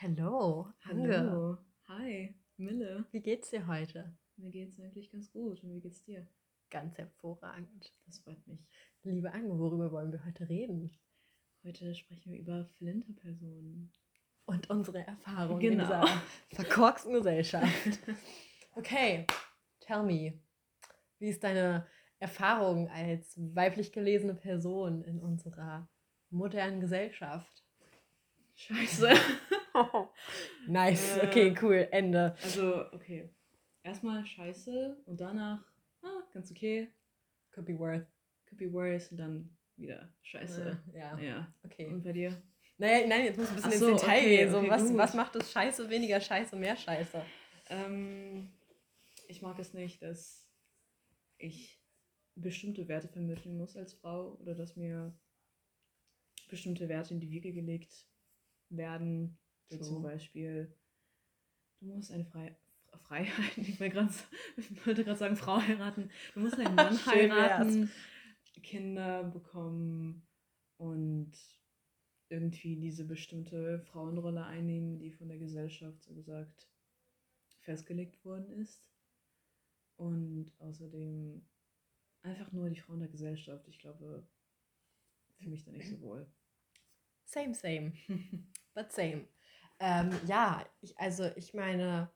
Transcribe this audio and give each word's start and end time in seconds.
Hello, 0.00 0.68
Hange. 0.84 1.18
Hallo. 1.18 1.58
Hi, 1.88 2.32
Mille. 2.56 3.04
Wie 3.10 3.20
geht's 3.20 3.50
dir 3.50 3.66
heute? 3.66 4.16
Mir 4.36 4.50
geht's 4.52 4.78
eigentlich 4.78 5.10
ganz 5.10 5.28
gut. 5.32 5.60
Und 5.64 5.74
wie 5.74 5.80
geht's 5.80 6.04
dir? 6.04 6.24
Ganz 6.70 6.96
hervorragend. 6.98 7.92
Das 8.06 8.20
freut 8.20 8.46
mich. 8.46 8.60
Liebe 9.02 9.32
Ange, 9.32 9.58
worüber 9.58 9.90
wollen 9.90 10.12
wir 10.12 10.24
heute 10.24 10.48
reden? 10.48 10.96
Heute 11.64 11.92
sprechen 11.96 12.30
wir 12.32 12.38
über 12.38 12.66
Flinterpersonen. 12.76 13.92
Und 14.44 14.70
unsere 14.70 15.04
Erfahrungen 15.04 15.58
Genau. 15.60 15.72
in 15.72 15.80
dieser 15.80 16.06
verkorksten 16.52 17.12
Gesellschaft. 17.14 17.98
Okay, 18.76 19.26
tell 19.80 20.04
me, 20.04 20.40
wie 21.18 21.28
ist 21.30 21.42
deine 21.42 21.88
Erfahrung 22.20 22.88
als 22.90 23.34
weiblich 23.36 23.90
gelesene 23.90 24.36
Person 24.36 25.02
in 25.02 25.18
unserer 25.18 25.88
modernen 26.30 26.78
Gesellschaft? 26.78 27.64
Scheiße. 28.54 29.10
Nice, 30.66 31.18
Äh. 31.18 31.26
okay, 31.26 31.54
cool, 31.62 31.88
Ende. 31.90 32.34
also, 32.42 32.84
okay. 32.92 33.30
Erstmal 33.82 34.24
scheiße 34.26 35.02
und 35.06 35.20
danach, 35.20 35.64
ah, 36.02 36.22
ganz 36.32 36.50
okay. 36.50 36.92
Could 37.52 37.66
be 37.66 37.78
worth. 37.78 38.06
Could 38.46 38.58
be 38.58 38.72
worse 38.72 39.10
und 39.10 39.16
dann 39.18 39.56
wieder 39.76 40.12
scheiße. 40.22 40.78
Äh, 40.92 40.98
ja, 40.98 41.18
Ja. 41.18 41.54
okay. 41.64 41.86
Und 41.86 42.02
bei 42.02 42.12
dir? 42.12 42.42
Naja, 42.76 43.06
nein, 43.06 43.24
jetzt 43.24 43.38
muss 43.38 43.48
ein 43.48 43.56
bisschen 43.56 43.72
so, 43.72 43.88
ins 43.90 44.00
Detail 44.02 44.18
okay, 44.18 44.36
gehen. 44.36 44.50
So, 44.50 44.58
okay, 44.58 44.70
was, 44.70 44.88
gut. 44.88 44.96
was 44.96 45.14
macht 45.14 45.36
es 45.36 45.50
scheiße, 45.52 45.88
weniger 45.90 46.20
scheiße, 46.20 46.54
mehr 46.56 46.76
scheiße? 46.76 47.22
Ähm, 47.70 48.52
ich 49.26 49.42
mag 49.42 49.58
es 49.58 49.74
nicht, 49.74 50.00
dass 50.02 50.48
ich 51.38 51.80
bestimmte 52.36 52.86
Werte 52.88 53.08
vermitteln 53.08 53.56
muss 53.56 53.76
als 53.76 53.94
Frau 53.94 54.36
oder 54.40 54.54
dass 54.54 54.76
mir 54.76 55.12
bestimmte 56.48 56.88
Werte 56.88 57.14
in 57.14 57.20
die 57.20 57.30
Wiege 57.30 57.52
gelegt 57.52 58.06
werden. 58.68 59.38
Wie 59.68 59.76
So. 59.78 59.84
zum 59.84 60.02
Beispiel, 60.02 60.72
du 61.80 61.86
musst 61.86 62.10
eine 62.10 62.24
Frei 62.24 62.48
F- 62.48 63.00
Freiheit, 63.02 63.28
ich 63.58 63.78
wollte 63.80 63.94
grad- 63.94 64.28
ich 64.56 64.86
wollte 64.86 65.04
gerade 65.04 65.18
sagen, 65.18 65.36
Frau 65.36 65.60
heiraten. 65.60 66.10
Du 66.34 66.40
musst 66.40 66.58
einen 66.58 66.74
Mann 66.74 66.96
Schön 66.96 67.30
wär's. 67.30 67.30
heiraten, 67.30 67.90
Kinder 68.62 69.24
bekommen 69.24 70.26
und 70.78 71.32
irgendwie 72.30 72.76
diese 72.76 73.04
bestimmte 73.04 73.80
Frauenrolle 73.80 74.44
einnehmen, 74.44 74.98
die 74.98 75.10
von 75.10 75.28
der 75.28 75.38
Gesellschaft 75.38 76.02
so 76.02 76.14
gesagt 76.14 76.68
festgelegt 77.60 78.22
worden 78.24 78.50
ist. 78.50 78.84
Und 79.96 80.52
außerdem 80.58 81.44
einfach 82.22 82.52
nur 82.52 82.68
die 82.70 82.78
Frauen 82.80 83.00
der 83.00 83.08
Gesellschaft. 83.08 83.66
Ich 83.68 83.78
glaube, 83.78 84.26
fühle 85.38 85.50
mich 85.50 85.64
da 85.64 85.72
nicht 85.72 85.88
so 85.88 86.00
wohl. 86.00 86.26
Same, 87.24 87.54
same. 87.54 87.92
But 88.74 88.92
same. 88.92 89.26
Ähm, 89.80 90.10
ja, 90.26 90.64
ich, 90.80 90.98
also 90.98 91.26
ich 91.36 91.54
meine, 91.54 92.10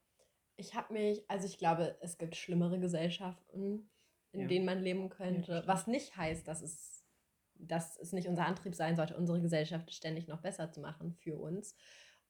ich 0.57 0.75
habe 0.75 0.93
mich, 0.93 1.25
also 1.31 1.47
ich 1.47 1.59
glaube, 1.59 1.97
es 2.01 2.19
gibt 2.19 2.37
schlimmere 2.37 2.79
Gesellschaften, 2.81 3.91
in 4.33 4.41
Ja. 4.43 4.47
denen 4.49 4.65
man 4.67 4.81
leben 4.83 5.09
könnte. 5.09 5.43
stimmt. 5.45 5.67
was 5.69 5.87
nicht 5.87 6.17
heißt, 6.17 6.47
dass 6.49 6.63
es, 6.63 7.05
dass 7.55 7.97
es 7.99 8.13
nicht 8.13 8.29
unser 8.29 8.47
Antrieb 8.47 8.75
sein 8.75 8.97
sollte, 8.97 9.17
unsere 9.17 9.41
Gesellschaft 9.41 9.93
ständig 9.93 10.27
noch 10.27 10.41
besser 10.41 10.71
zu 10.73 10.81
machen 10.81 11.13
für 11.13 11.39
uns. 11.39 11.77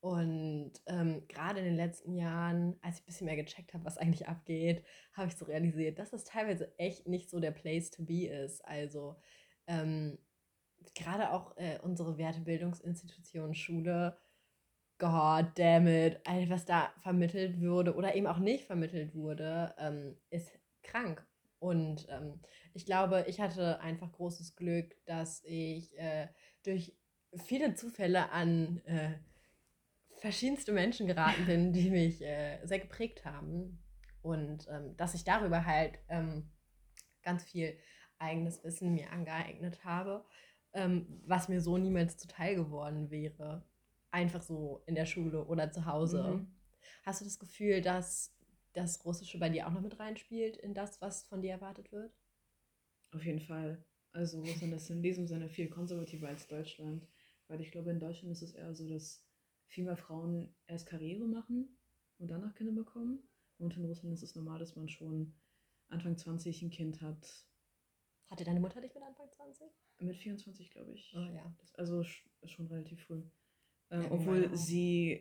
Und 0.00 0.72
ähm, 0.86 1.26
gerade 1.28 1.60
in 1.60 1.64
den 1.64 1.76
letzten 1.76 2.14
Jahren, 2.14 2.76
als 2.82 2.96
ich 2.96 3.02
ein 3.02 3.06
bisschen 3.06 3.24
mehr 3.26 3.36
gecheckt 3.36 3.72
habe, 3.72 3.84
was 3.84 3.98
eigentlich 3.98 4.26
abgeht, 4.26 4.84
habe 5.12 5.28
ich 5.28 5.36
so 5.36 5.44
realisiert, 5.44 5.98
dass 6.00 6.10
das 6.10 6.24
teilweise 6.24 6.76
echt 6.78 7.06
nicht 7.06 7.30
so 7.30 7.38
der 7.38 7.52
Place 7.52 7.90
to 7.92 8.02
be 8.04 8.26
ist. 8.26 8.64
Also 8.66 9.16
ähm, 9.68 10.18
gerade 10.94 11.30
auch 11.30 11.56
äh, 11.56 11.78
unsere 11.82 12.18
Wertebildungsinstitution 12.18 13.54
Schule, 13.54 14.18
God 15.02 15.58
damn 15.58 15.88
it, 15.88 16.20
was 16.48 16.64
da 16.64 16.92
vermittelt 17.02 17.60
wurde 17.60 17.96
oder 17.96 18.14
eben 18.14 18.28
auch 18.28 18.38
nicht 18.38 18.66
vermittelt 18.66 19.16
wurde, 19.16 19.74
ähm, 19.76 20.16
ist 20.30 20.56
krank. 20.84 21.26
Und 21.58 22.06
ähm, 22.08 22.40
ich 22.72 22.86
glaube, 22.86 23.24
ich 23.26 23.40
hatte 23.40 23.80
einfach 23.80 24.12
großes 24.12 24.54
Glück, 24.54 24.94
dass 25.06 25.42
ich 25.44 25.98
äh, 25.98 26.28
durch 26.62 26.96
viele 27.34 27.74
Zufälle 27.74 28.30
an 28.30 28.80
äh, 28.84 29.14
verschiedenste 30.18 30.70
Menschen 30.70 31.08
geraten 31.08 31.46
bin, 31.46 31.72
die 31.72 31.90
mich 31.90 32.22
äh, 32.22 32.64
sehr 32.64 32.78
geprägt 32.78 33.24
haben. 33.24 33.82
Und 34.20 34.68
ähm, 34.70 34.96
dass 34.96 35.14
ich 35.14 35.24
darüber 35.24 35.66
halt 35.66 35.98
ähm, 36.10 36.48
ganz 37.24 37.42
viel 37.42 37.76
eigenes 38.20 38.62
Wissen 38.62 38.94
mir 38.94 39.10
angeeignet 39.10 39.84
habe, 39.84 40.24
ähm, 40.74 41.20
was 41.26 41.48
mir 41.48 41.60
so 41.60 41.76
niemals 41.76 42.18
zuteil 42.18 42.54
geworden 42.54 43.10
wäre. 43.10 43.66
Einfach 44.12 44.42
so 44.42 44.84
in 44.86 44.94
der 44.94 45.06
Schule 45.06 45.44
oder 45.46 45.72
zu 45.72 45.84
Hause. 45.86 46.22
Mhm. 46.22 46.54
Hast 47.04 47.20
du 47.20 47.24
das 47.24 47.40
Gefühl, 47.40 47.80
dass 47.80 48.32
das 48.72 49.04
Russische 49.04 49.38
bei 49.38 49.48
dir 49.48 49.66
auch 49.66 49.72
noch 49.72 49.80
mit 49.80 49.98
reinspielt 49.98 50.56
in 50.56 50.74
das, 50.74 51.00
was 51.00 51.24
von 51.24 51.42
dir 51.42 51.50
erwartet 51.50 51.90
wird? 51.90 52.14
Auf 53.10 53.24
jeden 53.24 53.40
Fall. 53.40 53.84
Also 54.12 54.40
Russland 54.40 54.74
ist 54.74 54.90
in 54.90 55.02
diesem 55.02 55.26
Sinne 55.26 55.48
viel 55.48 55.68
konservativer 55.68 56.28
als 56.28 56.46
Deutschland. 56.46 57.06
Weil 57.48 57.60
ich 57.60 57.70
glaube, 57.70 57.90
in 57.90 58.00
Deutschland 58.00 58.32
ist 58.32 58.42
es 58.42 58.54
eher 58.54 58.74
so, 58.74 58.88
dass 58.88 59.26
viel 59.66 59.84
mehr 59.84 59.96
Frauen 59.96 60.54
erst 60.66 60.86
Karriere 60.86 61.26
machen 61.26 61.76
und 62.18 62.30
danach 62.30 62.54
Kinder 62.54 62.72
bekommen. 62.72 63.28
Und 63.58 63.76
in 63.76 63.84
Russland 63.84 64.14
ist 64.14 64.22
es 64.22 64.34
normal, 64.34 64.58
dass 64.58 64.76
man 64.76 64.88
schon 64.88 65.34
Anfang 65.88 66.16
20 66.16 66.62
ein 66.62 66.70
Kind 66.70 67.00
hat. 67.00 67.46
Hatte 68.28 68.44
deine 68.44 68.60
Mutter 68.60 68.80
dich 68.80 68.94
mit 68.94 69.02
Anfang 69.02 69.30
20? 69.30 69.66
Mit 69.98 70.16
24, 70.16 70.70
glaube 70.70 70.92
ich. 70.92 71.14
Oh 71.14 71.20
ja. 71.20 71.54
Das, 71.58 71.74
also 71.74 72.02
schon 72.02 72.66
relativ 72.66 73.02
früh. 73.04 73.22
Ähm, 73.92 74.06
obwohl 74.10 74.56
sie, 74.56 75.20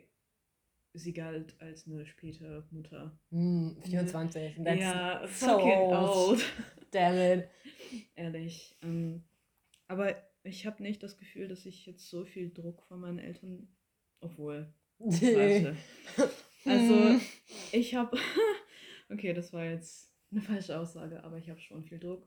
sie 0.94 1.12
galt 1.14 1.60
als 1.60 1.86
eine 1.86 2.06
späte 2.06 2.66
Mutter. 2.72 3.20
Hm, 3.30 3.78
24. 3.84 4.56
That's 4.64 4.80
ja, 4.80 5.28
so 5.28 5.46
fucking 5.48 5.72
old. 5.72 6.16
old. 6.16 6.54
Damn 6.92 7.40
it. 7.40 7.50
Ehrlich. 8.16 8.78
Ähm, 8.82 9.26
aber 9.90 10.16
ich 10.44 10.66
habe 10.66 10.82
nicht 10.82 11.04
das 11.04 11.18
Gefühl, 11.18 11.50
dass 11.50 11.66
ich 11.66 11.86
jetzt 11.86 12.10
so 12.10 12.24
viel 12.24 12.50
Druck 12.50 12.82
von 12.84 13.02
meinen 13.02 13.20
Eltern. 13.20 13.68
Obwohl. 14.22 14.74
Warte. 15.00 15.76
Also, 16.64 17.20
ich 17.74 17.94
habe. 17.96 18.18
okay, 19.10 19.34
das 19.34 19.52
war 19.52 19.66
jetzt 19.66 20.14
eine 20.32 20.42
falsche 20.42 20.80
Aussage, 20.80 21.24
aber 21.26 21.38
ich 21.38 21.50
habe 21.50 21.60
schon 21.60 21.84
viel 21.84 22.00
Druck. 22.00 22.26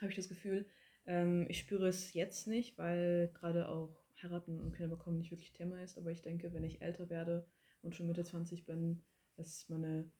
Habe 0.00 0.10
ich 0.10 0.16
das 0.16 0.28
Gefühl. 0.28 0.66
Ähm, 1.06 1.46
ich 1.48 1.60
spüre 1.60 1.86
es 1.86 2.12
jetzt 2.12 2.48
nicht, 2.48 2.76
weil 2.76 3.30
gerade 3.34 3.68
auch 3.68 4.05
heiraten 4.22 4.60
und 4.60 4.72
Kinder 4.72 4.94
bekommen 4.96 5.18
nicht 5.18 5.30
wirklich 5.30 5.52
Thema 5.52 5.82
ist. 5.82 5.98
Aber 5.98 6.10
ich 6.10 6.22
denke, 6.22 6.52
wenn 6.52 6.64
ich 6.64 6.82
älter 6.82 7.08
werde 7.10 7.46
und 7.82 7.94
schon 7.94 8.06
Mitte 8.06 8.24
20 8.24 8.66
bin, 8.66 9.02
dass 9.36 9.68
meine 9.68 10.10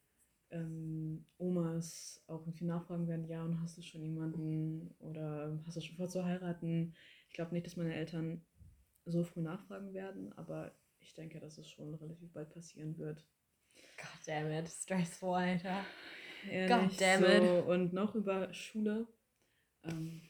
ähm, 0.51 1.27
Omas 1.39 2.23
auch 2.27 2.41
irgendwie 2.43 2.65
nachfragen 2.65 3.09
werden, 3.09 3.29
ja, 3.29 3.45
und 3.45 3.61
hast 3.61 3.79
du 3.79 3.83
schon 3.83 4.03
jemanden 4.03 4.95
oder 4.99 5.59
hast 5.67 5.77
du 5.77 5.81
schon 5.81 5.97
vor 5.97 6.09
zu 6.09 6.25
heiraten? 6.25 6.95
Ich 7.29 7.35
glaube 7.35 7.53
nicht, 7.53 7.67
dass 7.67 7.77
meine 7.77 7.95
Eltern 7.95 8.45
so 9.05 9.25
früh 9.25 9.41
nachfragen 9.41 9.95
werden, 9.95 10.33
aber 10.35 10.73
ich 10.99 11.15
denke, 11.15 11.41
dass 11.41 11.59
es 11.59 11.69
schon 11.69 11.95
relativ 11.95 12.33
bald 12.33 12.51
passieren 12.51 12.97
wird. 12.99 13.25
God 13.97 14.27
damn 14.27 14.51
it. 14.51 14.69
Stressful, 14.69 15.35
Alter. 15.35 15.85
Ehrlich, 16.51 16.91
God 16.91 17.01
damn 17.01 17.25
it. 17.25 17.43
so. 17.43 17.73
Und 17.73 17.93
noch 17.93 18.15
über 18.15 18.53
Schule. 18.53 19.07
Ähm, 19.85 20.23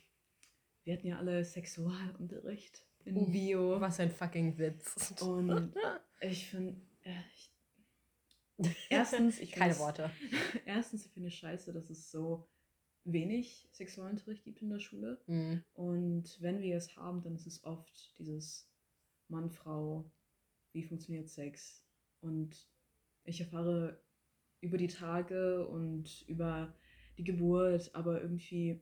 wir 0.85 0.95
hatten 0.95 1.07
ja 1.07 1.19
alle 1.19 1.45
Sexualunterricht 1.45 2.86
in 3.07 3.17
Uff, 3.17 3.33
Bio. 3.33 3.81
Was 3.81 4.01
ein 4.01 4.11
fucking 4.11 4.59
Witz. 4.59 5.15
Und 5.23 5.75
ich 6.21 6.49
finde, 6.49 6.81
äh, 7.03 7.21
ich, 7.35 7.53
erstens, 8.91 9.39
ich 9.39 9.53
Keine 9.53 9.79
Worte. 9.79 10.11
Erstens, 10.65 11.07
ich 11.07 11.13
finde 11.13 11.29
es 11.29 11.35
scheiße, 11.35 11.73
dass 11.73 11.91
es 11.91 12.11
so 12.11 12.49
wenig 13.05 13.69
Sexualunterricht 13.73 14.45
gibt 14.45 14.63
in 14.63 14.71
der 14.71 14.81
Schule. 14.81 15.21
Hm. 15.27 15.63
Und 15.75 16.41
wenn 16.41 16.61
wir 16.61 16.77
es 16.77 16.97
haben, 16.97 17.23
dann 17.23 17.35
ist 17.35 17.47
es 17.47 17.63
oft 17.65 18.19
dieses 18.19 18.69
Mann, 19.29 19.51
Frau, 19.51 20.11
wie 20.73 20.83
funktioniert 20.83 21.29
Sex? 21.29 21.85
Und 22.21 22.69
ich 23.25 23.41
erfahre 23.41 24.03
über 24.61 24.79
die 24.79 24.89
Tage 24.89 25.67
und 25.69 26.25
über 26.27 26.75
die 27.19 27.25
Geburt, 27.25 27.95
aber 27.95 28.21
irgendwie 28.23 28.81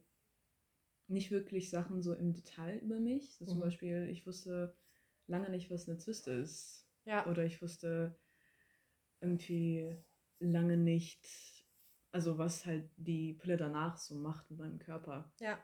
nicht 1.07 1.31
wirklich 1.31 1.71
Sachen 1.71 2.03
so 2.03 2.15
im 2.15 2.33
Detail 2.33 2.79
über 2.79 2.99
mich. 2.99 3.35
So 3.35 3.45
zum 3.45 3.59
Mhm. 3.59 3.63
Beispiel, 3.63 4.09
ich 4.11 4.27
wusste 4.27 4.75
lange 5.27 5.51
nicht, 5.51 5.71
was 5.71 5.89
eine 5.89 5.99
Zyste 5.99 6.33
ist. 6.33 6.87
Ja. 7.05 7.27
Oder 7.27 7.45
ich 7.45 7.61
wusste 7.61 8.19
irgendwie 9.21 9.97
lange 10.39 10.77
nicht, 10.77 11.27
also 12.13 12.39
was 12.39 12.67
halt 12.67 12.91
die 12.97 13.35
Pille 13.35 13.57
danach 13.57 13.97
so 13.99 14.15
macht 14.15 14.51
mit 14.51 14.59
meinem 14.59 14.79
Körper. 14.79 15.33
Ja. 15.41 15.59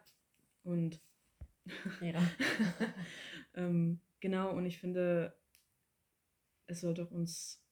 Und 0.63 1.01
Ja. 2.01 2.21
ähm, 3.55 4.01
genau, 4.21 4.57
und 4.57 4.67
ich 4.67 4.79
finde, 4.79 5.37
es 6.67 6.81
sollte 6.81 7.05
auch 7.05 7.11
uns 7.11 7.63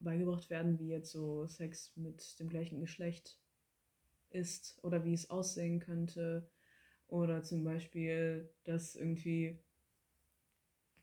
beigebracht 0.00 0.50
werden, 0.50 0.78
wie 0.78 0.88
jetzt 0.88 1.10
so 1.10 1.46
Sex 1.46 1.92
mit 1.96 2.38
dem 2.38 2.48
gleichen 2.48 2.80
Geschlecht 2.80 3.38
ist 4.30 4.78
oder 4.82 5.04
wie 5.04 5.14
es 5.14 5.30
aussehen 5.30 5.80
könnte. 5.80 6.50
Oder 7.08 7.42
zum 7.42 7.64
Beispiel, 7.64 8.50
dass 8.64 8.94
irgendwie 8.94 9.58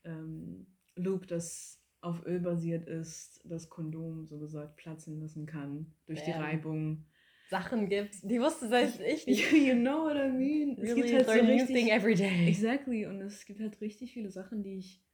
ähm, 0.04 0.66
Luke 0.94 1.26
das 1.26 1.82
auf 2.00 2.24
Öl 2.24 2.40
basiert 2.40 2.86
ist, 2.86 3.40
das 3.44 3.68
Kondom 3.68 4.26
so 4.26 4.38
gesagt 4.38 4.76
platzen 4.76 5.20
lassen 5.20 5.46
kann 5.46 5.92
durch 6.06 6.22
die 6.22 6.30
Damn. 6.30 6.42
Reibung. 6.42 7.04
Sachen 7.48 7.88
gibt, 7.88 8.16
die 8.22 8.40
wusste 8.40 8.68
selbst 8.68 9.00
ich 9.00 9.26
nicht. 9.26 9.52
You 9.52 9.74
know 9.74 10.04
what 10.04 10.16
I 10.16 10.28
mean? 10.30 10.76
Es 10.78 10.82
Really 10.82 11.02
gibt 11.02 11.28
halt 11.28 11.40
so 11.40 11.46
richtig, 11.46 11.90
every 11.92 12.14
day. 12.14 12.48
Exactly. 12.48 13.06
Und 13.06 13.20
es 13.20 13.44
gibt 13.44 13.60
halt 13.60 13.80
richtig 13.80 14.12
viele 14.12 14.30
Sachen, 14.30 14.62
die 14.62 14.78
ich 14.78 15.05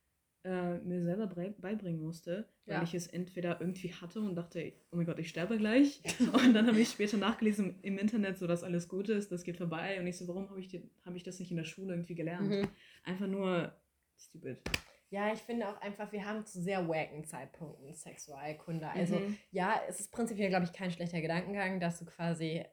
äh, 0.45 0.79
mir 0.79 1.03
selber 1.05 1.27
beibringen 1.27 2.01
musste, 2.03 2.49
weil 2.67 2.77
Ja. 2.77 2.83
ich 2.83 2.95
es 2.95 3.07
entweder 3.07 3.61
irgendwie 3.61 3.93
hatte 3.95 4.21
und 4.21 4.35
dachte, 4.35 4.73
oh 4.91 4.97
mein 4.97 5.07
Gott, 5.07 5.19
ich 5.19 5.29
sterbe 5.29 5.57
gleich. 5.59 6.01
und 6.33 6.53
dann 6.55 6.67
habe 6.67 6.81
ich 6.81 6.89
später 6.91 7.17
nachgelesen 7.17 7.79
im 7.83 7.99
Internet, 7.99 8.39
so 8.39 8.47
dass 8.47 8.65
alles 8.65 8.89
gut 8.89 9.09
ist, 9.09 9.31
das 9.33 9.45
geht 9.45 9.57
vorbei. 9.57 10.01
Und 10.01 10.07
ich 10.07 10.17
so, 10.19 10.27
warum 10.29 10.49
habe 10.51 10.59
ich, 10.61 10.69
den- 10.69 10.91
hab 11.05 11.15
ich 11.15 11.23
das 11.23 11.39
nicht 11.39 11.51
in 11.51 11.57
der 11.57 11.65
Schule 11.65 11.95
irgendwie 11.95 12.15
gelernt? 12.15 12.49
Mhm. 12.51 12.69
Einfach 13.05 13.27
nur 13.29 13.73
stupid. 14.19 14.59
Ja, 15.11 15.31
ich 15.33 15.41
finde 15.41 15.69
auch 15.69 15.79
einfach, 15.83 16.11
wir 16.11 16.25
haben 16.25 16.45
zu 16.47 16.61
sehr 16.63 16.89
wacken 16.89 17.23
Zeitpunkten 17.25 17.93
Sexualkunde. 17.95 18.89
Also 18.89 19.17
Mhm. 19.17 19.37
ja, 19.51 19.79
es 19.89 20.01
ist 20.01 20.11
prinzipiell, 20.11 20.49
glaube 20.49 20.65
ich, 20.65 20.73
kein 20.73 20.91
schlechter 20.91 21.21
Gedankengang, 21.21 21.81
dass 21.81 21.99
du 21.99 22.07
quasi, 22.07 22.65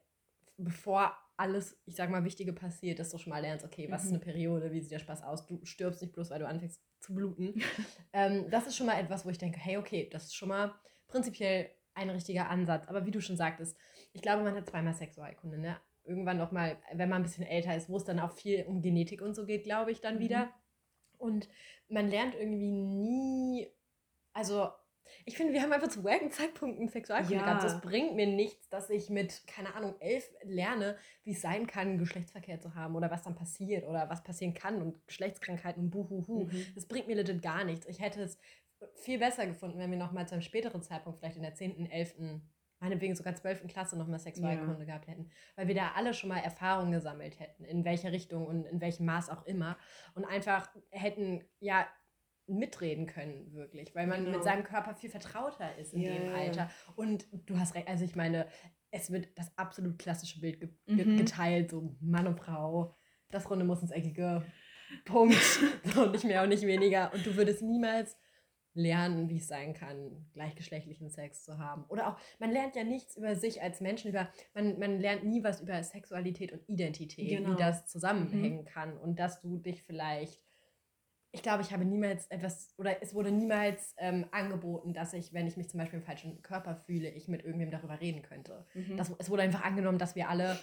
bevor 0.64 1.16
alles, 1.36 1.80
ich 1.86 1.96
sag 1.96 2.10
mal, 2.10 2.24
Wichtige 2.24 2.52
passiert, 2.52 2.98
dass 2.98 3.10
du 3.10 3.18
schon 3.18 3.30
mal 3.30 3.40
lernst, 3.40 3.64
okay, 3.64 3.90
was 3.90 4.02
ist 4.04 4.10
Mhm. 4.10 4.16
eine 4.16 4.24
Periode, 4.24 4.72
wie 4.72 4.80
sieht 4.80 4.92
der 4.92 4.98
Spaß 4.98 5.22
aus, 5.22 5.46
du 5.46 5.64
stirbst 5.64 6.02
nicht 6.02 6.12
bloß, 6.12 6.30
weil 6.30 6.38
du 6.40 6.46
anfängst 6.46 6.80
zu 7.00 7.14
bluten. 7.14 7.54
ähm, 8.12 8.50
das 8.50 8.66
ist 8.66 8.76
schon 8.76 8.86
mal 8.86 9.00
etwas, 9.00 9.24
wo 9.24 9.30
ich 9.30 9.38
denke, 9.38 9.58
hey, 9.58 9.78
okay, 9.78 10.08
das 10.12 10.24
ist 10.26 10.34
schon 10.36 10.48
mal 10.50 10.74
prinzipiell 11.08 11.70
ein 11.94 12.10
richtiger 12.10 12.48
Ansatz. 12.50 12.86
Aber 12.88 13.06
wie 13.06 13.10
du 13.10 13.20
schon 13.20 13.36
sagtest, 13.36 13.76
ich 14.12 14.22
glaube, 14.22 14.42
man 14.42 14.54
hat 14.54 14.68
zweimal 14.68 14.94
Sexualkunde, 14.94 15.58
ne? 15.58 15.76
Irgendwann 16.04 16.38
noch 16.38 16.50
mal, 16.52 16.78
wenn 16.92 17.08
man 17.08 17.22
ein 17.22 17.24
bisschen 17.24 17.44
älter 17.46 17.76
ist, 17.76 17.88
wo 17.88 17.96
es 17.96 18.04
dann 18.04 18.20
auch 18.20 18.32
viel 18.32 18.64
um 18.64 18.80
Genetik 18.82 19.20
und 19.22 19.34
so 19.34 19.44
geht, 19.46 19.64
glaube 19.64 19.90
ich, 19.92 20.00
dann 20.00 20.16
Mhm. 20.16 20.20
wieder. 20.20 20.52
Und 21.18 21.48
man 21.88 22.08
lernt 22.08 22.34
irgendwie 22.34 22.70
nie, 22.72 23.68
also 24.32 24.70
ich 25.24 25.36
finde, 25.36 25.52
wir 25.52 25.62
haben 25.62 25.72
einfach 25.72 25.88
zu 25.88 26.04
wacken 26.04 26.30
Zeitpunkten 26.30 26.88
Sexualkunde 26.88 27.36
Ja. 27.36 27.44
gehabt. 27.44 27.64
Das 27.64 27.80
bringt 27.80 28.14
mir 28.14 28.26
nichts, 28.26 28.68
dass 28.68 28.90
ich 28.90 29.10
mit, 29.10 29.46
keine 29.46 29.74
Ahnung, 29.74 29.94
elf 30.00 30.30
lerne, 30.42 30.96
wie 31.24 31.32
es 31.32 31.40
sein 31.40 31.66
kann, 31.66 31.98
Geschlechtsverkehr 31.98 32.60
zu 32.60 32.74
haben 32.74 32.94
oder 32.96 33.10
was 33.10 33.22
dann 33.22 33.34
passiert 33.34 33.86
oder 33.86 34.08
was 34.08 34.22
passieren 34.22 34.54
kann 34.54 34.80
und 34.82 35.06
Geschlechtskrankheiten 35.06 35.84
und 35.84 35.90
buhuhu. 35.90 36.44
Mhm. 36.44 36.66
Das 36.74 36.86
bringt 36.86 37.06
mir 37.06 37.16
legit 37.16 37.42
gar 37.42 37.64
nichts. 37.64 37.86
Ich 37.86 38.00
hätte 38.00 38.22
es 38.22 38.38
viel 38.94 39.18
besser 39.18 39.46
gefunden, 39.46 39.78
wenn 39.78 39.90
wir 39.90 39.98
nochmal 39.98 40.26
zu 40.26 40.34
einem 40.34 40.42
späteren 40.42 40.82
Zeitpunkt, 40.82 41.18
vielleicht 41.18 41.36
in 41.36 41.42
der 41.42 41.54
10., 41.54 41.90
11., 41.90 42.14
meinetwegen 42.82 43.14
sogar 43.14 43.34
12. 43.34 43.66
Klasse 43.68 43.98
nochmal 43.98 44.18
Sexualkunde 44.18 44.86
gehabt 44.86 45.06
hätten. 45.06 45.30
Weil 45.54 45.68
wir 45.68 45.74
da 45.74 45.92
alle 45.96 46.14
schon 46.14 46.30
mal 46.30 46.38
Erfahrungen 46.38 46.92
gesammelt 46.92 47.38
hätten, 47.38 47.64
in 47.66 47.84
welcher 47.84 48.10
Richtung 48.10 48.46
und 48.46 48.64
in 48.64 48.80
welchem 48.80 49.04
Maß 49.04 49.28
auch 49.28 49.44
immer. 49.44 49.76
Und 50.14 50.24
einfach 50.24 50.66
hätten, 50.88 51.44
ja, 51.58 51.86
mitreden 52.58 53.06
können, 53.06 53.52
wirklich. 53.52 53.94
Weil 53.94 54.06
man 54.06 54.24
Genau. 54.24 54.36
mit 54.38 54.44
seinem 54.44 54.64
Körper 54.64 54.94
viel 54.94 55.10
vertrauter 55.10 55.76
ist 55.78 55.94
in 55.94 56.00
Ja, 56.02 56.12
dem. 56.14 56.34
Alter. 56.34 56.70
Und 56.96 57.26
du 57.46 57.58
hast 57.58 57.74
recht, 57.74 57.88
also 57.88 58.04
ich 58.04 58.16
meine, 58.16 58.46
es 58.90 59.10
wird 59.10 59.28
das 59.38 59.56
absolut 59.56 59.98
klassische 59.98 60.40
Bild 60.40 60.60
ge 60.60 60.70
Mhm. 60.86 61.16
geteilt, 61.16 61.70
so 61.70 61.96
Mann 62.00 62.26
und 62.26 62.38
Frau, 62.40 62.94
das 63.30 63.48
Runde 63.50 63.64
muss 63.64 63.82
ins 63.82 63.92
Eckige, 63.92 64.44
Punkt. 65.04 65.36
so, 65.84 66.06
nicht 66.06 66.24
mehr 66.24 66.42
und 66.42 66.48
nicht 66.48 66.62
weniger. 66.66 67.12
Und 67.14 67.24
du 67.24 67.36
würdest 67.36 67.62
niemals 67.62 68.16
lernen, 68.72 69.28
wie 69.28 69.36
es 69.38 69.48
sein 69.48 69.74
kann, 69.74 70.26
gleichgeschlechtlichen 70.32 71.10
Sex 71.10 71.42
zu 71.44 71.58
haben. 71.58 71.84
Oder 71.88 72.08
auch, 72.08 72.16
man 72.38 72.50
lernt 72.52 72.76
ja 72.76 72.84
nichts 72.84 73.16
über 73.16 73.34
sich 73.34 73.60
als 73.62 73.80
Menschen, 73.80 74.10
über, 74.10 74.28
man, 74.54 74.78
man 74.78 75.00
lernt 75.00 75.24
nie 75.24 75.42
was 75.42 75.60
über 75.60 75.82
Sexualität 75.82 76.52
und 76.52 76.68
Identität, 76.68 77.28
Genau. 77.28 77.52
wie 77.52 77.56
das 77.56 77.86
zusammenhängen 77.86 78.64
kann. 78.64 78.96
Und 78.96 79.18
dass 79.18 79.40
du 79.40 79.58
dich 79.58 79.82
vielleicht, 79.82 80.40
ich 81.32 81.42
glaube, 81.42 81.62
ich 81.62 81.72
habe 81.72 81.84
niemals 81.84 82.26
etwas, 82.28 82.74
oder 82.76 83.02
es 83.02 83.14
wurde 83.14 83.30
niemals 83.30 83.94
ähm, 83.98 84.26
angeboten, 84.32 84.92
dass 84.92 85.12
ich, 85.12 85.32
wenn 85.32 85.46
ich 85.46 85.56
mich 85.56 85.68
zum 85.68 85.78
Beispiel 85.78 86.00
im 86.00 86.04
falschen 86.04 86.42
Körper 86.42 86.74
fühle, 86.74 87.08
ich 87.10 87.28
mit 87.28 87.44
irgendwem 87.44 87.70
darüber 87.70 88.00
reden 88.00 88.22
könnte. 88.22 88.66
Mhm. 88.74 88.96
Das, 88.96 89.12
es 89.18 89.30
wurde 89.30 89.42
einfach 89.42 89.62
angenommen, 89.62 89.98
dass 89.98 90.16
wir 90.16 90.28
alle 90.28 90.58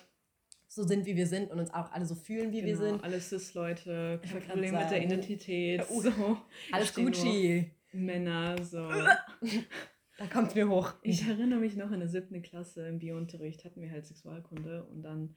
so 0.68 0.84
sind, 0.84 1.06
wie 1.06 1.16
wir 1.16 1.28
sind 1.28 1.50
und 1.50 1.60
uns 1.60 1.74
auch 1.74 1.92
alle 1.94 2.06
so 2.06 2.16
fühlen, 2.16 2.52
wie 2.52 2.66
wir 2.66 2.76
Genau, 2.76 2.92
sind. 2.92 3.04
Alle 3.04 3.22
Cis-Leute, 3.22 4.20
Ich 4.22 4.30
kein 4.30 4.34
wollt 4.34 4.46
grad 4.46 4.54
Problem 4.56 4.72
mit 4.74 4.82
der 4.82 4.90
sagen. 4.90 5.04
Identität. 5.04 5.90
Uh, 5.90 6.02
so. 6.02 6.12
Alles 6.74 6.94
Gucci. 6.94 7.72
Männer, 7.94 8.62
so. 8.64 8.90
Da 10.20 10.26
kommt 10.26 10.56
mir 10.56 10.68
hoch. 10.68 10.94
Ich 11.04 11.28
erinnere 11.28 11.60
mich 11.60 11.76
noch 11.76 11.92
in 11.92 12.00
der 12.00 12.10
siebten 12.10 12.42
Klasse 12.42 12.88
im 12.88 12.98
Biounterricht 12.98 13.64
hatten 13.64 13.82
wir 13.82 13.92
halt 13.92 14.08
Sexualkunde 14.08 14.84
und 14.86 15.04
dann 15.04 15.36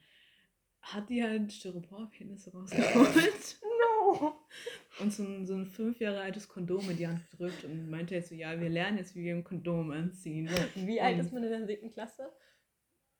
hat 0.81 1.11
die 1.11 1.23
halt 1.23 1.53
Styropor-Penisse 1.53 2.51
rausgeholt 2.53 3.59
und 5.01 5.13
so 5.13 5.23
ein, 5.23 5.47
so 5.47 5.55
ein 5.55 5.67
fünf 5.67 6.01
Jahre 6.01 6.21
altes 6.21 6.49
Kondom 6.49 6.89
in 6.91 6.97
die 6.97 7.07
Hand 7.07 7.29
gedrückt 7.31 7.65
und 7.65 7.89
meinte 7.91 8.15
jetzt 8.15 8.29
so, 8.31 8.35
ja, 8.35 8.59
wir 8.61 8.69
lernen 8.69 8.99
jetzt, 8.99 9.15
wie 9.15 9.25
wir 9.25 9.35
ein 9.35 9.45
Kondom 9.45 9.91
anziehen. 9.91 10.49
Wie 10.75 11.01
alt 11.01 11.19
Und 11.19 11.27
ist 11.27 11.33
man 11.33 11.45
in 11.45 11.51
der 11.51 11.67
siebten 11.67 11.93
Klasse? 11.93 12.33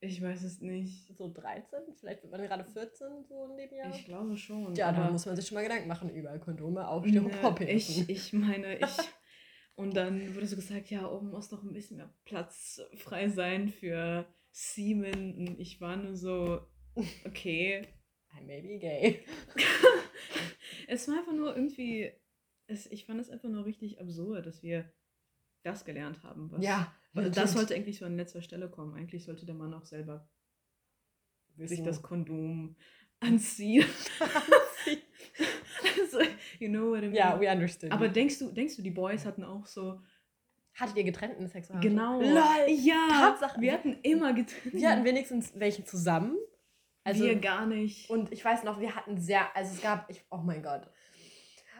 Ich 0.03 0.23
weiß 0.23 0.45
es 0.45 0.61
nicht. 0.63 1.15
So 1.17 1.31
13? 1.31 1.81
Vielleicht 1.99 2.23
wird 2.23 2.33
man 2.33 2.41
gerade 2.43 2.65
14, 2.65 3.25
so 3.29 3.45
in 3.51 3.57
dem 3.59 3.75
Jahr? 3.75 3.95
Ich 3.95 4.07
glaube 4.07 4.37
schon. 4.37 4.75
ja, 4.75 4.93
da 4.93 5.11
muss 5.11 5.27
man 5.27 5.37
sich 5.37 5.47
schon 5.47 5.57
mal 5.57 5.63
Gedanken 5.63 5.89
machen. 5.89 6.09
Überall 6.09 6.41
Kondome 6.41 6.89
auf 6.89 7.05
Ne, 7.05 7.11
Styroporpenissen. 7.11 8.05
ich, 8.09 8.09
ich 8.09 8.33
meine, 8.33 8.79
ich. 8.79 8.87
Und 9.75 9.97
dann 9.97 10.35
wurde 10.35 10.47
so 10.47 10.57
gesagt, 10.57 10.91
ja, 10.91 11.11
oben 11.11 11.31
muss 11.31 11.51
noch 11.51 11.63
ein 11.63 11.73
bisschen 11.73 11.99
mehr 11.99 12.13
Platz 12.25 12.81
frei 12.97 13.29
sein 13.29 13.69
für 13.69 14.27
Semen. 14.51 15.37
Und 15.37 15.61
ich 15.61 15.81
war 15.81 15.97
nur 15.97 16.17
so, 16.17 16.61
okay. 17.25 17.87
I 18.39 18.45
may 18.45 18.61
be 18.63 18.79
gay. 18.79 19.21
Es 20.87 21.09
war 21.09 21.19
einfach 21.19 21.33
nur 21.33 21.55
irgendwie, 21.55 22.13
es, 22.67 22.87
ich 22.87 23.07
fand 23.07 23.21
es 23.21 23.31
einfach 23.31 23.49
nur 23.49 23.65
richtig 23.65 24.01
absurd, 24.01 24.47
dass 24.47 24.63
wir 24.63 24.91
das 25.63 25.85
gelernt 25.85 26.23
haben. 26.23 26.51
Was, 26.51 26.63
Ja, 26.63 26.95
weil 27.13 27.31
das 27.31 27.53
sollte 27.53 27.75
eigentlich 27.75 27.99
so 27.99 28.05
an 28.05 28.17
letzter 28.17 28.43
Stelle 28.43 28.71
kommen. 28.71 28.95
Eigentlich 28.95 29.25
sollte 29.25 29.47
der 29.47 29.55
Mann 29.55 29.75
auch 29.75 29.85
selber 29.85 30.29
sich 31.57 31.71
Wissen. 31.71 31.85
das 31.85 32.03
Kondom 32.03 32.77
anziehen. 33.21 33.85
also, 36.01 36.21
you 36.59 36.69
know 36.69 36.91
what 36.91 37.01
I 37.03 37.09
mean? 37.09 37.15
ja, 37.15 37.39
we 37.39 37.51
understood. 37.51 37.93
Aber 37.93 38.09
denkst 38.09 38.39
du, 38.39 38.51
denkst 38.53 38.77
du, 38.77 38.83
die 38.83 38.91
Boys 38.91 39.27
hatten 39.27 39.45
auch 39.45 39.67
so 39.67 40.01
hattet 40.75 40.97
ihr 40.97 41.05
getrennten 41.05 41.47
Sexual? 41.49 41.81
Genau. 41.81 42.21
Lol. 42.21 42.69
Ja. 42.69 43.09
Tatsache. 43.11 43.61
Wir 43.61 43.73
hatten 43.73 43.99
immer 44.03 44.33
getrennt. 44.33 44.75
Wir 44.75 44.91
hatten 44.91 45.05
wenigstens 45.05 45.53
welche 45.55 45.85
zusammen. 45.85 46.37
Also, 47.11 47.25
wir 47.25 47.37
gar 47.37 47.67
nicht. 47.67 48.11
Und 48.11 48.33
ich 48.33 48.45
weiß 48.45 48.65
noch, 48.65 48.81
wir 48.81 48.95
hatten 48.95 49.19
sehr, 49.19 49.55
also 49.57 49.75
es 49.75 49.81
gab, 49.81 50.11
ich, 50.11 50.25
oh 50.31 50.39
mein 50.39 50.63
Gott, 50.63 50.89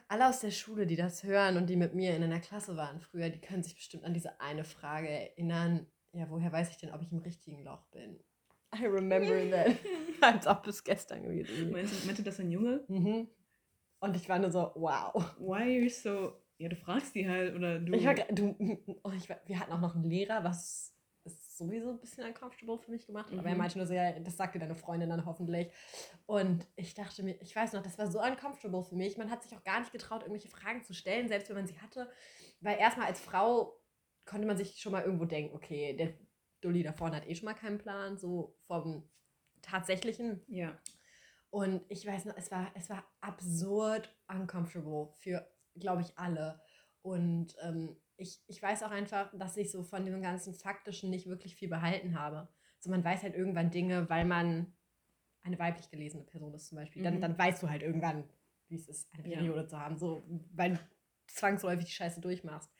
alle 0.09 0.29
aus 0.29 0.41
der 0.41 0.51
Schule, 0.51 0.87
die 0.87 0.97
das 0.97 1.23
hören 1.23 1.57
und 1.57 1.69
die 1.69 1.77
mit 1.77 1.95
mir 1.95 2.17
in 2.17 2.23
einer 2.23 2.41
Klasse 2.41 2.77
waren 2.77 3.01
früher, 3.01 3.31
die 3.31 3.41
können 3.41 3.63
sich 3.63 3.77
bestimmt 3.77 4.05
an 4.05 4.13
diese 4.13 4.41
eine 4.41 4.65
Frage 4.65 5.09
erinnern. 5.09 5.87
Ja, 6.13 6.29
woher 6.29 6.51
weiß 6.51 6.71
ich 6.71 6.79
denn, 6.79 6.93
ob 6.93 7.03
ich 7.03 7.13
im 7.13 7.19
richtigen 7.19 7.63
Loch 7.63 7.85
bin? 7.93 8.19
I 8.75 8.87
remember 8.87 9.51
that. 9.51 9.77
Als 10.21 10.47
ob 10.47 10.67
es 10.67 10.83
gestern 10.83 11.23
gewesen. 11.23 11.71
Meinst 11.71 12.03
du, 12.03 12.07
meinte 12.07 12.23
das 12.23 12.41
ein 12.41 12.51
Junge? 12.51 12.85
Mhm. 12.89 13.29
Und 14.01 14.17
ich 14.17 14.29
war 14.29 14.39
nur 14.39 14.51
so, 14.51 14.73
wow. 14.75 15.15
Why 15.39 15.63
are 15.63 15.71
you 15.71 15.89
so. 15.89 16.33
Ja, 16.59 16.69
du 16.69 16.77
fragst 16.77 17.15
die 17.15 17.29
halt 17.29 17.55
oder 17.55 17.79
du. 17.79 17.93
Ich 17.95 18.05
war, 18.05 18.15
du, 18.15 18.57
oh, 19.03 19.13
ich 19.17 19.29
war, 19.29 19.41
wir 19.47 19.59
hatten 19.59 19.73
auch 19.73 19.81
noch 19.81 19.95
einen 19.95 20.05
Lehrer, 20.05 20.45
was 20.45 20.95
sowieso 21.61 21.91
ein 21.91 22.01
bisschen 22.01 22.25
uncomfortable 22.27 22.79
für 22.79 22.91
mich 22.91 23.07
gemacht. 23.07 23.31
hat. 23.31 23.39
Aber 23.39 23.49
er 23.49 23.55
Mhm. 23.55 23.59
meinte 23.59 23.79
nur 23.79 23.87
so, 23.87 23.95
ja, 23.95 24.19
das 24.19 24.37
sagte 24.37 24.59
deine 24.59 24.75
Freundin 24.75 25.09
dann 25.11 25.25
hoffentlich. 25.25 25.71
Und 26.27 26.67
ich 26.77 26.95
dachte 26.95 27.23
mir, 27.23 27.41
ich 27.41 27.55
weiß 27.55 27.73
noch, 27.75 27.83
das 27.83 27.99
war 27.99 28.11
so 28.11 28.21
uncomfortable 28.21 28.83
für 28.83 28.97
mich. 28.97 29.17
Man 29.17 29.31
hat 29.31 29.43
sich 29.43 29.57
auch 29.57 29.63
gar 29.63 29.81
nicht 29.81 29.93
getraut, 29.93 30.23
irgendwelche 30.23 30.49
Fragen 30.49 30.83
zu 30.83 30.93
stellen, 30.95 31.29
selbst 31.29 31.49
wenn 31.49 31.57
man 31.57 31.67
sie 31.67 31.79
hatte. 31.81 32.11
Weil 32.61 32.79
erstmal 32.79 33.07
als 33.07 33.21
Frau 33.21 33.81
konnte 34.25 34.47
man 34.47 34.57
sich 34.57 34.81
schon 34.81 34.93
mal 34.93 35.03
irgendwo 35.05 35.25
denken, 35.25 35.55
okay, 35.55 35.95
der 35.97 36.15
Dulli 36.61 36.83
da 36.83 36.93
vorne 36.93 37.17
hat 37.17 37.27
eh 37.27 37.35
schon 37.35 37.47
mal 37.47 37.55
keinen 37.55 37.79
Plan, 37.79 38.19
so 38.19 38.57
vom 38.67 39.09
tatsächlichen. 39.63 40.43
ja. 40.49 40.79
Und 41.53 41.83
ich 41.89 42.07
weiß 42.07 42.27
noch, 42.27 42.37
es 42.37 42.51
war, 42.53 42.71
es 42.77 42.89
war 42.91 43.05
absurd 43.21 44.15
uncomfortable 44.29 45.09
für, 45.19 45.45
glaube 45.75 46.03
ich, 46.03 46.17
alle. 46.17 46.61
Und 47.03 47.57
ähm, 47.63 48.00
ich, 48.21 48.41
ich 48.47 48.63
weiß 48.63 48.83
auch 48.83 48.91
einfach, 48.91 49.31
dass 49.37 49.57
ich 49.57 49.71
so 49.71 49.83
von 49.83 50.05
diesem 50.05 50.23
ganzen 50.23 50.55
Faktischen 50.55 51.11
nicht 51.11 51.27
wirklich 51.27 51.57
viel 51.57 51.69
behalten 51.69 52.19
habe. 52.19 52.49
So, 52.79 52.91
man 52.91 53.05
weiß 53.05 53.23
halt 53.23 53.35
irgendwann 53.35 53.71
Dinge, 53.71 54.09
weil 54.09 54.25
man 54.25 54.73
eine 55.43 55.59
weiblich 55.59 55.91
gelesene 55.91 56.25
Person 56.25 56.55
ist 56.55 56.69
zum 56.69 56.77
Beispiel. 56.77 57.03
Dann, 57.03 57.17
Mhm. 57.17 57.21
dann 57.21 57.39
weißt 57.39 57.63
du 57.63 57.71
halt 57.71 57.83
irgendwann, 57.83 58.25
wie 58.69 58.77
es 58.77 58.89
ist, 58.89 59.13
eine 59.15 59.27
Ja. 59.29 59.39
Periode 59.39 59.67
zu 59.67 59.79
haben. 59.79 59.97
So, 59.97 60.23
weil 60.53 60.75
du 60.75 60.81
zwangsläufig 61.27 61.87
die 61.87 61.93
Scheiße 61.93 62.21
durchmachst. 62.21 62.71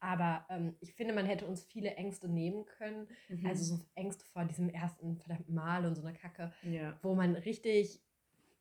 Aber 0.00 0.44
ähm, 0.50 0.76
ich 0.80 0.94
finde, 0.94 1.14
man 1.14 1.26
hätte 1.26 1.46
uns 1.46 1.64
viele 1.64 1.94
Ängste 1.94 2.28
nehmen 2.28 2.64
können. 2.66 3.08
Mhm. 3.28 3.46
Also 3.46 3.76
so 3.76 3.84
Ängste 3.94 4.24
vor 4.26 4.44
diesem 4.44 4.68
ersten 4.68 5.16
verdammten 5.18 5.54
Mal 5.54 5.84
und 5.86 5.94
so 5.94 6.02
einer 6.02 6.16
Kacke 6.16 6.52
ja. 6.62 6.98
wo 7.02 7.14
man 7.14 7.34
richtig 7.34 8.02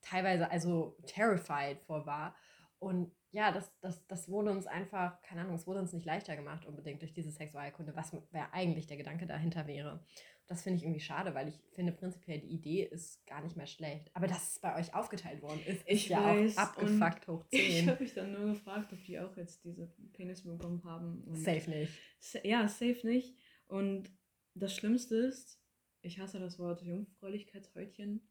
teilweise 0.01 0.49
also 0.51 0.97
terrified 1.05 1.81
vor 1.81 2.05
war. 2.05 2.35
Und 2.79 3.11
ja, 3.35 3.51
das, 3.51 3.69
das, 3.81 4.07
das 4.07 4.29
wurde 4.29 4.49
uns 4.51 4.65
einfach, 4.65 5.21
keine 5.21 5.41
Ahnung, 5.41 5.55
es 5.55 5.67
wurde 5.67 5.79
uns 5.81 5.91
nicht 5.91 6.05
leichter 6.05 6.35
gemacht 6.37 6.65
unbedingt 6.65 7.01
durch 7.01 7.13
diese 7.13 7.31
Sexualkunde, 7.31 7.93
was 7.95 8.15
wer 8.31 8.53
eigentlich 8.53 8.87
der 8.87 8.95
Gedanke 8.97 9.25
dahinter 9.27 9.67
wäre. 9.67 10.05
Das 10.47 10.61
finde 10.63 10.77
ich 10.77 10.83
irgendwie 10.83 11.01
schade, 11.01 11.33
weil 11.33 11.47
ich 11.49 11.59
finde 11.73 11.91
prinzipiell 11.91 12.39
die 12.39 12.47
Idee 12.53 12.83
ist 12.83 13.25
gar 13.27 13.41
nicht 13.43 13.57
mehr 13.57 13.65
schlecht. 13.67 14.09
Aber 14.15 14.27
dass 14.27 14.51
es 14.53 14.59
bei 14.59 14.77
euch 14.79 14.93
aufgeteilt 14.93 15.41
worden 15.41 15.59
ist, 15.65 15.83
Ich 15.87 16.03
ist 16.05 16.09
ja 16.09 16.23
weiß, 16.23 16.57
auch 16.57 16.61
abgefuckt 16.61 17.27
hoch 17.27 17.45
Ich 17.49 17.79
10. 17.79 17.89
habe 17.89 18.03
mich 18.03 18.13
dann 18.13 18.31
nur 18.31 18.53
gefragt, 18.53 18.93
ob 18.93 19.03
die 19.03 19.19
auch 19.19 19.35
jetzt 19.35 19.65
diese 19.65 19.87
Penis 20.13 20.43
bekommen 20.43 20.81
haben. 20.85 21.23
Und 21.25 21.35
Safe 21.35 21.69
nicht. 21.69 21.91
Sa- 22.19 22.39
Ja, 22.43 22.67
safe 22.69 23.05
nicht. 23.05 23.35
Und 23.67 24.11
das 24.53 24.73
Schlimmste 24.75 25.15
ist, 25.17 25.59
ich 26.03 26.19
hasse 26.19 26.39
das 26.39 26.57
Wort 26.59 26.83
Jungfräulichkeitshäutchen, 26.83 28.21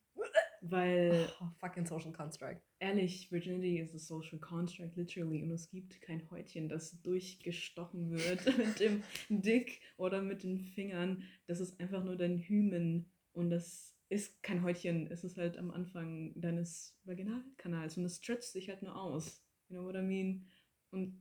weil 0.71 1.29
Oh, 1.41 1.47
fucking 1.59 1.87
social 1.87 2.13
construct. 2.13 2.61
ehrlich, 2.79 3.31
Virginity 3.31 3.79
is 3.79 3.95
a 3.95 3.99
social 3.99 4.39
construct, 4.39 4.97
literally. 4.97 5.43
Und 5.43 5.51
es 5.51 5.69
gibt 5.69 6.01
kein 6.01 6.29
Häutchen, 6.31 6.69
das 6.69 7.01
durchgestochen 7.03 8.11
wird 8.11 8.47
mit 8.59 8.81
dem 8.81 9.03
Dick 9.29 9.81
oder 9.97 10.23
mit 10.23 10.43
den 10.43 10.59
Fingern. 10.59 11.23
Das 11.47 11.61
ist 11.61 11.79
einfach 11.81 12.05
nur 12.05 12.17
dein 12.17 12.39
Hymen. 12.39 13.13
Und 13.33 13.51
das 13.51 13.95
ist 14.09 14.43
kein 14.43 14.63
Häutchen. 14.63 15.07
Es 15.11 15.25
ist 15.25 15.37
halt 15.37 15.59
am 15.59 15.71
Anfang 15.71 16.33
deines 16.41 16.97
Vaginalkanals. 17.05 17.99
Und 17.99 18.05
es 18.05 18.19
stretcht 18.19 18.45
sich 18.45 18.69
halt 18.69 18.83
nur 18.83 18.97
aus. 18.97 19.43
You 19.69 19.77
know 19.77 19.85
what 19.85 19.97
I 19.97 20.03
mean? 20.03 20.47
Und 20.91 21.21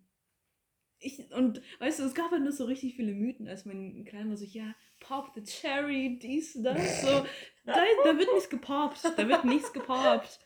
ich, 0.99 1.31
und 1.33 1.61
weißt 1.79 1.99
du, 1.99 2.03
es 2.03 2.13
gab 2.13 2.31
halt 2.31 2.43
nur 2.43 2.51
so 2.53 2.65
richtig 2.65 2.95
viele 2.95 3.13
Mythen, 3.13 3.47
als 3.47 3.65
mein 3.65 4.05
Kleiner 4.05 4.29
war 4.29 4.37
so, 4.37 4.45
ja, 4.45 4.73
pop 5.07 5.31
the 5.35 5.43
cherry, 5.43 6.17
dies, 6.21 6.53
das, 6.61 7.01
so. 7.01 7.25
Da, 7.65 7.75
da 8.03 8.17
wird 8.17 8.29
nichts 8.33 8.49
gepoppt. 8.49 9.03
Da 9.17 9.27
wird 9.27 9.45
nichts 9.45 9.71
gepoppt. 9.71 10.39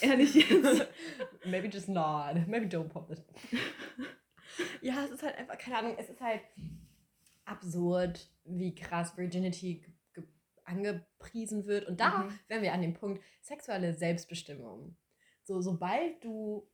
Ehrlich 0.00 0.34
jetzt. 0.34 0.86
Maybe 1.44 1.68
just 1.68 1.88
not. 1.88 2.46
Maybe 2.46 2.66
don't 2.66 2.88
pop 2.88 3.10
it. 3.10 3.22
ja, 4.82 5.04
es 5.04 5.10
ist 5.12 5.22
halt 5.22 5.36
einfach, 5.36 5.58
keine 5.58 5.78
Ahnung, 5.78 5.96
es 5.98 6.08
ist 6.10 6.20
halt 6.20 6.40
absurd, 7.44 8.28
wie 8.44 8.74
krass 8.74 9.16
Virginity 9.16 9.80
ge- 9.80 9.92
ge- 10.14 10.24
angepriesen 10.64 11.66
wird. 11.66 11.86
Und 11.86 12.00
da 12.00 12.18
Mhm. 12.24 12.38
wären 12.48 12.62
wir 12.62 12.72
an 12.72 12.82
dem 12.82 12.94
Punkt 12.94 13.22
sexuelle 13.40 13.94
Selbstbestimmung. 13.94 14.96
So, 15.44 15.60
sobald 15.60 16.22
du 16.24 16.68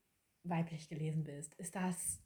weiblich 0.44 0.88
gelesen 0.88 1.24
bist, 1.24 1.54
ist 1.54 1.74
das 1.74 2.20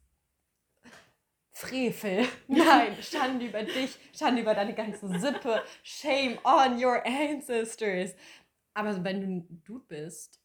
Frevel. 1.53 2.25
Nein, 2.47 2.97
Schande 3.01 3.45
über 3.45 3.63
dich, 3.63 3.97
Schande 4.17 4.41
über 4.41 4.53
deine 4.55 4.73
ganze 4.73 5.07
Sippe. 5.19 5.61
Shame 5.83 6.37
on 6.43 6.83
your 6.83 7.05
ancestors. 7.05 8.15
Aber 8.73 9.03
wenn 9.03 9.21
du 9.21 9.27
ein 9.27 9.63
Dude 9.63 9.85
bist, 9.87 10.39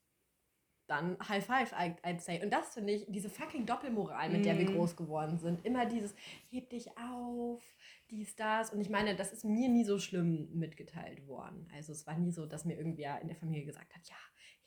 dann 0.86 1.16
High 1.28 1.44
Five, 1.44 1.72
I'd 1.74 2.20
say. 2.20 2.42
Und 2.42 2.50
das 2.50 2.74
finde 2.74 2.94
ich, 2.94 3.04
diese 3.08 3.28
fucking 3.28 3.66
Doppelmoral, 3.66 4.30
mit 4.30 4.44
der 4.44 4.58
wir 4.58 4.68
Mm. 4.70 4.74
groß 4.74 4.96
geworden 4.96 5.38
sind. 5.38 5.64
Immer 5.64 5.84
dieses, 5.86 6.14
heb 6.50 6.70
dich 6.70 6.88
auf, 6.98 7.62
dies, 8.10 8.34
das. 8.36 8.72
Und 8.72 8.80
ich 8.80 8.88
meine, 8.88 9.14
das 9.14 9.32
ist 9.32 9.44
mir 9.44 9.68
nie 9.68 9.84
so 9.84 9.98
schlimm 9.98 10.48
mitgeteilt 10.58 11.26
worden. 11.26 11.68
Also 11.74 11.92
es 11.92 12.06
war 12.06 12.16
nie 12.16 12.30
so, 12.32 12.46
dass 12.46 12.64
mir 12.64 12.76
irgendwer 12.76 13.20
in 13.20 13.28
der 13.28 13.36
Familie 13.36 13.66
gesagt 13.66 13.94
hat, 13.94 14.02
ja, 14.08 14.16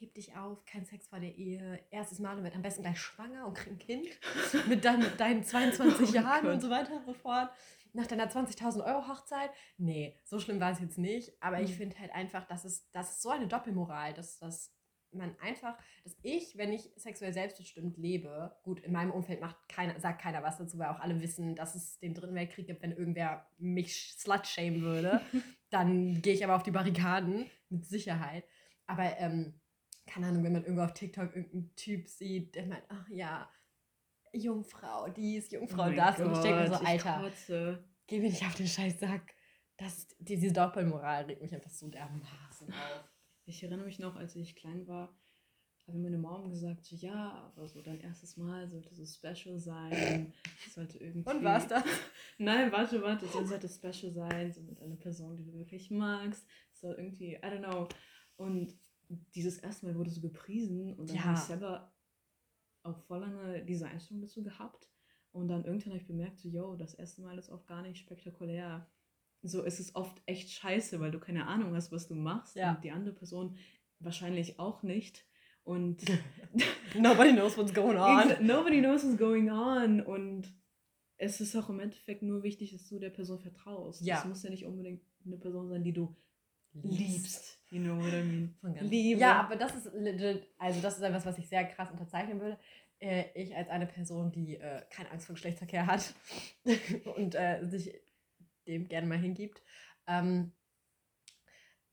heb 0.02 0.14
dich 0.16 0.36
auf, 0.36 0.66
kein 0.66 0.86
Sex 0.86 1.08
vor 1.08 1.20
der 1.20 1.36
Ehe, 1.36 1.80
erstes 1.92 2.20
Mal 2.20 2.38
und 2.38 2.44
wird 2.44 2.56
am 2.56 2.62
besten 2.62 2.82
gleich 2.82 3.00
schwanger 3.00 3.46
und 3.48 3.54
kriegt 3.56 3.72
ein 3.72 3.80
Kind 3.80 4.08
mit 4.68 4.84
dann 4.86 5.06
deinen 5.18 5.44
22 5.44 6.10
Oh 6.10 6.14
Jahren 6.14 6.46
und 6.48 6.54
Gott. 6.54 6.62
so 6.62 6.70
weiter 6.70 6.94
und 6.98 7.06
so 7.06 7.14
fort. 7.14 7.50
Nach 7.94 8.08
deiner 8.08 8.30
20.000 8.30 8.86
Euro 8.86 9.08
Hochzeit? 9.08 9.52
Nee, 9.78 10.18
so 10.24 10.40
schlimm 10.40 10.60
war 10.62 10.72
es 10.72 10.80
jetzt 10.80 10.98
nicht. 10.98 11.34
Aber 11.42 11.60
ich 11.62 11.72
Mhm. 11.72 11.76
finde 11.76 12.00
halt 12.00 12.12
einfach, 12.14 12.48
dass 12.48 12.64
es, 12.64 12.90
das 12.92 13.12
ist 13.12 13.22
so 13.22 13.30
eine 13.30 13.48
Doppelmoral, 13.48 14.14
dass, 14.14 14.40
dass 14.40 14.74
man 15.14 15.36
einfach, 15.42 15.78
dass 16.06 16.16
ich, 16.22 16.56
wenn 16.58 16.72
ich 16.72 16.90
sexuell 16.96 17.34
selbstbestimmt 17.34 17.98
lebe, 17.98 18.56
gut, 18.64 18.80
in 18.80 18.94
meinem 18.94 19.12
Umfeld 19.12 19.42
macht 19.42 19.58
keiner, 19.68 20.00
sagt 20.00 20.22
keiner 20.22 20.42
was 20.42 20.58
dazu, 20.58 20.80
weil 20.80 20.88
auch 20.88 21.02
alle 21.02 21.20
wissen, 21.20 21.54
dass 21.54 21.76
es 21.76 22.00
den 22.00 22.14
dritten 22.14 22.34
Weltkrieg 22.34 22.66
gibt, 22.68 22.82
wenn 22.82 22.94
irgendwer 22.94 23.46
mich 23.58 24.16
slut-shamen 24.18 24.82
würde. 24.82 25.20
dann 25.70 26.22
gehe 26.22 26.34
ich 26.34 26.46
aber 26.46 26.56
auf 26.56 26.64
die 26.64 26.72
Barrikaden, 26.72 27.46
mit 27.70 27.86
Sicherheit. 27.86 28.46
Aber, 28.88 29.18
ähm, 29.18 29.60
keine 30.12 30.28
Ahnung, 30.28 30.44
wenn 30.44 30.54
man 30.54 30.64
irgendwo 30.64 30.84
auf 30.84 30.94
TikTok 30.94 31.36
irgendeinen 31.36 31.74
Typ 31.76 32.10
sieht, 32.10 32.56
der 32.56 32.66
meint, 32.66 32.84
ach 32.90 33.08
ja, 33.10 33.50
Jungfrau 34.34 35.10
dies, 35.10 35.52
Jungfrau 35.52 35.88
Oh 35.88 35.96
das. 35.96 36.20
Und 36.20 36.34
ich 36.34 36.40
denke 36.40 36.62
mir 36.62 36.68
so, 36.68 36.74
Gott, 36.74 36.86
Alter, 36.86 37.22
kotze. 37.22 37.84
geh 38.08 38.20
mir 38.20 38.30
nicht 38.30 38.46
auf 38.46 38.56
den 38.56 38.68
scheiß 38.68 39.00
Sack. 39.00 39.34
Das, 39.78 40.08
diese 40.20 40.52
Doppelmoral 40.52 41.26
regt 41.26 41.42
mich 41.42 41.54
einfach 41.54 41.72
so 41.72 41.88
dermaßen 41.88 42.68
auf. 42.70 43.10
Ich 43.46 43.64
erinnere 43.64 43.86
mich 43.86 44.00
noch, 44.00 44.16
als 44.16 44.36
ich 44.36 44.56
klein 44.56 44.86
war, 44.88 45.16
mir 45.88 46.00
meine 46.00 46.18
Mom 46.18 46.50
gesagt, 46.50 46.86
so, 46.86 46.96
ja, 46.96 47.52
aber 47.56 47.68
so 47.68 47.82
dein 47.82 48.00
erstes 48.00 48.38
Mal 48.38 48.70
sollte 48.70 48.94
so 48.94 49.06
special 49.06 49.60
sein. 49.60 50.34
Sollte 50.74 51.00
irgendwie. 51.00 51.30
Und 51.30 51.44
war's 51.44 51.68
das? 51.68 51.84
Nein, 52.38 52.72
warte, 52.72 53.02
warte, 53.02 53.26
es 53.26 53.34
sollte 53.34 53.68
special 53.68 54.14
sein, 54.14 54.54
so 54.54 54.62
mit 54.62 54.80
einer 54.82 54.96
Person, 54.96 55.36
die 55.38 55.44
du 55.44 55.54
wirklich 55.54 55.90
magst. 55.92 56.46
Es 56.74 56.82
soll 56.82 56.96
irgendwie, 56.96 57.34
I 57.34 57.40
don't 57.44 57.60
know. 57.60 57.90
Und 58.38 58.74
dieses 59.36 59.58
erste 59.60 59.86
Mal 59.86 59.96
wurde 59.96 60.10
so 60.10 60.22
gepriesen 60.22 60.94
und 60.94 61.10
dann 61.10 61.16
Ja. 61.18 61.24
habe 61.24 61.34
ich 61.38 61.44
selber 61.44 61.94
auch 62.84 62.98
voll 63.04 63.20
lange 63.20 63.64
diese 63.66 63.88
Einstellung 63.88 64.22
dazu 64.22 64.44
gehabt. 64.44 64.90
Und 65.32 65.48
dann 65.48 65.64
irgendwann 65.64 65.94
habe 65.94 66.02
ich 66.02 66.08
bemerkt, 66.08 66.40
so, 66.40 66.50
yo, 66.50 66.76
das 66.76 66.94
erste 66.94 67.22
Mal 67.22 67.38
ist 67.38 67.50
oft 67.50 67.66
gar 67.68 67.82
nicht 67.82 68.00
spektakulär. 68.00 68.90
So 69.44 69.64
ist 69.64 69.80
es 69.80 69.96
oft 69.96 70.22
echt 70.26 70.50
scheiße, 70.50 71.00
weil 71.00 71.12
du 71.12 71.20
keine 71.20 71.48
Ahnung 71.48 71.74
hast, 71.74 71.92
was 71.92 72.08
du 72.08 72.16
machst. 72.16 72.56
Ja. 72.56 72.76
Und 72.76 72.84
die 72.84 72.92
andere 72.92 73.16
Person 73.16 73.58
wahrscheinlich 74.00 74.60
auch 74.60 74.84
nicht. 74.84 75.26
Und 75.64 76.04
Nobody 76.98 77.32
knows 77.34 77.58
what's 77.58 77.74
going 77.74 77.98
on. 77.98 78.46
Nobody 78.46 78.80
knows 78.82 79.04
what's 79.04 79.18
going 79.18 79.50
on. 79.50 80.02
Und 80.02 80.54
es 81.18 81.40
ist 81.40 81.56
auch 81.56 81.70
im 81.70 81.80
Endeffekt 81.80 82.24
nur 82.24 82.44
wichtig, 82.44 82.72
dass 82.74 82.88
du 82.90 83.00
der 83.00 83.10
Person 83.12 83.40
vertraust. 83.40 84.02
Ja. 84.02 84.20
Es 84.20 84.26
muss 84.26 84.44
ja 84.44 84.50
nicht 84.50 84.66
unbedingt 84.66 85.04
eine 85.26 85.38
Person 85.38 85.70
sein, 85.70 85.84
die 85.84 85.94
du 85.94 86.16
liebst. 86.74 87.60
You 87.70 87.82
know 87.82 87.98
what 87.98 88.14
I 88.14 88.24
mean? 88.24 88.56
Von 88.60 88.74
ganz 88.74 88.90
Liebe. 88.90 89.20
Ja, 89.20 89.40
aber 89.42 89.56
das 89.56 89.76
ist 89.76 89.94
legit, 89.94 90.48
also 90.58 90.82
das 90.82 90.98
ist 90.98 91.04
etwas, 91.04 91.26
was 91.26 91.38
ich 91.38 91.48
sehr 91.48 91.66
krass 91.66 91.90
unterzeichnen 91.92 92.40
würde. 92.40 92.60
Äh, 93.00 93.26
ich 93.34 93.56
als 93.56 93.70
eine 93.70 93.88
Person, 93.88 94.32
die 94.32 94.58
äh, 94.58 94.82
keine 94.90 95.10
Angst 95.12 95.26
vor 95.26 95.36
Geschlechtsverkehr 95.36 95.88
hat 95.88 96.14
und 97.16 97.36
äh, 97.36 97.66
sich 97.70 97.94
dem 98.68 98.88
gerne 98.88 99.08
mal 99.08 99.18
hingibt, 99.18 99.64
ähm, 100.08 100.52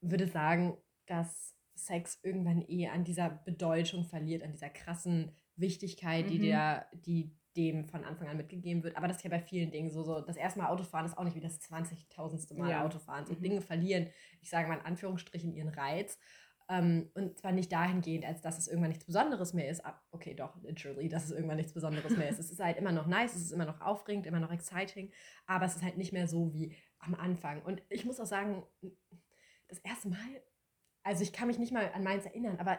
würde 0.00 0.26
sagen, 0.26 0.76
dass 1.06 1.54
Sex 1.74 2.18
irgendwann 2.22 2.62
eh 2.68 2.88
an 2.88 3.04
dieser 3.04 3.30
Bedeutung 3.30 4.04
verliert, 4.04 4.42
an 4.42 4.52
dieser 4.52 4.68
krassen 4.68 5.36
Wichtigkeit, 5.56 6.28
die 6.28 6.38
Mhm. 6.38 6.42
der, 6.42 6.86
die 6.92 7.37
dem 7.56 7.84
von 7.86 8.04
Anfang 8.04 8.28
an 8.28 8.36
mitgegeben 8.36 8.82
wird. 8.84 8.96
Aber 8.96 9.08
das 9.08 9.18
ist 9.18 9.22
ja 9.24 9.30
bei 9.30 9.40
vielen 9.40 9.70
Dingen 9.70 9.90
so. 9.90 10.02
so 10.04 10.20
das 10.20 10.36
erste 10.36 10.60
Mal 10.60 10.68
Autofahren 10.68 11.06
ist 11.06 11.16
auch 11.18 11.24
nicht 11.24 11.36
wie 11.36 11.40
das 11.40 11.60
20.000. 11.60 12.54
Mal 12.54 12.70
Ja. 12.70 12.84
Autofahren. 12.84 13.26
So 13.26 13.34
Mhm. 13.34 13.42
Dinge 13.42 13.60
verlieren, 13.60 14.08
ich 14.40 14.50
sage 14.50 14.68
mal 14.68 14.78
in 14.78 14.84
Anführungsstrichen, 14.84 15.52
ihren 15.52 15.68
Reiz. 15.68 16.18
Ähm, 16.70 17.10
und 17.14 17.38
zwar 17.38 17.52
nicht 17.52 17.72
dahingehend, 17.72 18.26
als 18.26 18.42
dass 18.42 18.58
es 18.58 18.68
irgendwann 18.68 18.90
nichts 18.90 19.06
Besonderes 19.06 19.54
mehr 19.54 19.70
ist. 19.70 19.84
Ab, 19.86 20.04
okay, 20.10 20.34
doch, 20.34 20.54
literally, 20.62 21.08
dass 21.08 21.24
es 21.24 21.30
irgendwann 21.30 21.56
nichts 21.56 21.72
Besonderes 21.72 22.14
mehr 22.16 22.28
ist. 22.28 22.38
Es 22.38 22.50
ist 22.50 22.60
halt 22.60 22.76
immer 22.76 22.92
noch 22.92 23.06
nice, 23.06 23.34
es 23.34 23.40
ist 23.42 23.52
immer 23.52 23.64
noch 23.64 23.80
aufregend, 23.80 24.26
immer 24.26 24.38
noch 24.40 24.52
exciting, 24.52 25.10
aber 25.46 25.64
es 25.64 25.76
ist 25.76 25.82
halt 25.82 25.96
nicht 25.96 26.12
mehr 26.12 26.28
so 26.28 26.52
wie 26.52 26.76
am 26.98 27.14
Anfang. 27.14 27.62
Und 27.62 27.82
ich 27.88 28.04
muss 28.04 28.20
auch 28.20 28.26
sagen, 28.26 28.64
das 29.68 29.78
erste 29.78 30.10
Mal, 30.10 30.18
also 31.02 31.22
ich 31.22 31.32
kann 31.32 31.48
mich 31.48 31.58
nicht 31.58 31.72
mal 31.72 31.90
an 31.94 32.04
meins 32.04 32.26
erinnern, 32.26 32.58
aber 32.58 32.78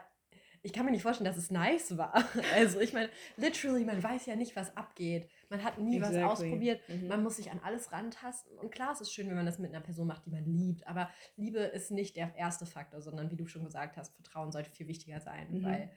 ich 0.62 0.74
kann 0.74 0.86
mir 0.86 0.92
nicht 0.92 1.04
vorstellen, 1.04 1.26
dass 1.26 1.38
es 1.38 1.52
nice 1.52 1.98
war. 1.98 2.14
Also 2.56 2.80
ich 2.80 2.94
meine, 2.94 3.10
literally, 3.38 3.86
man 3.86 4.02
weiß 4.04 4.26
ja 4.26 4.36
nicht, 4.36 4.56
was 4.56 4.76
abgeht. 4.76 5.30
Man 5.50 5.64
hat 5.64 5.78
nie 5.78 6.02
was 6.02 6.10
Exactly. 6.10 6.30
ausprobiert. 6.32 6.82
Mhm. 6.90 7.08
Man 7.08 7.24
muss 7.24 7.38
sich 7.38 7.52
an 7.52 7.60
alles 7.64 7.92
rantasten. 7.92 8.58
Und 8.60 8.72
klar, 8.72 8.92
es 8.92 9.02
ist 9.02 9.14
schön, 9.14 9.28
wenn 9.30 9.36
man 9.36 9.46
das 9.46 9.60
mit 9.60 9.72
einer 9.74 9.84
Person 9.84 10.08
macht, 10.08 10.26
die 10.26 10.32
man 10.32 10.46
liebt. 10.46 10.86
Aber 10.88 11.10
Liebe 11.38 11.60
ist 11.60 11.92
nicht 11.92 12.16
der 12.18 12.36
erste 12.36 12.66
Faktor, 12.66 13.02
sondern 13.02 13.32
wie 13.32 13.36
du 13.38 13.46
schon 13.48 13.64
gesagt 13.64 13.98
hast, 13.98 14.14
Vertrauen 14.16 14.52
sollte 14.52 14.70
viel 14.72 14.88
wichtiger 14.88 15.20
sein. 15.22 15.48
Mhm. 15.52 15.64
Weil 15.64 15.92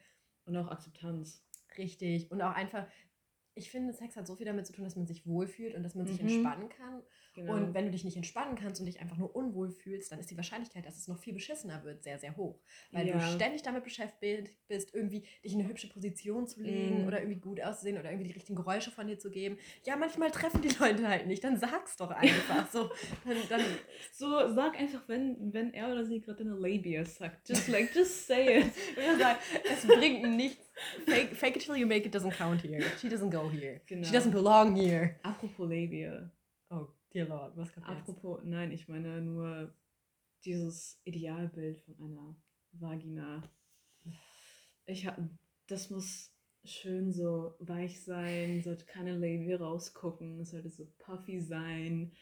Und 0.45 0.57
auch 0.57 0.69
Akzeptanz. 0.69 1.45
richtig. 1.79 2.31
Und 2.31 2.43
auch 2.43 2.55
einfach, 2.55 2.87
ich 3.55 3.71
finde, 3.71 3.93
Sex 3.93 4.17
hat 4.17 4.27
so 4.27 4.37
viel 4.37 4.47
damit 4.47 4.67
zu 4.67 4.73
tun, 4.73 4.85
dass 4.85 4.97
man 4.97 5.07
sich 5.07 5.27
wohlfühlt 5.27 5.75
und 5.75 5.83
dass 5.83 5.95
man 5.95 6.07
sich 6.07 6.21
Mhm. 6.23 6.29
entspannen 6.29 6.69
kann. 6.69 7.03
Genau. 7.35 7.55
Und 7.55 7.73
wenn 7.73 7.87
du 7.87 7.91
dich 7.91 8.05
nicht 8.05 8.17
entspannen 8.17 8.57
kannst 8.57 8.81
und 8.81 8.87
dich 8.87 9.01
einfach 9.01 9.17
nur 9.17 9.35
unwohl 9.35 9.71
fühlst, 9.71 10.13
dann 10.13 10.19
ist 10.19 10.31
die 10.31 10.37
Wahrscheinlichkeit, 10.37 10.85
dass 10.85 10.99
es 10.99 11.09
noch 11.09 11.19
viel 11.19 11.33
beschissener 11.33 11.83
wird, 11.83 12.03
sehr, 12.03 12.19
sehr 12.19 12.37
hoch. 12.37 12.59
Weil 12.91 13.07
du 13.07 13.13
Ja. 13.13 13.21
ständig 13.21 13.63
damit 13.63 13.85
beschäftigt 13.85 14.51
bist, 14.69 14.95
irgendwie 14.95 15.25
dich 15.43 15.55
in 15.55 15.61
eine 15.61 15.69
hübsche 15.69 15.89
Position 15.89 16.47
zu 16.47 16.61
legen 16.63 17.05
Mm. 17.05 17.07
oder 17.07 17.21
irgendwie 17.21 17.41
gut 17.41 17.61
auszusehen 17.63 17.97
oder 17.99 18.11
irgendwie 18.11 18.29
die 18.29 18.35
richtigen 18.35 18.57
Geräusche 18.57 18.91
von 18.91 19.07
dir 19.07 19.19
zu 19.19 19.31
geben. 19.31 19.57
Ja, 19.85 19.97
manchmal 19.97 20.31
treffen 20.31 20.61
die 20.61 20.69
Leute 20.79 21.09
halt 21.09 21.27
nicht. 21.27 21.43
Dann 21.43 21.57
sag's 21.57 21.97
doch 21.97 22.11
einfach. 22.11 22.71
so, 22.71 22.91
dann, 23.25 23.37
dann 23.49 23.61
so, 24.13 24.53
sag 24.55 24.79
einfach, 24.79 25.03
wenn, 25.09 25.53
wenn 25.55 25.73
er 25.73 25.91
oder 25.91 26.05
sie 26.05 26.21
gerade 26.21 26.41
eine 26.43 26.55
Labia 26.55 27.05
sagt. 27.05 27.49
Just 27.49 27.69
like, 27.69 27.95
just 27.95 28.27
say 28.27 28.61
it. 28.61 28.73
sagen, 29.19 29.39
es 29.73 29.87
bringt 29.87 30.37
nichts. 30.37 30.71
Fake, 31.07 31.35
fake 31.35 31.57
it 31.57 31.63
till 31.65 31.77
you 31.77 31.87
make 31.87 32.07
it 32.07 32.15
doesn't 32.15 32.33
count 32.37 32.61
here. 32.63 32.83
She 33.01 33.09
doesn't 33.09 33.31
go 33.31 33.49
here. 33.51 33.81
Genau. 33.87 34.05
She 34.07 34.13
doesn't 34.13 34.33
belong 34.33 34.75
here. 34.77 35.17
Apropos 35.23 35.65
Labia. 35.67 36.31
Oh, 36.71 36.89
dear 37.13 37.27
Lord, 37.27 37.57
was 37.57 37.75
jetzt? 37.75 37.87
Apropos, 37.87 38.41
nein, 38.45 38.73
ich 38.73 38.89
meine 38.89 39.21
nur 39.21 39.75
dieses 40.45 41.01
Idealbild 41.05 41.81
von 41.81 41.97
einer 42.01 42.37
Vagina. 42.73 43.43
Ich 44.87 45.07
habe, 45.07 45.29
das 45.67 45.91
muss 45.91 46.33
schön 46.65 47.13
so 47.13 47.55
weich 47.61 48.03
sein, 48.03 48.63
sollte 48.63 48.87
keine 48.87 49.17
Levi 49.17 49.55
rausgucken, 49.55 50.45
sollte 50.45 50.71
so 50.71 50.87
puffy 50.99 51.41
sein. 51.41 52.13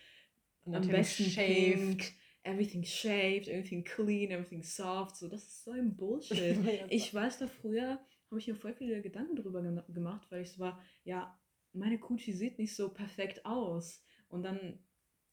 Und 0.64 0.74
am 0.74 0.88
besten 0.88 1.24
shaved. 1.24 1.98
Pink, 1.98 2.12
everything 2.42 2.84
shaved, 2.84 3.48
everything 3.48 3.84
clean, 3.84 4.30
everything 4.30 4.62
soft. 4.62 5.16
So, 5.16 5.28
das 5.28 5.44
ist 5.44 5.64
so 5.64 5.72
ein 5.72 5.96
Bullshit. 5.96 6.58
ich 6.90 7.12
weiß 7.12 7.38
da 7.38 7.46
früher, 7.46 8.00
habe 8.30 8.38
ich 8.38 8.46
mir 8.46 8.54
voll 8.54 8.74
viele 8.74 9.00
Gedanken 9.02 9.36
drüber 9.36 9.62
gemacht, 9.88 10.26
weil 10.30 10.42
ich 10.42 10.52
so 10.52 10.58
war, 10.58 10.82
ja, 11.04 11.38
meine 11.72 11.98
Kuchi 11.98 12.32
sieht 12.32 12.58
nicht 12.58 12.74
so 12.74 12.92
perfekt 12.92 13.44
aus. 13.46 14.02
Und 14.30 14.42
dann 14.42 14.78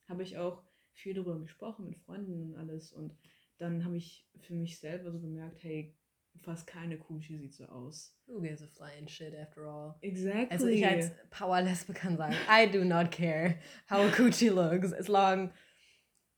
habe 0.07 0.23
ich 0.23 0.37
auch 0.37 0.63
viel 0.91 1.13
darüber 1.13 1.39
gesprochen 1.39 1.85
mit 1.85 1.97
Freunden 1.97 2.41
und 2.41 2.55
alles. 2.55 2.91
Und 2.91 3.15
dann 3.57 3.85
habe 3.85 3.97
ich 3.97 4.27
für 4.39 4.53
mich 4.53 4.79
selber 4.79 5.11
so 5.11 5.19
bemerkt, 5.19 5.63
hey, 5.63 5.95
fast 6.41 6.67
keine 6.67 6.97
Kuchi 6.97 7.37
sieht 7.37 7.53
so 7.53 7.65
aus. 7.65 8.15
Who 8.25 8.41
gives 8.41 8.61
a 8.61 8.67
flying 8.67 9.07
shit 9.07 9.35
after 9.35 9.65
all? 9.65 9.95
Exactly. 10.01 10.47
Also 10.49 10.67
ich 10.67 10.85
als 10.85 11.11
Powerlesbe 11.29 11.93
kann 11.95 12.17
sagen, 12.17 12.35
I 12.49 12.69
do 12.69 12.83
not 12.83 13.11
care 13.11 13.59
how 13.89 13.99
a 13.99 14.09
Kuchi 14.09 14.49
looks, 14.49 14.93
as 14.93 15.07
long 15.07 15.51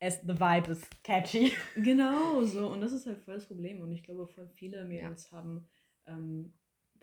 as 0.00 0.20
the 0.22 0.34
vibe 0.34 0.70
is 0.70 0.82
catchy. 1.02 1.52
Genau, 1.76 2.42
so. 2.44 2.68
Und 2.68 2.80
das 2.80 2.92
ist 2.92 3.06
halt 3.06 3.18
voll 3.18 3.34
das 3.34 3.46
Problem. 3.46 3.80
Und 3.80 3.92
ich 3.92 4.02
glaube, 4.02 4.26
voll 4.26 4.48
viele 4.48 4.84
Mädels 4.84 5.30
ja. 5.30 5.38
haben 5.38 5.68
ähm, 6.06 6.54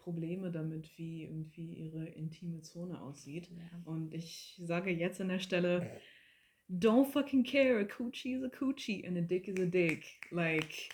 Probleme 0.07 0.51
damit, 0.51 0.97
wie 0.97 1.23
irgendwie 1.23 1.73
ihre 1.73 2.05
intime 2.05 2.61
Zone 2.61 3.01
aussieht. 3.01 3.49
Ja. 3.51 3.81
Und 3.83 4.13
ich 4.13 4.57
sage 4.63 4.89
jetzt 4.89 5.19
an 5.19 5.27
der 5.27 5.39
Stelle, 5.39 5.99
don't 6.69 7.11
fucking 7.11 7.43
care. 7.43 7.81
A 7.81 7.83
coochie 7.83 8.35
is 8.35 8.41
a 8.41 8.47
coochie 8.47 9.05
and 9.05 9.17
a 9.17 9.21
dick 9.21 9.49
is 9.49 9.59
a 9.59 9.65
dick. 9.65 10.05
Like. 10.31 10.89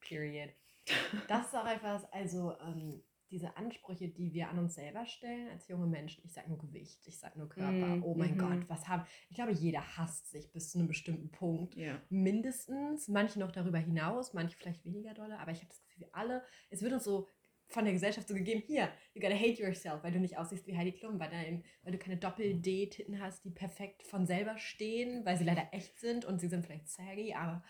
Period. 0.00 0.48
Das 1.28 1.48
ist 1.48 1.54
auch 1.54 1.66
einfach, 1.66 2.10
also 2.10 2.54
ähm, 2.66 3.02
diese 3.30 3.54
Ansprüche, 3.58 4.08
die 4.08 4.32
wir 4.32 4.48
an 4.48 4.58
uns 4.58 4.76
selber 4.76 5.04
stellen 5.04 5.50
als 5.50 5.68
junge 5.68 5.86
Menschen. 5.86 6.24
Ich 6.24 6.32
sage 6.32 6.48
nur 6.48 6.58
Gewicht, 6.58 7.06
ich 7.06 7.18
sage 7.18 7.38
nur 7.38 7.50
Körper. 7.50 7.96
Mm, 7.96 8.02
oh 8.02 8.14
mein 8.14 8.34
mm 8.34 8.40
-hmm. 8.40 8.60
Gott, 8.60 8.68
was 8.70 8.88
haben. 8.88 9.04
Ich 9.28 9.36
glaube, 9.36 9.52
jeder 9.52 9.98
hasst 9.98 10.30
sich 10.30 10.50
bis 10.52 10.70
zu 10.70 10.78
einem 10.78 10.88
bestimmten 10.88 11.30
Punkt. 11.30 11.76
Yeah. 11.76 12.00
Mindestens. 12.08 13.08
Manche 13.08 13.40
noch 13.40 13.52
darüber 13.52 13.78
hinaus, 13.78 14.32
manche 14.32 14.56
vielleicht 14.56 14.86
weniger 14.86 15.12
dolle. 15.12 15.38
Aber 15.38 15.52
ich 15.52 15.58
habe 15.58 15.68
das 15.68 15.82
Gefühl, 15.82 16.06
wir 16.06 16.14
alle, 16.14 16.42
es 16.70 16.80
wird 16.80 16.94
uns 16.94 17.04
so 17.04 17.28
von 17.74 17.84
der 17.84 17.92
Gesellschaft 17.92 18.28
so 18.28 18.34
gegeben, 18.34 18.62
hier, 18.66 18.88
you 19.12 19.20
gotta 19.20 19.34
hate 19.34 19.60
yourself, 19.60 20.02
weil 20.02 20.12
du 20.12 20.20
nicht 20.20 20.38
aussiehst 20.38 20.66
wie 20.66 20.76
Heidi 20.76 20.92
Klum, 20.92 21.18
weil, 21.18 21.28
dein, 21.28 21.64
weil 21.82 21.92
du 21.92 21.98
keine 21.98 22.16
Doppel-D-Titten 22.16 23.20
hast, 23.20 23.44
die 23.44 23.50
perfekt 23.50 24.04
von 24.04 24.26
selber 24.26 24.56
stehen, 24.56 25.26
weil 25.26 25.36
sie 25.36 25.44
leider 25.44 25.68
echt 25.72 25.98
sind 26.00 26.24
und 26.24 26.40
sie 26.40 26.48
sind 26.48 26.64
vielleicht 26.64 26.88
saggy, 26.88 27.34
aber 27.34 27.62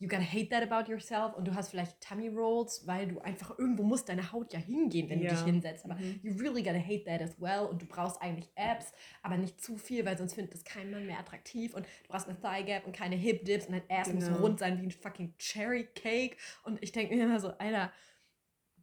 you 0.00 0.06
gotta 0.06 0.22
hate 0.22 0.48
that 0.50 0.62
about 0.62 0.90
yourself 0.90 1.34
und 1.34 1.48
du 1.48 1.54
hast 1.54 1.70
vielleicht 1.70 2.00
Tummy 2.00 2.28
Rolls, 2.28 2.86
weil 2.86 3.08
du 3.08 3.18
einfach 3.20 3.58
irgendwo 3.58 3.82
muss 3.82 4.04
deine 4.04 4.30
Haut 4.30 4.52
ja 4.52 4.60
hingehen, 4.60 5.08
wenn 5.08 5.20
ja. 5.20 5.30
du 5.30 5.34
dich 5.34 5.44
hinsetzt. 5.44 5.84
Aber 5.84 5.96
mhm. 5.96 6.20
you 6.22 6.34
really 6.36 6.62
gotta 6.62 6.78
hate 6.78 7.04
that 7.04 7.20
as 7.20 7.40
well 7.40 7.66
und 7.68 7.82
du 7.82 7.86
brauchst 7.86 8.20
eigentlich 8.22 8.48
Abs, 8.54 8.92
aber 9.22 9.36
nicht 9.36 9.60
zu 9.60 9.76
viel, 9.76 10.04
weil 10.04 10.16
sonst 10.16 10.34
findet 10.34 10.54
das 10.54 10.64
kein 10.64 10.90
Mann 10.90 11.06
mehr 11.06 11.18
attraktiv 11.18 11.74
und 11.74 11.84
du 11.84 12.08
brauchst 12.08 12.28
eine 12.28 12.38
Thigh 12.38 12.66
Gap 12.66 12.86
und 12.86 12.94
keine 12.94 13.16
Hip 13.16 13.44
Dips 13.44 13.66
und 13.66 13.72
dein 13.72 13.82
Ass 13.88 14.08
genau. 14.08 14.30
muss 14.30 14.40
rund 14.40 14.58
sein 14.60 14.80
wie 14.80 14.86
ein 14.86 14.90
fucking 14.92 15.34
Cherry 15.38 15.88
Cake 15.94 16.36
und 16.62 16.80
ich 16.82 16.92
denke 16.92 17.16
mir 17.16 17.24
immer 17.24 17.40
so, 17.40 17.48
Alter, 17.58 17.90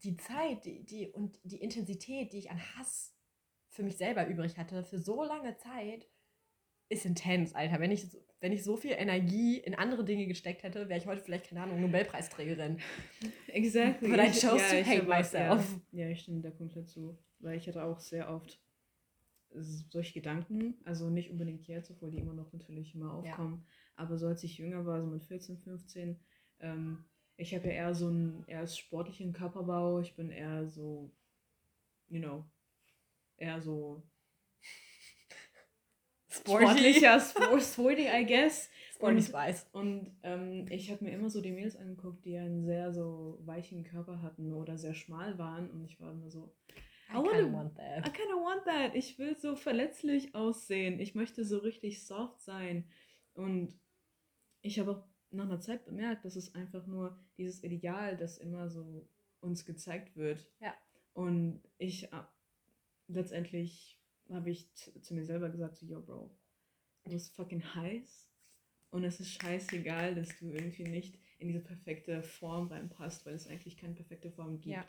die 0.05 0.17
Zeit 0.17 0.65
die, 0.65 0.85
die, 0.85 1.09
und 1.09 1.39
die 1.43 1.61
Intensität, 1.61 2.33
die 2.33 2.39
ich 2.39 2.51
an 2.51 2.59
Hass 2.59 3.13
für 3.69 3.83
mich 3.83 3.97
selber 3.97 4.27
übrig 4.27 4.57
hatte, 4.57 4.83
für 4.83 4.99
so 4.99 5.23
lange 5.23 5.57
Zeit, 5.57 6.07
ist 6.87 7.05
intens, 7.05 7.53
Alter. 7.53 7.79
Wenn 7.79 7.91
ich, 7.91 8.05
wenn 8.39 8.51
ich 8.51 8.63
so 8.63 8.77
viel 8.77 8.91
Energie 8.91 9.57
in 9.57 9.73
andere 9.75 10.05
Dinge 10.05 10.27
gesteckt 10.27 10.63
hätte, 10.63 10.87
wäre 10.87 10.99
ich 10.99 11.07
heute 11.07 11.21
vielleicht, 11.21 11.49
keine 11.49 11.63
Ahnung, 11.63 11.81
Nobelpreisträgerin. 11.81 12.79
Exactly. 13.47 14.09
But 14.09 14.19
I 14.19 14.27
chose 14.27 14.57
ja, 14.57 14.83
to 14.83 14.89
hate 14.89 15.03
myself. 15.03 15.81
Ja, 15.91 16.05
ja, 16.05 16.11
ich 16.11 16.21
stimme 16.21 16.41
da 16.41 16.51
komplett 16.51 16.89
zu. 16.89 17.17
Weil 17.39 17.57
ich 17.57 17.67
hatte 17.67 17.83
auch 17.83 17.99
sehr 17.99 18.29
oft 18.29 18.61
solche 19.89 20.13
Gedanken, 20.13 20.75
also 20.83 21.09
nicht 21.09 21.31
unbedingt 21.31 21.67
jetzt, 21.67 21.89
obwohl 21.89 22.11
die 22.11 22.19
immer 22.19 22.33
noch 22.33 22.51
natürlich 22.51 22.93
immer 22.93 23.13
aufkommen, 23.13 23.63
ja. 23.65 24.03
aber 24.03 24.17
so 24.17 24.27
als 24.27 24.43
ich 24.43 24.57
jünger 24.57 24.85
war, 24.85 25.01
so 25.01 25.07
mit 25.07 25.23
14, 25.23 25.57
15, 25.57 26.19
ähm, 26.59 27.05
ich 27.37 27.53
habe 27.53 27.67
ja 27.67 27.73
eher 27.73 27.93
so 27.95 28.07
einen 28.07 28.43
eher 28.47 28.65
sportlichen 28.67 29.33
Körperbau. 29.33 29.99
Ich 29.99 30.15
bin 30.15 30.31
eher 30.31 30.67
so, 30.67 31.11
you 32.07 32.19
know, 32.19 32.45
eher 33.37 33.61
so 33.61 34.03
Sporty. 36.29 36.65
sportlicher, 36.65 37.19
sporty, 37.59 38.07
I 38.07 38.25
guess. 38.25 38.69
Sporty 38.93 39.21
Spice. 39.21 39.67
Und 39.73 40.15
ähm, 40.23 40.65
ich 40.69 40.89
habe 40.89 41.03
mir 41.03 41.11
immer 41.11 41.29
so 41.29 41.41
die 41.41 41.51
Mädels 41.51 41.75
angeguckt, 41.75 42.25
die 42.25 42.37
einen 42.37 42.63
sehr 42.63 42.93
so 42.93 43.39
weichen 43.45 43.83
Körper 43.83 44.21
hatten 44.21 44.53
oder 44.53 44.77
sehr 44.77 44.93
schmal 44.93 45.37
waren. 45.37 45.69
Und 45.69 45.83
ich 45.83 45.99
war 45.99 46.11
immer 46.11 46.29
so, 46.29 46.53
I, 47.09 47.13
I 47.13 47.15
wanna, 47.17 47.53
want 47.53 47.75
that. 47.75 48.07
I 48.07 48.11
kinda 48.11 48.35
want 48.35 48.63
that. 48.65 48.95
Ich 48.95 49.19
will 49.19 49.37
so 49.37 49.55
verletzlich 49.57 50.33
aussehen. 50.33 50.99
Ich 51.01 51.13
möchte 51.13 51.43
so 51.43 51.57
richtig 51.57 52.05
soft 52.05 52.39
sein. 52.41 52.85
Und 53.33 53.77
ich 54.61 54.79
habe 54.79 54.91
auch 54.91 55.03
nach 55.35 55.45
einer 55.45 55.59
Zeit 55.59 55.85
bemerkt, 55.85 56.25
dass 56.25 56.35
es 56.35 56.55
einfach 56.55 56.85
nur 56.87 57.19
dieses 57.37 57.63
Ideal, 57.63 58.17
das 58.17 58.37
immer 58.37 58.69
so 58.69 59.07
uns 59.39 59.65
gezeigt 59.65 60.15
wird. 60.15 60.47
Ja. 60.59 60.73
Und 61.13 61.61
ich 61.77 62.11
äh, 62.11 62.23
letztendlich 63.07 63.99
habe 64.29 64.49
ich 64.49 64.73
zu 64.73 65.13
mir 65.13 65.23
selber 65.23 65.49
gesagt, 65.49 65.77
so, 65.77 65.85
yo, 65.85 66.01
Bro, 66.01 66.35
du 67.03 67.11
bist 67.11 67.35
fucking 67.35 67.63
heiß 67.75 68.29
und 68.89 69.03
es 69.03 69.19
ist 69.19 69.41
scheißegal, 69.41 70.15
dass 70.15 70.37
du 70.39 70.51
irgendwie 70.51 70.83
nicht 70.83 71.19
in 71.37 71.47
diese 71.49 71.61
perfekte 71.61 72.23
Form 72.23 72.67
reinpasst, 72.67 73.25
weil 73.25 73.35
es 73.35 73.47
eigentlich 73.47 73.77
keine 73.77 73.93
perfekte 73.93 74.31
Form 74.31 74.59
gibt. 74.59 74.75
Ja. 74.75 74.85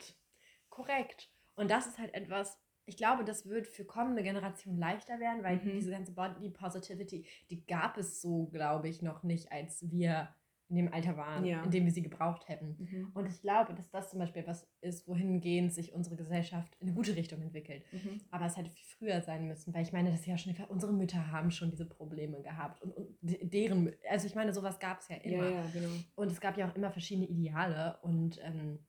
Korrekt. 0.69 1.29
Und 1.55 1.69
das 1.69 1.87
ist 1.87 1.97
halt 1.97 2.13
etwas, 2.13 2.59
ich 2.87 2.95
glaube, 2.95 3.25
das 3.25 3.45
wird 3.45 3.67
für 3.67 3.85
kommende 3.85 4.23
Generationen 4.23 4.79
leichter 4.79 5.19
werden, 5.19 5.43
weil 5.43 5.57
mhm. 5.57 5.73
diese 5.73 5.91
ganze 5.91 6.13
Body 6.13 6.49
Positivity, 6.49 7.25
die 7.49 7.65
gab 7.65 7.97
es 7.97 8.21
so, 8.21 8.47
glaube 8.47 8.87
ich, 8.87 9.01
noch 9.01 9.23
nicht, 9.23 9.51
als 9.51 9.91
wir 9.91 10.29
in 10.69 10.75
dem 10.75 10.93
Alter 10.93 11.15
waren, 11.15 11.45
ja. 11.45 11.63
in 11.63 11.71
dem 11.71 11.85
wir 11.85 11.91
sie 11.91 12.01
gebraucht 12.01 12.47
hätten. 12.49 12.75
Mhm. 12.77 13.11
Und 13.13 13.25
ich 13.25 13.41
glaube, 13.41 13.73
dass 13.73 13.89
das 13.89 14.09
zum 14.09 14.19
Beispiel 14.19 14.41
etwas 14.41 14.67
ist, 14.81 15.07
wohingehend 15.07 15.73
sich 15.73 15.93
unsere 15.93 16.15
Gesellschaft 16.15 16.75
in 16.79 16.87
eine 16.87 16.95
gute 16.95 17.15
Richtung 17.15 17.41
entwickelt. 17.41 17.83
Mhm. 17.91 18.21
Aber 18.31 18.45
es 18.45 18.57
hätte 18.57 18.69
viel 18.71 18.85
früher 18.85 19.21
sein 19.21 19.47
müssen, 19.47 19.73
weil 19.73 19.83
ich 19.83 19.93
meine, 19.93 20.11
das 20.11 20.21
ist 20.21 20.25
ja 20.25 20.37
schon, 20.37 20.55
unsere 20.67 20.93
Mütter 20.93 21.31
haben 21.31 21.51
schon 21.51 21.69
diese 21.69 21.85
Probleme 21.85 22.41
gehabt 22.41 22.81
und, 22.81 22.91
und 22.91 23.17
deren, 23.21 23.93
also 24.09 24.27
ich 24.27 24.35
meine, 24.35 24.53
sowas 24.53 24.79
gab 24.79 24.99
es 24.99 25.07
ja 25.07 25.17
immer. 25.17 25.43
Ja, 25.43 25.49
ja, 25.51 25.69
genau. 25.71 25.89
Und 26.15 26.31
es 26.31 26.41
gab 26.41 26.57
ja 26.57 26.69
auch 26.69 26.75
immer 26.75 26.91
verschiedene 26.91 27.27
Ideale 27.27 27.97
und 28.01 28.39
ähm, 28.43 28.79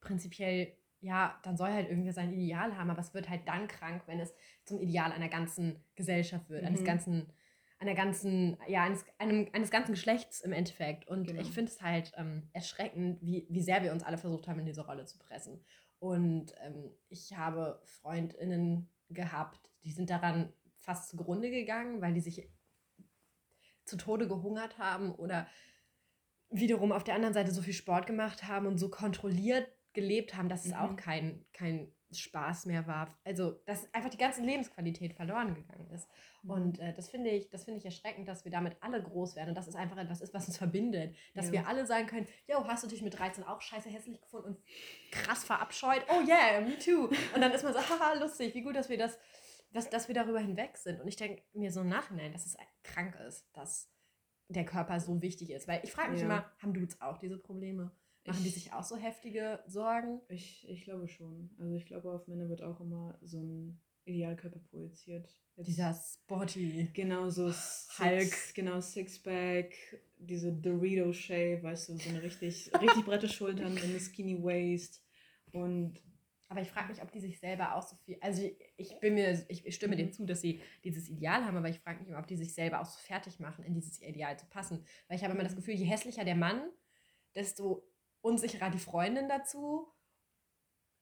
prinzipiell 0.00 0.76
ja, 1.06 1.38
dann 1.44 1.56
soll 1.56 1.72
halt 1.72 1.88
irgendwer 1.88 2.12
sein 2.12 2.32
Ideal 2.32 2.76
haben, 2.76 2.90
aber 2.90 3.00
es 3.00 3.14
wird 3.14 3.30
halt 3.30 3.46
dann 3.46 3.68
krank, 3.68 4.02
wenn 4.06 4.18
es 4.18 4.34
zum 4.64 4.80
Ideal 4.80 5.12
einer 5.12 5.28
ganzen 5.28 5.84
Gesellschaft 5.94 6.50
wird, 6.50 6.62
mhm. 6.62 6.68
eines 6.68 6.84
ganzen, 6.84 7.32
einer 7.78 7.94
ganzen, 7.94 8.58
ja, 8.66 8.82
eines, 8.82 9.04
einem, 9.18 9.48
eines 9.52 9.70
ganzen 9.70 9.92
Geschlechts 9.92 10.40
im 10.40 10.52
Endeffekt. 10.52 11.06
Und 11.06 11.28
genau. 11.28 11.40
ich 11.40 11.52
finde 11.52 11.70
es 11.70 11.80
halt 11.80 12.12
ähm, 12.16 12.50
erschreckend, 12.52 13.22
wie, 13.22 13.46
wie 13.48 13.62
sehr 13.62 13.84
wir 13.84 13.92
uns 13.92 14.02
alle 14.02 14.18
versucht 14.18 14.48
haben, 14.48 14.58
in 14.58 14.66
diese 14.66 14.84
Rolle 14.84 15.04
zu 15.04 15.18
pressen. 15.18 15.64
Und 16.00 16.52
ähm, 16.60 16.90
ich 17.08 17.36
habe 17.36 17.80
FreundInnen 17.84 18.90
gehabt, 19.08 19.70
die 19.84 19.92
sind 19.92 20.10
daran 20.10 20.52
fast 20.78 21.08
zugrunde 21.08 21.50
gegangen, 21.50 22.02
weil 22.02 22.14
die 22.14 22.20
sich 22.20 22.50
zu 23.84 23.96
Tode 23.96 24.26
gehungert 24.26 24.78
haben 24.78 25.12
oder 25.12 25.46
wiederum 26.50 26.90
auf 26.90 27.04
der 27.04 27.14
anderen 27.14 27.34
Seite 27.34 27.52
so 27.52 27.62
viel 27.62 27.72
Sport 27.72 28.08
gemacht 28.08 28.48
haben 28.48 28.66
und 28.66 28.78
so 28.78 28.88
kontrolliert 28.88 29.68
gelebt 29.96 30.36
haben, 30.36 30.48
dass 30.48 30.64
es 30.64 30.72
mhm. 30.72 30.78
auch 30.78 30.96
kein, 30.96 31.44
kein 31.52 31.92
Spaß 32.12 32.66
mehr 32.66 32.86
war. 32.86 33.18
Also, 33.24 33.52
dass 33.66 33.92
einfach 33.92 34.10
die 34.10 34.18
ganze 34.18 34.42
Lebensqualität 34.42 35.14
verloren 35.14 35.54
gegangen 35.54 35.90
ist. 35.90 36.08
Mhm. 36.42 36.50
Und 36.50 36.78
äh, 36.78 36.94
das 36.94 37.08
finde 37.08 37.30
ich, 37.30 37.48
das 37.50 37.64
finde 37.64 37.78
ich 37.78 37.84
erschreckend, 37.84 38.28
dass 38.28 38.44
wir 38.44 38.52
damit 38.52 38.76
alle 38.80 39.02
groß 39.02 39.34
werden. 39.34 39.48
Und 39.48 39.54
das 39.56 39.66
ist 39.66 39.74
einfach 39.74 39.96
etwas 39.96 40.20
ist, 40.20 40.32
was 40.32 40.46
uns 40.46 40.58
verbindet. 40.58 41.16
Dass 41.34 41.46
ja. 41.46 41.52
wir 41.52 41.66
alle 41.66 41.86
sagen 41.86 42.06
können, 42.06 42.28
yo, 42.46 42.64
hast 42.68 42.84
du 42.84 42.88
dich 42.88 43.02
mit 43.02 43.18
13 43.18 43.42
auch 43.42 43.60
scheiße 43.60 43.88
hässlich 43.88 44.20
gefunden 44.20 44.48
und 44.48 44.58
krass 45.10 45.44
verabscheut? 45.44 46.04
Oh 46.08 46.20
yeah, 46.26 46.60
me 46.60 46.78
too. 46.78 47.06
Und 47.34 47.40
dann 47.40 47.50
ist 47.50 47.64
man 47.64 47.72
so, 47.72 47.80
haha, 47.90 48.14
lustig, 48.14 48.54
wie 48.54 48.62
gut, 48.62 48.76
dass 48.76 48.88
wir 48.88 48.98
das, 48.98 49.18
dass, 49.72 49.90
dass 49.90 50.06
wir 50.06 50.14
darüber 50.14 50.38
hinweg 50.38 50.76
sind. 50.76 51.00
Und 51.00 51.08
ich 51.08 51.16
denke 51.16 51.42
mir 51.54 51.72
so 51.72 51.80
im 51.80 51.88
Nachhinein, 51.88 52.32
dass 52.32 52.46
es 52.46 52.56
krank 52.84 53.16
ist, 53.26 53.48
dass 53.54 53.90
der 54.48 54.64
Körper 54.64 55.00
so 55.00 55.20
wichtig 55.22 55.50
ist. 55.50 55.66
Weil 55.66 55.80
ich 55.82 55.90
frage 55.90 56.12
mich 56.12 56.20
ja. 56.20 56.26
immer, 56.26 56.52
haben 56.58 56.74
Dudes 56.74 57.00
auch 57.00 57.18
diese 57.18 57.38
Probleme? 57.38 57.90
Machen 58.26 58.44
die 58.44 58.50
sich 58.50 58.72
auch 58.72 58.82
so 58.82 58.96
heftige 58.96 59.60
Sorgen? 59.66 60.20
Ich, 60.28 60.68
ich 60.68 60.84
glaube 60.84 61.08
schon. 61.08 61.50
Also 61.58 61.74
ich 61.74 61.86
glaube, 61.86 62.10
auf 62.12 62.26
Männer 62.26 62.48
wird 62.48 62.62
auch 62.62 62.80
immer 62.80 63.18
so 63.22 63.38
ein 63.38 63.80
Idealkörper 64.04 64.60
projiziert. 64.70 65.28
Jetzt 65.56 65.68
Dieser 65.68 65.94
Sporty. 65.94 66.90
Genau, 66.92 67.28
so 67.30 67.52
Hulk. 67.98 68.54
genau, 68.54 68.80
Sixpack, 68.80 69.72
diese 70.18 70.52
Dorito-Shape, 70.52 71.62
weißt 71.62 71.88
du, 71.88 71.96
so 71.96 72.08
eine 72.10 72.22
richtig, 72.22 72.70
richtig 72.80 73.04
breite 73.04 73.28
Schultern, 73.28 73.76
eine 73.76 74.00
Skinny 74.00 74.42
Waist. 74.42 75.02
Und 75.52 76.00
aber 76.48 76.60
ich 76.60 76.68
frage 76.68 76.92
mich, 76.92 77.02
ob 77.02 77.10
die 77.10 77.20
sich 77.20 77.40
selber 77.40 77.74
auch 77.74 77.82
so 77.82 77.96
viel. 78.04 78.18
Also 78.20 78.48
ich 78.76 79.00
bin 79.00 79.14
mir, 79.14 79.44
ich, 79.48 79.74
stimme 79.74 79.96
mhm. 79.96 79.98
dir 79.98 80.10
zu, 80.12 80.24
dass 80.24 80.40
sie 80.40 80.60
dieses 80.84 81.08
Ideal 81.08 81.44
haben, 81.44 81.56
aber 81.56 81.68
ich 81.68 81.80
frage 81.80 82.00
mich 82.00 82.08
immer, 82.08 82.20
ob 82.20 82.26
die 82.28 82.36
sich 82.36 82.54
selber 82.54 82.80
auch 82.80 82.86
so 82.86 82.98
fertig 83.00 83.40
machen, 83.40 83.64
in 83.64 83.74
dieses 83.74 84.00
Ideal 84.00 84.38
zu 84.38 84.46
passen. 84.46 84.84
Weil 85.08 85.16
ich 85.16 85.24
habe 85.24 85.34
immer 85.34 85.42
das 85.42 85.54
mhm. 85.54 85.56
Gefühl, 85.56 85.74
je 85.74 85.86
hässlicher 85.86 86.24
der 86.24 86.36
Mann, 86.36 86.62
desto 87.34 87.84
unsicherer 88.26 88.70
die 88.70 88.78
Freundin 88.78 89.28
dazu 89.28 89.88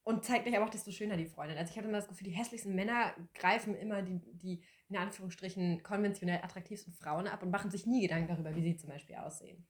und 0.05 0.25
zeigt 0.25 0.47
euch 0.47 0.55
aber 0.55 0.67
auch, 0.67 0.71
desto 0.71 0.91
schöner 0.91 1.17
die 1.17 1.27
Freundin. 1.27 1.57
Also 1.57 1.71
ich 1.71 1.79
habe 1.79 1.89
immer 1.89 1.97
das 1.97 2.09
Gefühl, 2.09 2.29
die 2.29 2.37
hässlichsten 2.37 2.75
Männer 2.75 3.15
greifen 3.33 3.75
immer 3.75 4.03
die, 4.03 4.21
die 4.37 4.63
in 4.91 4.97
Anführungsstrichen 4.97 5.83
konventionell 5.83 6.43
attraktivsten 6.43 6.93
Frauen 6.93 7.27
ab 7.27 7.43
und 7.43 7.51
machen 7.51 7.71
sich 7.71 7.87
nie 7.87 8.03
Gedanken 8.03 8.29
darüber, 8.29 8.55
wie 8.55 8.63
sie 8.63 8.77
zum 8.77 8.91
Beispiel 8.91 9.17
aussehen. 9.17 9.67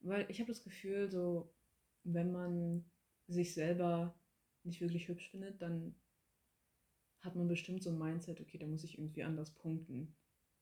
Weil 0.00 0.28
ich 0.28 0.40
habe 0.40 0.50
das 0.50 0.64
Gefühl, 0.64 1.08
so, 1.08 1.54
wenn 2.02 2.32
man 2.32 2.90
sich 3.28 3.54
selber 3.54 4.18
nicht 4.64 4.80
wirklich 4.80 5.06
hübsch 5.06 5.30
findet, 5.30 5.62
dann 5.62 5.94
hat 7.20 7.36
man 7.36 7.46
bestimmt 7.46 7.82
so 7.82 7.90
ein 7.90 7.98
Mindset, 7.98 8.40
okay, 8.40 8.58
da 8.58 8.66
muss 8.66 8.82
ich 8.82 8.98
irgendwie 8.98 9.22
anders 9.22 9.54
punkten, 9.54 10.16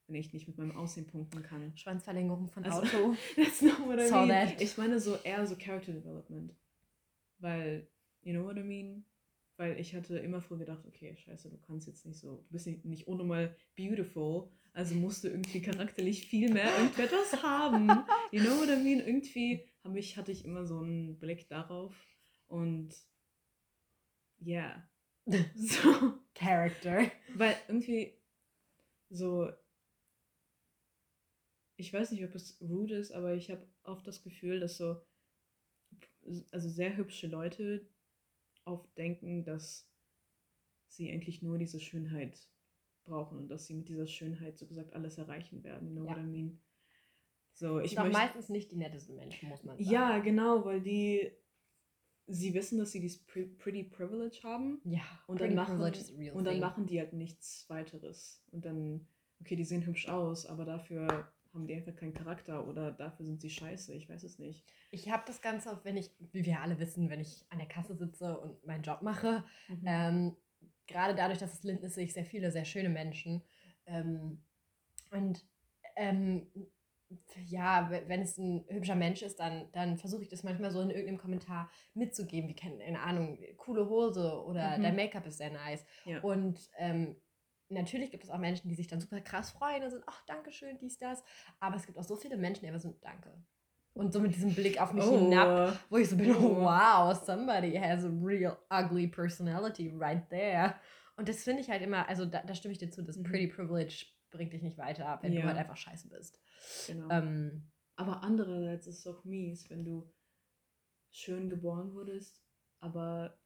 wenn 0.09 0.17
ich 0.17 0.33
nicht 0.33 0.49
mit 0.49 0.59
meinem 0.59 0.77
Aussehen 0.77 1.07
punkten 1.07 1.43
kann. 1.43 1.73
Schwanzverlängerung 1.77 2.49
von 2.49 2.65
also, 2.65 2.81
Auto. 2.81 3.17
That's 3.37 3.63
not 3.63 3.79
what 3.87 3.99
I 3.99 4.11
mean. 4.11 4.29
That. 4.29 4.61
Ich 4.61 4.77
meine 4.77 4.99
so 5.01 5.17
eher 5.23 5.47
so 5.47 5.55
Character 5.55 5.93
Development. 5.93 6.55
Weil, 7.39 7.87
you 8.23 8.33
know 8.33 8.45
what 8.45 8.57
I 8.57 8.63
mean? 8.63 9.05
Weil 9.57 9.79
ich 9.79 9.95
hatte 9.95 10.19
immer 10.19 10.41
früher 10.41 10.59
gedacht, 10.59 10.85
okay, 10.87 11.17
scheiße, 11.17 11.51
du 11.51 11.59
kannst 11.59 11.87
jetzt 11.87 12.07
nicht 12.07 12.19
so, 12.19 12.37
du 12.37 12.53
bist 12.53 12.67
nicht, 12.67 12.85
nicht 12.85 13.07
unnormal 13.09 13.55
beautiful, 13.77 14.49
also 14.73 14.95
musst 14.95 15.25
du 15.25 15.29
irgendwie 15.29 15.61
charakterlich 15.61 16.27
viel 16.27 16.53
mehr 16.53 16.71
irgendetwas 16.79 17.33
haben. 17.43 17.89
You 18.31 18.41
know 18.41 18.59
what 18.59 18.69
I 18.69 18.77
mean? 18.77 19.01
Irgendwie 19.01 19.65
ich, 19.95 20.17
hatte 20.17 20.33
ich 20.33 20.45
immer 20.45 20.65
so 20.65 20.79
einen 20.79 21.19
Blick 21.19 21.49
darauf 21.49 21.95
und 22.47 22.95
ja. 24.39 24.85
Yeah. 25.27 25.45
So. 25.55 26.15
Character. 26.35 27.11
Weil 27.35 27.57
irgendwie 27.69 28.15
so, 29.11 29.51
ich 31.79 31.93
weiß 31.93 32.11
nicht, 32.11 32.25
ob 32.25 32.35
es 32.35 32.61
rude 32.61 32.97
ist, 32.97 33.13
aber 33.13 33.35
ich 33.35 33.51
habe 33.51 33.67
oft 33.85 34.07
das 34.07 34.23
Gefühl, 34.23 34.59
dass 34.59 34.77
so, 34.77 35.01
also 36.51 36.69
sehr 36.69 36.97
hübsche 36.97 37.29
Leute 37.29 37.89
oft 38.65 38.99
denken, 38.99 39.45
dass 39.45 39.89
sie 40.89 41.11
eigentlich 41.11 41.41
nur 41.41 41.57
diese 41.57 41.79
Schönheit 41.79 42.49
brauchen 43.05 43.39
und 43.39 43.49
dass 43.49 43.67
sie 43.67 43.75
mit 43.75 43.89
dieser 43.89 44.09
Schönheit 44.09 44.59
so 44.59 44.67
gesagt 44.67 44.93
alles 44.93 45.19
erreichen 45.19 45.63
werden. 45.63 45.93
Know 45.93 46.05
ja. 46.05 46.11
what 46.11 46.19
I 46.19 46.27
mean? 46.27 46.61
So, 47.55 47.79
ich 47.79 47.97
möchte, 47.97 48.13
meistens 48.13 48.49
nicht 48.49 48.73
die 48.73 48.77
nettesten 48.77 49.15
Menschen, 49.15 49.49
muss 49.49 49.63
man 49.63 49.79
sagen. 49.79 49.91
Ja, 49.91 50.19
genau, 50.19 50.65
weil 50.65 50.81
die 50.81 51.31
sie 52.27 52.55
wissen, 52.55 52.79
dass 52.79 52.91
sie 52.91 53.01
dieses 53.01 53.25
Pretty 53.25 53.85
Privilege 53.85 54.41
haben. 54.43 54.81
Ja, 54.85 55.01
und 55.29 55.41
dann 55.41 55.55
machen 55.55 55.81
und 55.81 56.45
dann 56.45 56.61
machen 56.61 56.87
die 56.87 56.99
halt 56.99 57.13
nichts 57.13 57.71
weiteres. 57.71 58.45
Und 58.51 58.65
dann, 58.65 59.07
okay, 59.41 59.55
die 59.55 59.65
sehen 59.65 59.87
hübsch 59.87 60.09
aus, 60.09 60.45
aber 60.45 60.65
dafür 60.65 61.33
haben 61.59 61.67
die 61.67 61.75
einfach 61.75 61.97
keinen 61.97 62.15
Charakter 62.15 62.67
oder 62.67 62.93
dafür 62.93 63.27
sind 63.27 63.41
sie 63.41 63.51
scheiße. 63.51 63.95
Ich 63.95 64.09
weiß 64.09 64.23
es 64.23 64.39
nicht. 64.39 64.65
Ich 64.91 65.11
habe 65.11 65.25
das 65.27 65.43
Ganze 65.43 65.73
auch, 65.73 65.85
wenn 65.85 65.97
ich, 65.97 66.11
wie 66.33 66.45
wir 66.45 66.61
alle 66.61 66.79
wissen, 66.79 67.11
wenn 67.11 67.21
ich 67.21 67.45
an 67.51 67.59
der 67.59 67.69
Kasse 67.69 67.97
sitze 67.97 68.39
und 68.39 68.65
meinen 68.65 68.83
Job 68.83 69.03
mache, 69.03 69.45
mhm. 69.69 69.85
ähm, 69.85 70.37
gerade 70.87 71.15
dadurch, 71.15 71.39
dass 71.39 71.53
es 71.53 71.65
Linden 71.65 71.85
ist, 71.85 71.95
sehe 71.95 72.05
ich 72.05 72.13
sehr 72.13 72.25
viele, 72.25 72.51
sehr 72.53 72.65
schöne 72.65 72.89
Menschen. 72.89 73.43
Ähm, 73.87 74.43
und 75.11 75.45
ähm, 75.97 76.47
ja, 77.47 77.91
wenn 77.91 78.21
es 78.21 78.37
ein 78.39 78.65
hübscher 78.69 78.95
Mensch 78.95 79.23
ist, 79.23 79.41
dann, 79.41 79.71
dann 79.73 79.97
versuche 79.97 80.23
ich 80.23 80.29
das 80.29 80.43
manchmal 80.43 80.71
so 80.71 80.81
in 80.81 80.91
irgendeinem 80.91 81.19
Kommentar 81.19 81.71
mitzugeben, 81.95 82.49
wie, 82.49 82.55
keine 82.55 83.01
Ahnung, 83.01 83.39
coole 83.57 83.89
Hose 83.89 84.45
oder 84.45 84.77
mhm. 84.77 84.83
dein 84.83 84.97
Make-up 84.97 85.27
ist 85.27 85.39
sehr 85.39 85.51
nice. 85.51 85.85
Ja. 86.05 86.21
Und 86.21 86.71
ähm, 86.77 87.17
natürlich 87.69 88.11
gibt 88.11 88.25
es 88.25 88.31
auch 88.31 88.39
Menschen, 88.39 88.69
die 88.69 88.75
sich 88.75 88.87
dann 88.87 89.01
super 89.01 89.21
krass 89.21 89.51
freuen 89.51 89.83
und 89.83 89.91
sind, 89.91 90.05
ach, 90.07 90.23
danke 90.27 90.53
schön, 90.53 90.79
dies, 90.79 90.99
das. 90.99 91.23
Aber 91.61 91.77
es 91.77 91.87
gibt 91.87 91.99
auch 91.99 92.05
so 92.05 92.17
viele 92.17 92.37
Menschen, 92.37 92.63
die 92.63 92.69
einfach 92.69 92.81
sind, 92.81 93.03
danke. 93.03 93.33
Und 93.95 94.13
so 94.13 94.21
mit 94.21 94.35
diesem 94.35 94.55
Blick 94.55 94.81
auf 94.81 94.93
mich 94.93 95.05
oh. 95.05 95.19
hinab, 95.19 95.79
wo 95.91 95.97
ich 95.97 96.09
so 96.09 96.17
bin, 96.17 96.35
oh, 96.37 96.61
wow, 96.61 97.15
somebody 97.17 97.75
has 97.75 98.05
a 98.05 98.11
real 98.23 98.57
ugly 98.71 99.09
personality 99.09 99.93
right 99.97 100.29
there. 100.31 100.75
Und 101.17 101.29
das 101.29 101.43
finde 101.43 101.63
ich 101.63 101.69
halt 101.69 101.83
immer, 101.83 102.09
also 102.09 102.25
da, 102.25 102.43
da, 102.43 102.55
stimme 102.55 102.73
ich 102.73 102.79
dir 102.79 102.91
zu, 102.91 103.03
das 103.03 103.17
mhm. 103.17 103.25
Pretty 103.25 103.49
Privilege 103.49 104.07
bringt 104.31 104.53
dich 104.53 104.63
nicht 104.63 104.79
weiter, 104.79 105.19
wenn 105.23 105.33
ja. 105.33 105.41
du 105.41 105.49
halt 105.49 105.59
einfach 105.59 105.77
scheiße 105.77 106.09
bist. 106.09 106.41
Genau. 106.87 107.09
Ähm, 107.11 107.71
aber 107.97 108.23
andererseits 108.23 108.87
ist 108.87 109.01
es 109.01 109.07
auch 109.09 109.25
mies, 109.25 109.69
wenn 109.69 109.85
du 109.85 110.09
schön 111.11 111.51
geboren 111.51 111.93
wurdest, 111.95 112.41
aber 112.79 113.37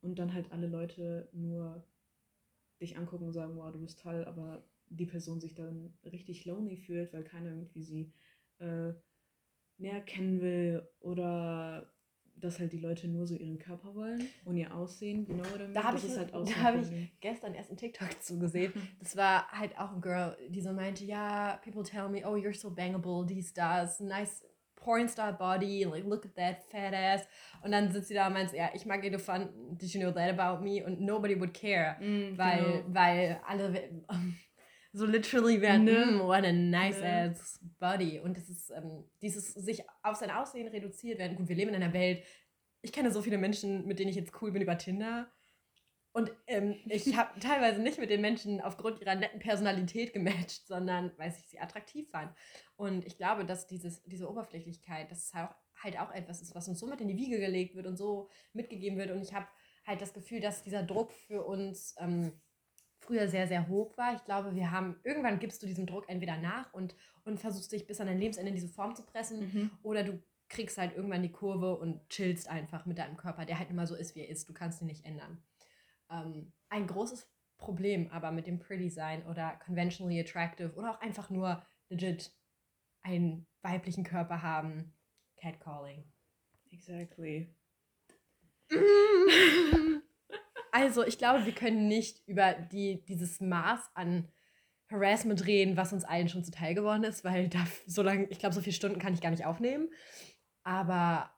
und 0.00 0.18
dann 0.18 0.32
halt 0.32 0.50
alle 0.52 0.68
Leute 0.68 1.28
nur 1.32 1.84
dich 2.80 2.96
angucken 2.96 3.26
und 3.26 3.32
sagen, 3.32 3.56
wow, 3.56 3.72
du 3.72 3.80
bist 3.80 4.00
toll, 4.00 4.24
aber 4.24 4.64
die 4.88 5.06
Person 5.06 5.40
sich 5.40 5.54
dann 5.54 5.92
richtig 6.04 6.44
lonely 6.44 6.76
fühlt, 6.76 7.12
weil 7.12 7.24
keiner 7.24 7.50
irgendwie 7.50 7.82
sie 7.82 8.12
äh, 8.58 8.92
näher 9.78 10.00
kennen 10.00 10.40
will 10.40 10.88
oder 11.00 11.92
dass 12.40 12.60
halt 12.60 12.72
die 12.72 12.78
Leute 12.78 13.08
nur 13.08 13.26
so 13.26 13.34
ihren 13.34 13.58
Körper 13.58 13.94
wollen 13.94 14.28
und 14.44 14.56
ihr 14.56 14.72
Aussehen, 14.74 15.26
genau 15.26 15.42
oder 15.54 15.68
Da 15.68 15.84
habe 15.84 15.98
ich, 15.98 16.16
halt 16.16 16.32
hab 16.32 16.74
ich 16.76 17.10
gestern 17.20 17.54
erst 17.54 17.70
einen 17.70 17.78
TikTok 17.78 18.10
zugesehen. 18.22 18.72
Das 19.00 19.16
war 19.16 19.50
halt 19.50 19.76
auch 19.78 19.92
ein 19.92 20.00
Girl, 20.00 20.36
die 20.48 20.60
so 20.60 20.72
meinte, 20.72 21.04
ja, 21.04 21.60
people 21.64 21.82
tell 21.82 22.08
me, 22.08 22.22
oh, 22.24 22.36
you're 22.36 22.54
so 22.54 22.70
bangable, 22.70 23.26
dies, 23.26 23.52
das, 23.52 24.00
nice 24.00 24.44
Pornstar 24.78 25.36
Body, 25.36 25.84
like, 25.84 26.04
look 26.04 26.24
at 26.24 26.34
that 26.36 26.64
fat 26.70 26.94
ass. 26.94 27.26
Und 27.62 27.72
dann 27.72 27.90
sitzt 27.92 28.08
sie 28.08 28.14
da 28.14 28.28
und 28.28 28.34
meint, 28.34 28.52
ja, 28.52 28.70
ich 28.74 28.86
mag 28.86 29.04
Elefanten, 29.04 29.76
did 29.76 29.92
you 29.92 30.00
know 30.00 30.12
that 30.12 30.38
about 30.38 30.62
me? 30.62 30.84
Und 30.84 31.00
nobody 31.00 31.38
would 31.38 31.52
care, 31.52 31.96
mm, 32.00 32.38
weil, 32.38 32.64
genau. 32.64 32.94
weil 32.94 33.40
alle 33.46 34.04
so 34.92 35.06
literally 35.06 35.60
werden, 35.60 35.84
ne? 35.84 36.06
mm, 36.06 36.20
what 36.20 36.44
a 36.44 36.52
nice 36.52 37.00
ne? 37.00 37.30
ass 37.30 37.60
body. 37.78 38.20
Und 38.20 38.36
das 38.36 38.48
ist 38.48 38.70
ähm, 38.70 39.04
dieses 39.20 39.54
sich 39.54 39.82
auf 40.02 40.16
sein 40.16 40.30
Aussehen 40.30 40.68
reduziert 40.68 41.18
werden. 41.18 41.36
Gut, 41.36 41.48
wir 41.48 41.56
leben 41.56 41.70
in 41.70 41.82
einer 41.82 41.92
Welt, 41.92 42.22
ich 42.82 42.92
kenne 42.92 43.10
so 43.10 43.22
viele 43.22 43.38
Menschen, 43.38 43.86
mit 43.86 43.98
denen 43.98 44.10
ich 44.10 44.16
jetzt 44.16 44.40
cool 44.40 44.52
bin 44.52 44.62
über 44.62 44.78
Tinder. 44.78 45.30
Und 46.18 46.32
ähm, 46.48 46.74
ich 46.86 47.06
habe 47.16 47.38
teilweise 47.38 47.80
nicht 47.80 48.00
mit 48.00 48.10
den 48.10 48.20
Menschen 48.20 48.60
aufgrund 48.60 49.00
ihrer 49.00 49.14
netten 49.14 49.38
Personalität 49.38 50.12
gematcht, 50.12 50.66
sondern 50.66 51.12
weil 51.16 51.30
ich 51.30 51.48
sie 51.48 51.60
attraktiv 51.60 52.10
fand. 52.10 52.32
Und 52.76 53.06
ich 53.06 53.16
glaube, 53.16 53.44
dass 53.44 53.68
dieses, 53.68 54.02
diese 54.02 54.28
Oberflächlichkeit, 54.28 55.12
das 55.12 55.26
ist 55.26 55.34
halt 55.34 55.48
auch, 55.48 55.54
halt 55.80 56.00
auch 56.00 56.12
etwas 56.12 56.42
ist, 56.42 56.56
was 56.56 56.66
uns 56.66 56.80
so 56.80 56.88
mit 56.88 57.00
in 57.00 57.06
die 57.06 57.16
Wiege 57.16 57.38
gelegt 57.38 57.76
wird 57.76 57.86
und 57.86 57.96
so 57.96 58.28
mitgegeben 58.52 58.98
wird. 58.98 59.12
Und 59.12 59.22
ich 59.22 59.32
habe 59.32 59.46
halt 59.86 60.00
das 60.00 60.12
Gefühl, 60.12 60.40
dass 60.40 60.64
dieser 60.64 60.82
Druck 60.82 61.12
für 61.12 61.44
uns 61.44 61.94
ähm, 62.00 62.32
früher 62.98 63.28
sehr, 63.28 63.46
sehr 63.46 63.68
hoch 63.68 63.96
war. 63.96 64.16
Ich 64.16 64.24
glaube, 64.24 64.56
wir 64.56 64.72
haben, 64.72 64.98
irgendwann 65.04 65.38
gibst 65.38 65.62
du 65.62 65.68
diesem 65.68 65.86
Druck 65.86 66.08
entweder 66.08 66.36
nach 66.36 66.74
und, 66.74 66.96
und 67.24 67.38
versuchst 67.38 67.70
dich 67.70 67.86
bis 67.86 68.00
an 68.00 68.08
dein 68.08 68.18
Lebensende 68.18 68.48
in 68.48 68.56
diese 68.56 68.68
Form 68.68 68.96
zu 68.96 69.04
pressen 69.04 69.52
mhm. 69.52 69.70
oder 69.84 70.02
du 70.02 70.20
kriegst 70.48 70.78
halt 70.78 70.96
irgendwann 70.96 71.22
die 71.22 71.30
Kurve 71.30 71.76
und 71.76 72.08
chillst 72.08 72.48
einfach 72.48 72.86
mit 72.86 72.98
deinem 72.98 73.16
Körper, 73.16 73.44
der 73.44 73.60
halt 73.60 73.70
immer 73.70 73.86
so 73.86 73.94
ist, 73.94 74.16
wie 74.16 74.20
er 74.20 74.28
ist. 74.28 74.48
Du 74.48 74.52
kannst 74.52 74.80
ihn 74.80 74.88
nicht 74.88 75.04
ändern. 75.04 75.40
Ähm, 76.10 76.52
ein 76.68 76.86
großes 76.86 77.28
Problem 77.58 78.08
aber 78.10 78.30
mit 78.30 78.46
dem 78.46 78.58
Pretty 78.58 78.88
Sein 78.88 79.26
oder 79.26 79.58
conventionally 79.64 80.20
attractive 80.20 80.74
oder 80.74 80.92
auch 80.92 81.00
einfach 81.00 81.28
nur 81.28 81.62
legit 81.88 82.32
einen 83.02 83.46
weiblichen 83.62 84.04
Körper 84.04 84.42
haben. 84.42 84.94
Catcalling. 85.36 86.04
Exactly. 86.70 87.54
Also, 90.70 91.02
ich 91.02 91.16
glaube, 91.18 91.46
wir 91.46 91.54
können 91.54 91.88
nicht 91.88 92.22
über 92.26 92.52
die, 92.52 93.02
dieses 93.06 93.40
Maß 93.40 93.90
an 93.94 94.28
Harassment 94.90 95.46
reden, 95.46 95.76
was 95.76 95.92
uns 95.92 96.04
allen 96.04 96.28
schon 96.28 96.44
zuteil 96.44 96.74
geworden 96.74 97.04
ist, 97.04 97.24
weil 97.24 97.48
da 97.48 97.66
so 97.86 98.02
lange, 98.02 98.24
ich 98.26 98.38
glaube, 98.38 98.54
so 98.54 98.60
viele 98.60 98.74
Stunden 98.74 98.98
kann 98.98 99.14
ich 99.14 99.20
gar 99.20 99.30
nicht 99.30 99.44
aufnehmen. 99.44 99.88
Aber 100.64 101.30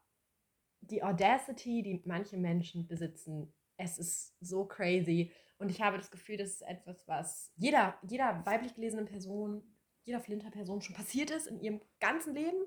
die 0.81 1.03
Audacity, 1.03 1.83
die 1.83 2.03
manche 2.05 2.37
Menschen 2.37 2.87
besitzen, 2.87 3.53
es 3.81 3.99
ist 3.99 4.35
so 4.41 4.65
crazy. 4.65 5.33
Und 5.59 5.71
ich 5.71 5.81
habe 5.83 5.99
das 5.99 6.11
Gefühl, 6.11 6.37
das 6.37 6.51
ist 6.51 6.63
etwas, 6.63 7.07
was 7.07 7.53
jeder, 7.57 7.99
jeder 8.09 8.45
weiblich 8.47 8.75
gelesenen 8.75 9.07
Person, 9.07 9.63
jeder 10.05 10.21
Flinter-Person 10.21 10.81
schon 10.81 10.97
passiert 10.97 11.31
ist 11.31 11.47
in 11.47 11.61
ihrem 11.61 11.81
ganzen 12.01 12.35
Leben 12.35 12.63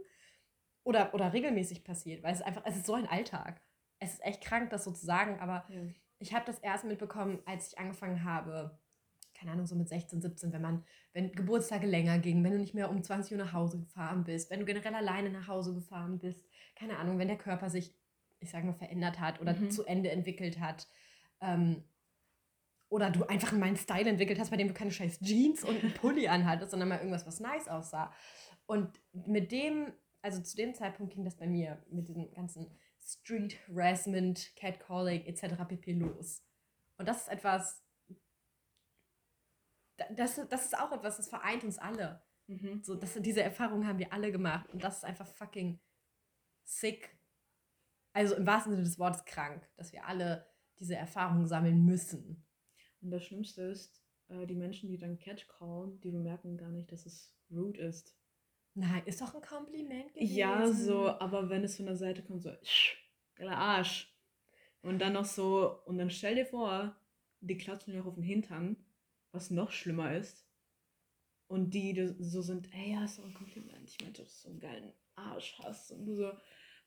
oder, 0.83 1.13
oder 1.13 1.33
regelmäßig 1.33 1.83
passiert, 1.83 2.23
weil 2.23 2.33
es 2.33 2.41
einfach, 2.41 2.63
es 2.65 2.77
ist 2.77 2.85
so 2.85 2.93
ein 2.93 3.07
Alltag. 3.07 3.61
Es 3.99 4.13
ist 4.13 4.23
echt 4.23 4.41
krank, 4.41 4.69
das 4.69 4.83
so 4.83 4.91
zu 4.91 5.05
sagen, 5.05 5.39
aber 5.39 5.65
ja 5.69 5.81
ich 6.23 6.33
habe 6.33 6.45
das 6.45 6.59
erst 6.59 6.85
mitbekommen, 6.85 7.39
als 7.45 7.73
ich 7.73 7.79
angefangen 7.79 8.23
habe, 8.23 8.79
keine 9.33 9.51
Ahnung, 9.51 9.67
so 9.67 9.75
mit 9.75 9.89
16, 9.89 10.21
17, 10.21 10.53
wenn 10.53 10.61
man, 10.61 10.85
wenn 11.11 11.33
Geburtstage 11.33 11.85
länger 11.85 12.17
gingen, 12.19 12.43
wenn 12.43 12.53
du 12.53 12.59
nicht 12.59 12.73
mehr 12.73 12.89
um 12.89 13.03
20 13.03 13.33
Uhr 13.33 13.43
nach 13.43 13.51
Hause 13.51 13.79
gefahren 13.79 14.23
bist, 14.23 14.49
wenn 14.49 14.59
du 14.59 14.65
generell 14.65 14.95
alleine 14.95 15.29
nach 15.29 15.47
Hause 15.47 15.73
gefahren 15.73 16.19
bist, 16.19 16.47
keine 16.75 16.97
Ahnung, 16.97 17.19
wenn 17.19 17.27
der 17.27 17.37
Körper 17.37 17.69
sich, 17.69 17.93
ich 18.39 18.49
sage 18.49 18.65
mal, 18.65 18.73
verändert 18.73 19.19
hat 19.19 19.41
oder 19.41 19.53
mhm. 19.53 19.69
zu 19.69 19.83
Ende 19.83 20.11
entwickelt 20.11 20.59
hat. 20.59 20.87
Ähm, 21.43 21.83
oder 22.89 23.09
du 23.09 23.23
einfach 23.23 23.51
meinen 23.53 23.75
Style 23.75 24.07
entwickelt 24.07 24.39
hast, 24.39 24.51
bei 24.51 24.57
dem 24.57 24.67
du 24.67 24.73
keine 24.73 24.91
scheiß 24.91 25.19
Jeans 25.19 25.63
und 25.63 25.83
einen 25.83 25.93
Pulli 25.95 26.27
anhattest, 26.27 26.71
sondern 26.71 26.89
mal 26.89 26.99
irgendwas, 26.99 27.25
was 27.25 27.39
nice 27.39 27.67
aussah. 27.67 28.13
Und 28.67 29.01
mit 29.11 29.51
dem, 29.51 29.91
also 30.21 30.41
zu 30.41 30.55
dem 30.55 30.75
Zeitpunkt 30.75 31.13
ging 31.13 31.25
das 31.25 31.35
bei 31.35 31.47
mir 31.47 31.83
mit 31.89 32.07
diesem 32.07 32.31
ganzen 32.31 32.77
Street 33.01 33.57
Harassment, 33.67 34.55
Catcalling 34.55 35.25
etc. 35.25 35.55
pp. 35.67 35.93
los. 35.93 36.43
Und 36.97 37.07
das 37.07 37.23
ist 37.23 37.29
etwas, 37.29 37.83
das, 40.15 40.47
das 40.47 40.65
ist 40.65 40.77
auch 40.77 40.91
etwas, 40.91 41.17
das 41.17 41.29
vereint 41.29 41.63
uns 41.63 41.79
alle. 41.79 42.23
Mhm. 42.47 42.83
So, 42.83 42.95
das, 42.95 43.13
diese 43.21 43.41
Erfahrung 43.41 43.87
haben 43.87 43.99
wir 43.99 44.13
alle 44.13 44.31
gemacht 44.31 44.69
und 44.69 44.83
das 44.83 44.97
ist 44.97 45.03
einfach 45.03 45.27
fucking 45.27 45.79
sick. 46.63 47.17
Also 48.13 48.35
im 48.35 48.45
wahrsten 48.45 48.73
Sinne 48.73 48.83
des 48.83 48.99
Wortes 48.99 49.25
krank, 49.25 49.67
dass 49.77 49.91
wir 49.91 50.05
alle 50.05 50.52
diese 50.79 50.95
Erfahrungen 50.95 51.47
sammeln 51.47 51.85
müssen. 51.85 52.45
Und 53.01 53.11
das 53.11 53.23
Schlimmste 53.23 53.63
ist, 53.63 54.01
äh, 54.29 54.45
die 54.45 54.55
Menschen, 54.55 54.89
die 54.89 54.97
dann 54.97 55.19
Catcallen, 55.19 55.99
die 56.01 56.11
bemerken 56.11 56.57
gar 56.57 56.71
nicht, 56.71 56.91
dass 56.91 57.05
es 57.05 57.33
rude 57.51 57.81
ist. 57.81 58.15
Nein, 58.75 59.03
ist 59.05 59.21
doch 59.21 59.35
ein 59.35 59.41
Kompliment 59.41 60.13
gewesen. 60.13 60.35
Ja, 60.35 60.71
so, 60.71 61.07
aber 61.07 61.49
wenn 61.49 61.63
es 61.63 61.77
von 61.77 61.85
der 61.85 61.95
Seite 61.95 62.23
kommt, 62.23 62.41
so, 62.41 62.51
geiler 63.35 63.57
Arsch. 63.57 64.11
Und 64.81 64.99
dann 64.99 65.13
noch 65.13 65.25
so, 65.25 65.79
und 65.85 65.97
dann 65.97 66.09
stell 66.09 66.35
dir 66.35 66.45
vor, 66.45 66.95
die 67.39 67.57
klatschen 67.57 67.93
dir 67.93 68.05
auf 68.05 68.15
den 68.15 68.23
Hintern, 68.23 68.77
was 69.31 69.51
noch 69.51 69.71
schlimmer 69.71 70.15
ist. 70.15 70.47
Und 71.47 71.73
die 71.73 72.15
so 72.19 72.41
sind, 72.41 72.73
ey, 72.73 72.93
ja, 72.93 73.03
ist 73.03 73.19
doch 73.19 73.25
ein 73.25 73.33
Kompliment. 73.33 73.89
Ich 73.89 74.01
meinte, 74.01 74.23
dass 74.23 74.41
du 74.41 74.47
so 74.47 74.49
einen 74.49 74.59
geilen 74.59 74.93
Arsch 75.15 75.59
hast. 75.59 75.91
Und 75.91 76.05
du 76.05 76.15
so, 76.15 76.31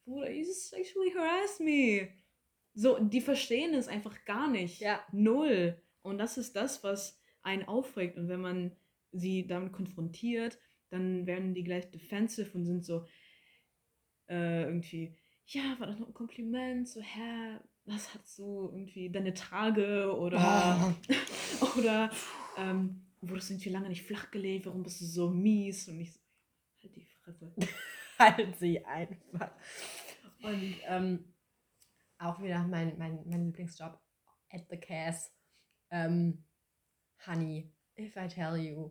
Bruder, 0.04 0.30
you 0.30 0.44
sexually 0.44 1.12
harass 1.12 1.60
me. 1.60 2.08
So, 2.78 2.98
die 2.98 3.22
verstehen 3.22 3.72
es 3.74 3.88
einfach 3.88 4.24
gar 4.26 4.50
nicht. 4.50 4.80
Ja. 4.80 5.00
Null. 5.10 5.80
Und 6.02 6.18
das 6.18 6.36
ist 6.36 6.54
das, 6.54 6.84
was 6.84 7.18
einen 7.42 7.66
aufregt. 7.66 8.18
Und 8.18 8.28
wenn 8.28 8.42
man 8.42 8.76
sie 9.12 9.46
damit 9.46 9.72
konfrontiert, 9.72 10.58
dann 10.90 11.26
werden 11.26 11.54
die 11.54 11.64
gleich 11.64 11.90
defensive 11.90 12.50
und 12.56 12.66
sind 12.66 12.84
so 12.84 13.06
äh, 14.28 14.64
irgendwie, 14.64 15.16
ja, 15.46 15.74
war 15.78 15.86
das 15.86 15.98
noch 15.98 16.08
ein 16.08 16.14
Kompliment? 16.14 16.86
So, 16.86 17.00
hä, 17.00 17.58
was 17.86 18.14
hast 18.14 18.38
du 18.38 18.68
irgendwie 18.72 19.10
deine 19.10 19.32
Tage 19.32 20.14
oder 20.14 20.94
oh. 21.62 21.78
oder 21.78 22.10
ähm, 22.58 23.06
wurdest 23.22 23.48
du 23.48 23.54
irgendwie 23.54 23.70
lange 23.70 23.88
nicht 23.88 24.02
flach 24.02 24.30
gelegt, 24.30 24.66
warum 24.66 24.82
bist 24.82 25.00
du 25.00 25.06
so 25.06 25.30
mies? 25.30 25.88
Und 25.88 26.00
ich 26.00 26.12
so, 26.12 26.20
halt 26.82 26.94
die 26.94 27.06
Fresse. 27.06 27.52
halt 28.18 28.58
sie 28.58 28.84
einfach. 28.84 29.50
Und 30.42 30.74
ähm, 30.86 31.24
auch 32.18 32.40
wieder 32.42 32.62
mein, 32.64 32.96
mein, 32.98 33.22
mein 33.26 33.44
Lieblingsjob 33.46 33.98
at 34.50 34.66
the 34.70 34.76
Cass. 34.76 35.32
Ähm, 35.90 36.44
honey, 37.26 37.72
if 37.98 38.16
I 38.16 38.28
tell 38.28 38.56
you. 38.56 38.90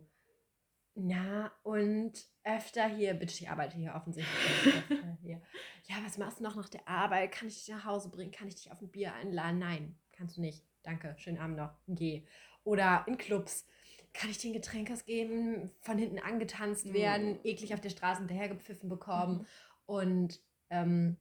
Na, 0.98 1.52
und 1.62 2.12
öfter 2.42 2.88
hier, 2.88 3.12
bitte, 3.12 3.34
ich 3.34 3.50
arbeite 3.50 3.76
hier 3.76 3.94
offensichtlich 3.94 4.82
hier. 5.22 5.42
Ja, 5.84 5.96
was 6.02 6.16
machst 6.16 6.40
du 6.40 6.44
noch 6.44 6.56
nach 6.56 6.70
der 6.70 6.88
Arbeit? 6.88 7.32
Kann 7.32 7.48
ich 7.48 7.58
dich 7.58 7.68
nach 7.68 7.84
Hause 7.84 8.10
bringen? 8.10 8.32
Kann 8.32 8.48
ich 8.48 8.54
dich 8.54 8.72
auf 8.72 8.80
ein 8.80 8.90
Bier 8.90 9.12
einladen? 9.14 9.58
Nein, 9.58 9.98
kannst 10.12 10.38
du 10.38 10.40
nicht. 10.40 10.64
Danke, 10.82 11.14
schönen 11.18 11.38
Abend 11.38 11.58
noch. 11.58 11.74
Geh. 11.86 12.26
Oder 12.64 13.04
in 13.06 13.18
Clubs. 13.18 13.66
Kann 14.14 14.30
ich 14.30 14.38
dir 14.38 14.50
ein 14.50 14.54
Getränk 14.54 14.88
geben? 15.04 15.70
Von 15.82 15.98
hinten 15.98 16.18
angetanzt 16.18 16.94
werden, 16.94 17.34
mhm. 17.34 17.40
eklig 17.44 17.74
auf 17.74 17.82
der 17.82 17.90
Straße 17.90 18.20
hinterhergepfiffen 18.20 18.88
bekommen. 18.88 19.40
Mhm. 19.40 19.46
Und 19.84 20.40
ähm, 20.70 21.18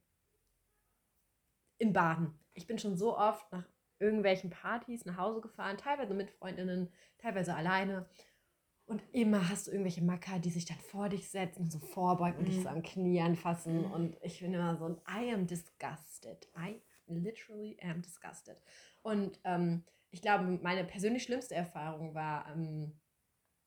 in 1.77 1.93
Baden. 1.93 2.38
Ich 2.53 2.67
bin 2.67 2.79
schon 2.79 2.95
so 2.97 3.17
oft 3.17 3.51
nach 3.51 3.65
irgendwelchen 3.99 4.49
Partys 4.49 5.05
nach 5.05 5.17
Hause 5.17 5.41
gefahren, 5.41 5.77
teilweise 5.77 6.13
mit 6.13 6.29
Freundinnen, 6.31 6.89
teilweise 7.17 7.55
alleine. 7.55 8.07
Und 8.88 9.01
immer 9.13 9.49
hast 9.49 9.67
du 9.67 9.71
irgendwelche 9.71 10.03
Macker, 10.03 10.38
die 10.38 10.51
sich 10.51 10.65
dann 10.65 10.77
vor 10.77 11.09
dich 11.09 11.29
setzen 11.29 11.63
und 11.63 11.71
so 11.71 11.79
vorbeugen 11.79 12.38
und 12.38 12.47
dich 12.47 12.57
so 12.57 12.61
mhm. 12.61 12.67
am 12.67 12.83
Knie 12.83 13.19
anfassen. 13.21 13.85
Und 13.85 14.15
ich 14.21 14.39
bin 14.41 14.53
immer 14.53 14.77
so, 14.77 15.01
I 15.09 15.33
am 15.33 15.47
disgusted. 15.47 16.47
I 16.55 16.81
literally 17.07 17.77
am 17.81 18.01
disgusted. 18.01 18.61
Und 19.01 19.39
ähm, 19.43 19.83
ich 20.11 20.21
glaube, 20.21 20.59
meine 20.61 20.83
persönlich 20.83 21.23
schlimmste 21.23 21.55
Erfahrung 21.55 22.13
war, 22.13 22.47
ähm, 22.53 22.93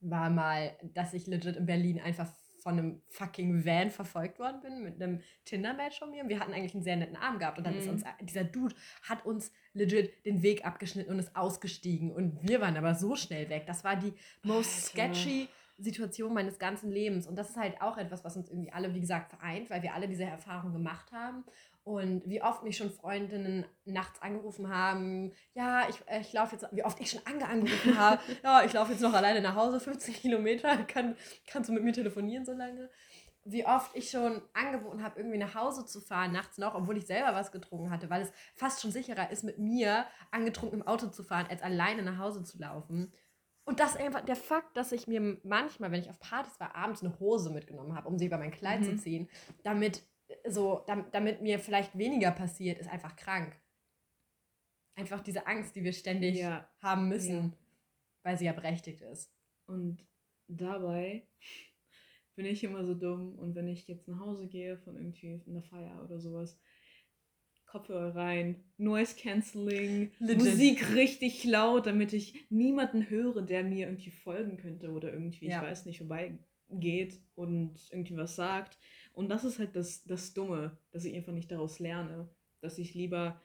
war 0.00 0.30
mal, 0.30 0.76
dass 0.94 1.14
ich 1.14 1.26
legit 1.26 1.56
in 1.56 1.66
Berlin 1.66 2.00
einfach 2.00 2.30
von 2.68 2.78
einem 2.78 3.02
fucking 3.08 3.64
Van 3.64 3.90
verfolgt 3.90 4.38
worden 4.38 4.60
bin 4.60 4.82
mit 4.82 5.02
einem 5.02 5.22
Tinder-Match 5.46 5.98
von 5.98 6.10
mir. 6.10 6.22
Und 6.22 6.28
wir 6.28 6.38
hatten 6.38 6.52
eigentlich 6.52 6.74
einen 6.74 6.82
sehr 6.82 6.96
netten 6.96 7.16
Abend 7.16 7.40
gehabt. 7.40 7.56
Und 7.56 7.66
dann 7.66 7.72
mhm. 7.72 7.80
ist 7.80 7.88
uns, 7.88 8.02
dieser 8.20 8.44
Dude 8.44 8.74
hat 9.08 9.24
uns 9.24 9.52
legit 9.72 10.26
den 10.26 10.42
Weg 10.42 10.66
abgeschnitten 10.66 11.10
und 11.10 11.18
ist 11.18 11.34
ausgestiegen. 11.34 12.12
Und 12.12 12.46
wir 12.46 12.60
waren 12.60 12.76
aber 12.76 12.94
so 12.94 13.16
schnell 13.16 13.48
weg. 13.48 13.64
Das 13.66 13.84
war 13.84 13.96
die 13.96 14.12
most 14.42 14.94
Alter. 14.98 15.14
sketchy 15.14 15.48
Situation 15.78 16.34
meines 16.34 16.58
ganzen 16.58 16.90
Lebens. 16.90 17.26
Und 17.26 17.36
das 17.36 17.50
ist 17.50 17.56
halt 17.56 17.80
auch 17.80 17.96
etwas, 17.96 18.22
was 18.22 18.36
uns 18.36 18.50
irgendwie 18.50 18.70
alle, 18.70 18.92
wie 18.94 19.00
gesagt, 19.00 19.30
vereint, 19.30 19.70
weil 19.70 19.82
wir 19.82 19.94
alle 19.94 20.06
diese 20.06 20.24
Erfahrung 20.24 20.74
gemacht 20.74 21.10
haben. 21.10 21.44
Und 21.88 22.28
wie 22.28 22.42
oft 22.42 22.64
mich 22.64 22.76
schon 22.76 22.90
Freundinnen 22.90 23.64
nachts 23.86 24.20
angerufen 24.20 24.68
haben, 24.68 25.32
ja, 25.54 25.88
ich, 25.88 25.96
äh, 26.06 26.20
ich 26.20 26.34
laufe 26.34 26.54
jetzt, 26.54 26.66
wie 26.70 26.84
oft 26.84 27.00
ich 27.00 27.10
schon 27.10 27.22
Ange 27.24 27.48
angerufen 27.48 27.98
habe, 27.98 28.20
ja, 28.44 28.62
ich 28.62 28.74
laufe 28.74 28.92
jetzt 28.92 29.00
noch 29.00 29.14
alleine 29.14 29.40
nach 29.40 29.54
Hause, 29.54 29.80
15 29.80 30.12
Kilometer, 30.12 30.76
kann, 30.84 31.16
kannst 31.46 31.70
du 31.70 31.72
mit 31.72 31.82
mir 31.82 31.94
telefonieren 31.94 32.44
so 32.44 32.52
lange? 32.52 32.90
Wie 33.44 33.64
oft 33.64 33.96
ich 33.96 34.10
schon 34.10 34.42
angeboten 34.52 35.02
habe, 35.02 35.18
irgendwie 35.18 35.38
nach 35.38 35.54
Hause 35.54 35.86
zu 35.86 36.02
fahren, 36.02 36.32
nachts 36.32 36.58
noch, 36.58 36.74
obwohl 36.74 36.98
ich 36.98 37.06
selber 37.06 37.34
was 37.34 37.52
getrunken 37.52 37.90
hatte, 37.90 38.10
weil 38.10 38.20
es 38.20 38.32
fast 38.54 38.82
schon 38.82 38.92
sicherer 38.92 39.30
ist, 39.30 39.42
mit 39.42 39.58
mir 39.58 40.04
angetrunken 40.30 40.80
im 40.80 40.86
Auto 40.86 41.06
zu 41.06 41.22
fahren, 41.22 41.46
als 41.48 41.62
alleine 41.62 42.02
nach 42.02 42.18
Hause 42.18 42.44
zu 42.44 42.58
laufen. 42.58 43.14
Und 43.64 43.80
das 43.80 43.96
einfach 43.96 44.20
der 44.20 44.36
Fakt, 44.36 44.76
dass 44.76 44.92
ich 44.92 45.06
mir 45.06 45.38
manchmal, 45.42 45.90
wenn 45.90 46.02
ich 46.02 46.10
auf 46.10 46.20
Partys 46.20 46.60
war, 46.60 46.76
abends 46.76 47.02
eine 47.02 47.18
Hose 47.18 47.48
mitgenommen 47.50 47.96
habe, 47.96 48.08
um 48.08 48.18
sie 48.18 48.26
über 48.26 48.36
mein 48.36 48.50
Kleid 48.50 48.80
mhm. 48.80 48.84
zu 48.84 48.96
ziehen, 48.96 49.30
damit 49.62 50.02
so, 50.46 50.84
damit 50.86 51.42
mir 51.42 51.58
vielleicht 51.58 51.96
weniger 51.96 52.30
passiert, 52.30 52.78
ist 52.78 52.90
einfach 52.90 53.16
krank. 53.16 53.56
Einfach 54.94 55.20
diese 55.20 55.46
Angst, 55.46 55.76
die 55.76 55.84
wir 55.84 55.92
ständig 55.92 56.36
ja. 56.36 56.68
haben 56.80 57.08
müssen, 57.08 57.36
ja. 57.36 57.58
weil 58.24 58.38
sie 58.38 58.46
ja 58.46 58.52
berechtigt 58.52 59.00
ist. 59.00 59.32
Und 59.66 60.06
dabei 60.48 61.26
bin 62.36 62.46
ich 62.46 62.64
immer 62.64 62.84
so 62.84 62.94
dumm 62.94 63.38
und 63.38 63.54
wenn 63.54 63.68
ich 63.68 63.86
jetzt 63.86 64.08
nach 64.08 64.20
Hause 64.20 64.48
gehe 64.48 64.78
von 64.78 64.96
irgendwie 64.96 65.40
einer 65.46 65.62
Feier 65.62 66.02
oder 66.04 66.20
sowas, 66.20 66.58
Kopfhörer 67.68 68.16
rein, 68.16 68.64
Noise 68.78 69.14
Cancelling, 69.16 70.10
Legit. 70.18 70.38
Musik 70.38 70.94
richtig 70.94 71.44
laut, 71.44 71.86
damit 71.86 72.14
ich 72.14 72.46
niemanden 72.50 73.10
höre, 73.10 73.42
der 73.42 73.62
mir 73.62 73.86
irgendwie 73.86 74.10
folgen 74.10 74.56
könnte 74.56 74.90
oder 74.90 75.12
irgendwie, 75.12 75.48
ja. 75.48 75.58
ich 75.58 75.62
weiß 75.62 75.84
nicht, 75.84 75.98
vorbeigeht 75.98 77.20
und 77.34 77.76
irgendwie 77.90 78.16
was 78.16 78.36
sagt. 78.36 78.78
Und 79.18 79.30
das 79.30 79.42
ist 79.42 79.58
halt 79.58 79.74
das, 79.74 80.04
das 80.04 80.32
Dumme, 80.32 80.78
dass 80.92 81.04
ich 81.04 81.12
einfach 81.16 81.32
nicht 81.32 81.50
daraus 81.50 81.80
lerne. 81.80 82.28
Dass 82.60 82.78
ich 82.78 82.94
lieber 82.94 83.42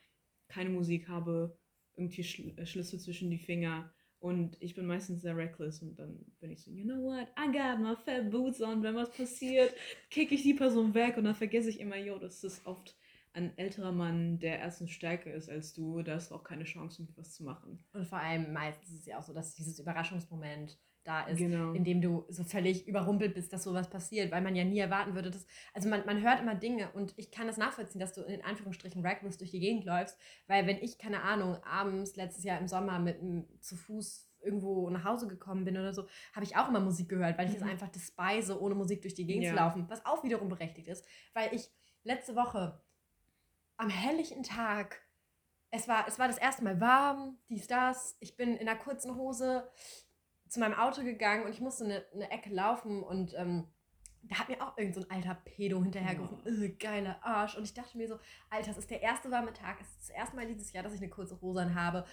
keine 0.47 0.69
Musik 0.69 1.07
habe, 1.07 1.57
irgendwie 1.95 2.23
Schl 2.23 2.53
äh, 2.57 2.67
Schlüssel 2.67 2.99
zwischen 2.99 3.31
die 3.31 3.39
Finger. 3.39 3.91
Und 4.19 4.55
ich 4.61 4.75
bin 4.75 4.85
meistens 4.85 5.23
sehr 5.23 5.35
reckless 5.35 5.81
und 5.81 5.97
dann 5.97 6.23
bin 6.39 6.51
ich 6.51 6.61
so, 6.61 6.69
you 6.69 6.83
know 6.83 7.01
what, 7.01 7.27
I 7.39 7.51
got 7.51 7.79
my 7.79 7.95
fat 7.95 8.29
boots 8.29 8.61
on. 8.61 8.83
Wenn 8.83 8.93
was 8.93 9.09
passiert, 9.09 9.73
kicke 10.11 10.35
ich 10.35 10.43
die 10.43 10.53
Person 10.53 10.93
weg 10.93 11.17
und 11.17 11.23
dann 11.23 11.33
vergesse 11.33 11.71
ich 11.71 11.79
immer, 11.79 11.97
yo, 11.97 12.19
das 12.19 12.43
ist 12.43 12.63
oft 12.67 12.95
ein 13.33 13.57
älterer 13.57 13.91
Mann, 13.91 14.37
der 14.37 14.59
erstens 14.59 14.91
stärker 14.91 15.33
ist 15.33 15.49
als 15.49 15.73
du, 15.73 16.03
da 16.03 16.13
hast 16.13 16.29
du 16.29 16.35
auch 16.35 16.43
keine 16.43 16.65
Chance, 16.65 17.01
um 17.01 17.07
was 17.15 17.33
zu 17.33 17.43
machen. 17.43 17.83
Und 17.93 18.05
vor 18.05 18.19
allem 18.19 18.53
meistens 18.53 18.91
ist 18.91 18.99
es 18.99 19.05
ja 19.07 19.17
auch 19.17 19.23
so, 19.23 19.33
dass 19.33 19.55
dieses 19.55 19.79
Überraschungsmoment 19.79 20.77
da 21.03 21.23
ist, 21.23 21.37
genau. 21.37 21.73
in 21.73 21.83
dem 21.83 22.01
du 22.01 22.25
so 22.29 22.43
völlig 22.43 22.87
überrumpelt 22.87 23.33
bist, 23.33 23.51
dass 23.51 23.63
sowas 23.63 23.89
passiert, 23.89 24.31
weil 24.31 24.41
man 24.41 24.55
ja 24.55 24.63
nie 24.63 24.79
erwarten 24.79 25.15
würde, 25.15 25.31
dass, 25.31 25.45
also 25.73 25.89
man, 25.89 26.05
man 26.05 26.21
hört 26.21 26.39
immer 26.39 26.55
Dinge 26.55 26.91
und 26.93 27.13
ich 27.17 27.31
kann 27.31 27.47
das 27.47 27.57
nachvollziehen, 27.57 27.99
dass 27.99 28.13
du 28.13 28.21
in 28.21 28.43
Anführungsstrichen 28.43 29.05
reckless 29.05 29.37
durch 29.37 29.51
die 29.51 29.59
Gegend 29.59 29.85
läufst, 29.85 30.17
weil 30.47 30.65
wenn 30.65 30.77
ich, 30.77 30.97
keine 30.97 31.23
Ahnung, 31.23 31.57
abends 31.63 32.15
letztes 32.15 32.43
Jahr 32.43 32.59
im 32.59 32.67
Sommer 32.67 32.99
mit 32.99 33.17
zu 33.59 33.75
Fuß 33.75 34.29
irgendwo 34.41 34.89
nach 34.89 35.03
Hause 35.03 35.27
gekommen 35.27 35.65
bin 35.65 35.77
oder 35.77 35.93
so, 35.93 36.07
habe 36.33 36.45
ich 36.45 36.55
auch 36.55 36.69
immer 36.69 36.79
Musik 36.79 37.09
gehört, 37.09 37.37
weil 37.37 37.49
ich 37.49 37.55
es 37.55 37.63
mhm. 37.63 37.69
einfach 37.69 37.89
despise, 37.89 38.59
ohne 38.59 38.75
Musik 38.75 39.01
durch 39.01 39.13
die 39.13 39.25
Gegend 39.25 39.43
ja. 39.43 39.51
zu 39.51 39.55
laufen, 39.55 39.85
was 39.89 40.05
auch 40.05 40.23
wiederum 40.23 40.49
berechtigt 40.49 40.87
ist, 40.87 41.05
weil 41.33 41.53
ich 41.53 41.69
letzte 42.03 42.35
Woche 42.35 42.81
am 43.77 43.89
helllichen 43.89 44.43
Tag 44.43 45.01
es 45.75 45.87
war, 45.87 46.07
es 46.07 46.19
war 46.19 46.27
das 46.27 46.37
erste 46.37 46.63
Mal 46.63 46.79
warm, 46.79 47.39
dies, 47.49 47.65
das. 47.65 48.15
Ich 48.19 48.37
bin 48.37 48.55
in 48.57 48.67
einer 48.67 48.77
kurzen 48.77 49.15
Hose 49.15 49.67
zu 50.53 50.59
meinem 50.59 50.75
Auto 50.75 51.03
gegangen 51.03 51.45
und 51.45 51.51
ich 51.51 51.61
musste 51.61 51.85
eine, 51.85 52.05
eine 52.13 52.31
Ecke 52.31 52.49
laufen 52.49 53.03
und 53.03 53.33
ähm, 53.35 53.67
da 54.23 54.39
hat 54.39 54.49
mir 54.49 54.61
auch 54.61 54.77
irgend 54.77 54.95
so 54.95 55.01
ein 55.01 55.11
alter 55.11 55.35
Pedo 55.35 55.83
hinterhergerufen, 55.83 56.39
oh. 56.45 56.75
geiler 56.79 57.17
Arsch. 57.23 57.57
Und 57.57 57.63
ich 57.63 57.73
dachte 57.73 57.97
mir 57.97 58.07
so, 58.07 58.19
Alter, 58.49 58.71
es 58.71 58.77
ist 58.77 58.89
der 58.89 59.01
erste 59.01 59.29
warme 59.31 59.51
Tag, 59.51 59.81
es 59.81 59.89
ist 59.89 59.99
das 60.01 60.09
erste 60.11 60.35
Mal 60.35 60.47
dieses 60.47 60.71
Jahr, 60.71 60.83
dass 60.83 60.93
ich 60.93 61.01
eine 61.01 61.09
kurze 61.09 61.41
Hose 61.41 61.75
habe. 61.75 62.05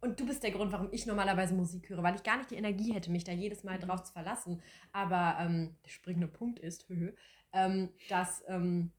Und 0.00 0.18
du 0.20 0.26
bist 0.26 0.42
der 0.42 0.52
Grund, 0.52 0.72
warum 0.72 0.88
ich 0.92 1.06
normalerweise 1.06 1.54
Musik 1.54 1.88
höre, 1.90 2.02
weil 2.02 2.14
ich 2.14 2.22
gar 2.22 2.38
nicht 2.38 2.50
die 2.50 2.56
Energie 2.56 2.94
hätte, 2.94 3.10
mich 3.10 3.24
da 3.24 3.32
jedes 3.32 3.64
Mal 3.64 3.76
mhm. 3.76 3.82
drauf 3.82 4.04
zu 4.04 4.12
verlassen. 4.12 4.62
Aber 4.92 5.36
ähm, 5.40 5.76
der 5.84 5.90
springende 5.90 6.28
Punkt 6.28 6.58
ist, 6.60 6.88
ähm, 7.52 7.90
dass 8.08 8.42
ähm, 8.46 8.92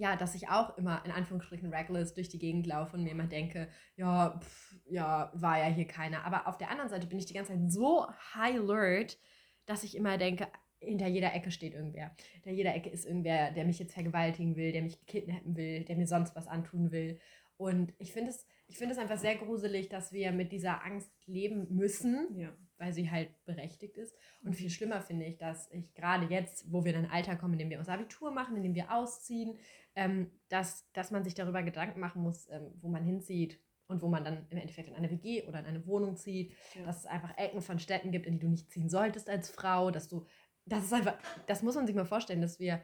ja, 0.00 0.16
dass 0.16 0.34
ich 0.34 0.48
auch 0.48 0.78
immer 0.78 1.04
in 1.04 1.10
Anführungsstrichen 1.10 1.74
reckless 1.74 2.14
durch 2.14 2.30
die 2.30 2.38
Gegend 2.38 2.66
laufe 2.66 2.96
und 2.96 3.04
mir 3.04 3.10
immer 3.10 3.26
denke, 3.26 3.68
ja, 3.96 4.40
pff, 4.40 4.76
ja, 4.86 5.30
war 5.34 5.58
ja 5.58 5.66
hier 5.66 5.86
keiner. 5.86 6.24
Aber 6.24 6.48
auf 6.48 6.56
der 6.56 6.70
anderen 6.70 6.88
Seite 6.88 7.06
bin 7.06 7.18
ich 7.18 7.26
die 7.26 7.34
ganze 7.34 7.52
Zeit 7.52 7.70
so 7.70 8.06
high 8.34 8.58
alert, 8.58 9.18
dass 9.66 9.84
ich 9.84 9.94
immer 9.94 10.16
denke, 10.16 10.48
hinter 10.78 11.06
jeder 11.06 11.34
Ecke 11.34 11.50
steht 11.50 11.74
irgendwer. 11.74 12.16
Hinter 12.32 12.50
jeder 12.50 12.74
Ecke 12.74 12.88
ist 12.88 13.04
irgendwer, 13.04 13.50
der 13.50 13.66
mich 13.66 13.78
jetzt 13.78 13.92
vergewaltigen 13.92 14.56
will, 14.56 14.72
der 14.72 14.80
mich 14.80 15.04
kidnappen 15.04 15.54
will, 15.54 15.84
der 15.84 15.96
mir 15.96 16.06
sonst 16.06 16.34
was 16.34 16.48
antun 16.48 16.92
will. 16.92 17.20
Und 17.58 17.92
ich 17.98 18.14
finde 18.14 18.30
es, 18.30 18.46
ich 18.68 18.80
es 18.80 18.96
einfach 18.96 19.18
sehr 19.18 19.36
gruselig, 19.36 19.90
dass 19.90 20.14
wir 20.14 20.32
mit 20.32 20.50
dieser 20.50 20.82
Angst 20.82 21.12
leben 21.26 21.66
müssen. 21.76 22.38
Ja, 22.38 22.56
weil 22.80 22.94
sie 22.94 23.10
halt 23.10 23.30
berechtigt 23.44 23.98
ist. 23.98 24.16
Und 24.42 24.56
viel 24.56 24.70
schlimmer 24.70 25.02
finde 25.02 25.26
ich, 25.26 25.36
dass 25.36 25.70
ich 25.70 25.92
gerade 25.94 26.26
jetzt, 26.26 26.72
wo 26.72 26.82
wir 26.82 26.94
in 26.94 27.04
ein 27.04 27.10
Alter 27.10 27.36
kommen, 27.36 27.52
in 27.52 27.58
dem 27.60 27.70
wir 27.70 27.78
unser 27.78 27.92
Abitur 27.92 28.32
machen, 28.32 28.56
in 28.56 28.62
dem 28.62 28.74
wir 28.74 28.92
ausziehen, 28.92 29.58
ähm, 29.94 30.30
dass, 30.48 30.90
dass 30.92 31.10
man 31.10 31.24
sich 31.24 31.34
darüber 31.34 31.62
Gedanken 31.62 32.00
machen 32.00 32.22
muss, 32.22 32.48
ähm, 32.50 32.72
wo 32.80 32.88
man 32.88 33.04
hinzieht 33.04 33.58
und 33.88 34.02
wo 34.02 34.08
man 34.08 34.24
dann 34.24 34.46
im 34.50 34.58
Endeffekt 34.58 34.88
in 34.88 34.94
eine 34.94 35.10
WG 35.10 35.42
oder 35.48 35.58
in 35.60 35.66
eine 35.66 35.86
Wohnung 35.86 36.16
zieht, 36.16 36.52
Ja. 36.74 36.84
dass 36.84 36.98
es 36.98 37.06
einfach 37.06 37.36
Ecken 37.38 37.60
von 37.60 37.78
Städten 37.78 38.12
gibt, 38.12 38.26
in 38.26 38.34
die 38.34 38.38
du 38.40 38.48
nicht 38.48 38.70
ziehen 38.70 38.88
solltest 38.88 39.28
als 39.28 39.50
Frau, 39.50 39.90
dass 39.90 40.08
du, 40.08 40.26
das 40.64 40.84
ist 40.84 40.92
einfach, 40.92 41.18
das 41.46 41.62
muss 41.62 41.74
man 41.74 41.86
sich 41.86 41.96
mal 41.96 42.04
vorstellen, 42.04 42.40
dass 42.40 42.60
wir 42.60 42.80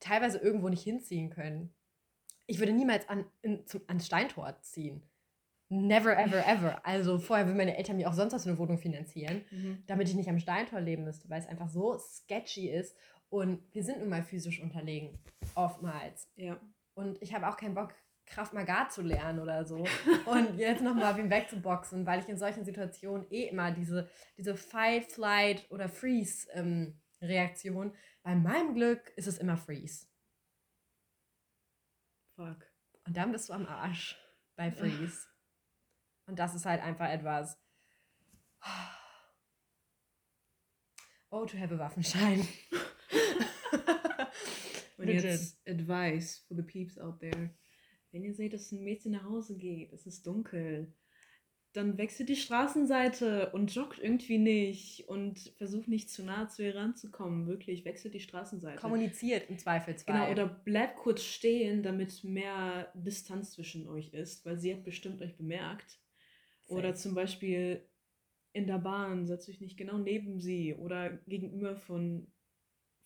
teilweise 0.00 0.38
irgendwo 0.38 0.68
nicht 0.70 0.82
hinziehen 0.82 1.28
können. 1.30 1.74
Ich 2.46 2.58
würde 2.58 2.72
niemals 2.72 3.08
an, 3.08 3.26
in, 3.42 3.66
zum, 3.66 3.82
ans 3.86 4.06
Steintor 4.06 4.56
ziehen. 4.62 5.02
Never, 5.72 6.18
ever, 6.18 6.44
ever. 6.48 6.84
Also 6.84 7.18
vorher 7.20 7.46
würden 7.46 7.58
meine 7.58 7.76
Eltern 7.76 7.96
mir 7.96 8.08
auch 8.08 8.12
sonst 8.14 8.32
was 8.32 8.42
für 8.42 8.48
eine 8.48 8.58
Wohnung 8.58 8.78
finanzieren, 8.78 9.44
Mhm. 9.52 9.84
damit 9.86 10.08
ich 10.08 10.16
nicht 10.16 10.28
am 10.28 10.40
Steintor 10.40 10.80
leben 10.80 11.04
müsste, 11.04 11.28
weil 11.30 11.38
es 11.38 11.46
einfach 11.46 11.68
so 11.68 11.96
sketchy 11.98 12.68
ist. 12.70 12.96
Und 13.30 13.62
wir 13.72 13.82
sind 13.84 14.00
nun 14.00 14.08
mal 14.08 14.24
physisch 14.24 14.60
unterlegen, 14.60 15.16
oftmals. 15.54 16.28
Ja. 16.34 16.60
Und 16.94 17.22
ich 17.22 17.32
habe 17.32 17.48
auch 17.48 17.56
keinen 17.56 17.74
Bock, 17.74 17.94
Kraft 18.26 18.52
Maga 18.52 18.88
zu 18.88 19.02
lernen 19.02 19.38
oder 19.38 19.64
so. 19.64 19.86
Und 20.26 20.54
jetzt 20.58 20.82
nochmal 20.82 21.16
wen 21.16 21.30
wegzuboxen, 21.30 22.04
weil 22.06 22.18
ich 22.20 22.28
in 22.28 22.38
solchen 22.38 22.64
Situationen 22.64 23.30
eh 23.30 23.46
immer 23.48 23.70
diese, 23.70 24.10
diese 24.36 24.56
Fight, 24.56 25.06
Flight 25.10 25.70
oder 25.70 25.88
Freeze-Reaktion. 25.88 27.94
Bei 28.22 28.34
meinem 28.34 28.74
Glück 28.74 29.12
ist 29.16 29.28
es 29.28 29.38
immer 29.38 29.56
Freeze. 29.56 30.06
Fuck. 32.36 32.66
Und 33.06 33.16
dann 33.16 33.32
bist 33.32 33.48
du 33.48 33.52
am 33.52 33.66
Arsch 33.66 34.18
bei 34.56 34.70
Freeze. 34.70 35.26
Und 36.26 36.38
das 36.38 36.54
ist 36.54 36.66
halt 36.66 36.82
einfach 36.82 37.08
etwas. 37.08 37.58
Oh, 41.30 41.46
to 41.46 41.58
have 41.58 41.74
a 41.74 41.78
Waffenschein. 41.78 42.46
Und 44.98 45.08
jetzt 45.08 45.58
Advice 45.66 46.44
for 46.46 46.56
the 46.56 46.62
peeps 46.62 46.98
out 46.98 47.20
there. 47.20 47.50
Wenn 48.12 48.24
ihr 48.24 48.34
seht, 48.34 48.52
dass 48.52 48.72
ein 48.72 48.82
Mädchen 48.82 49.12
nach 49.12 49.24
Hause 49.24 49.56
geht, 49.56 49.92
es 49.92 50.06
ist 50.06 50.26
dunkel, 50.26 50.92
dann 51.72 51.98
wechselt 51.98 52.28
die 52.28 52.36
Straßenseite 52.36 53.50
und 53.52 53.72
joggt 53.72 54.00
irgendwie 54.00 54.38
nicht 54.38 55.08
und 55.08 55.38
versucht 55.56 55.86
nicht 55.86 56.10
zu 56.10 56.24
nah 56.24 56.48
zu 56.48 56.64
ihr 56.64 56.74
ranzukommen. 56.74 57.46
Wirklich, 57.46 57.84
wechselt 57.84 58.14
die 58.14 58.20
Straßenseite. 58.20 58.80
Kommuniziert 58.80 59.48
im 59.48 59.56
Zweifelsfall. 59.56 60.14
Genau, 60.14 60.32
oder 60.32 60.48
bleibt 60.48 60.96
kurz 60.96 61.22
stehen, 61.22 61.84
damit 61.84 62.24
mehr 62.24 62.90
Distanz 62.94 63.52
zwischen 63.52 63.86
euch 63.88 64.12
ist, 64.12 64.44
weil 64.44 64.58
sie 64.58 64.74
hat 64.74 64.82
bestimmt 64.82 65.22
euch 65.22 65.36
bemerkt. 65.36 66.00
Oder 66.66 66.90
Safe. 66.90 67.02
zum 67.02 67.14
Beispiel 67.14 67.86
in 68.52 68.66
der 68.66 68.78
Bahn, 68.78 69.26
setzt 69.26 69.48
euch 69.48 69.60
nicht 69.60 69.76
genau 69.76 69.98
neben 69.98 70.40
sie 70.40 70.74
oder 70.74 71.18
gegenüber 71.28 71.76
von, 71.76 72.26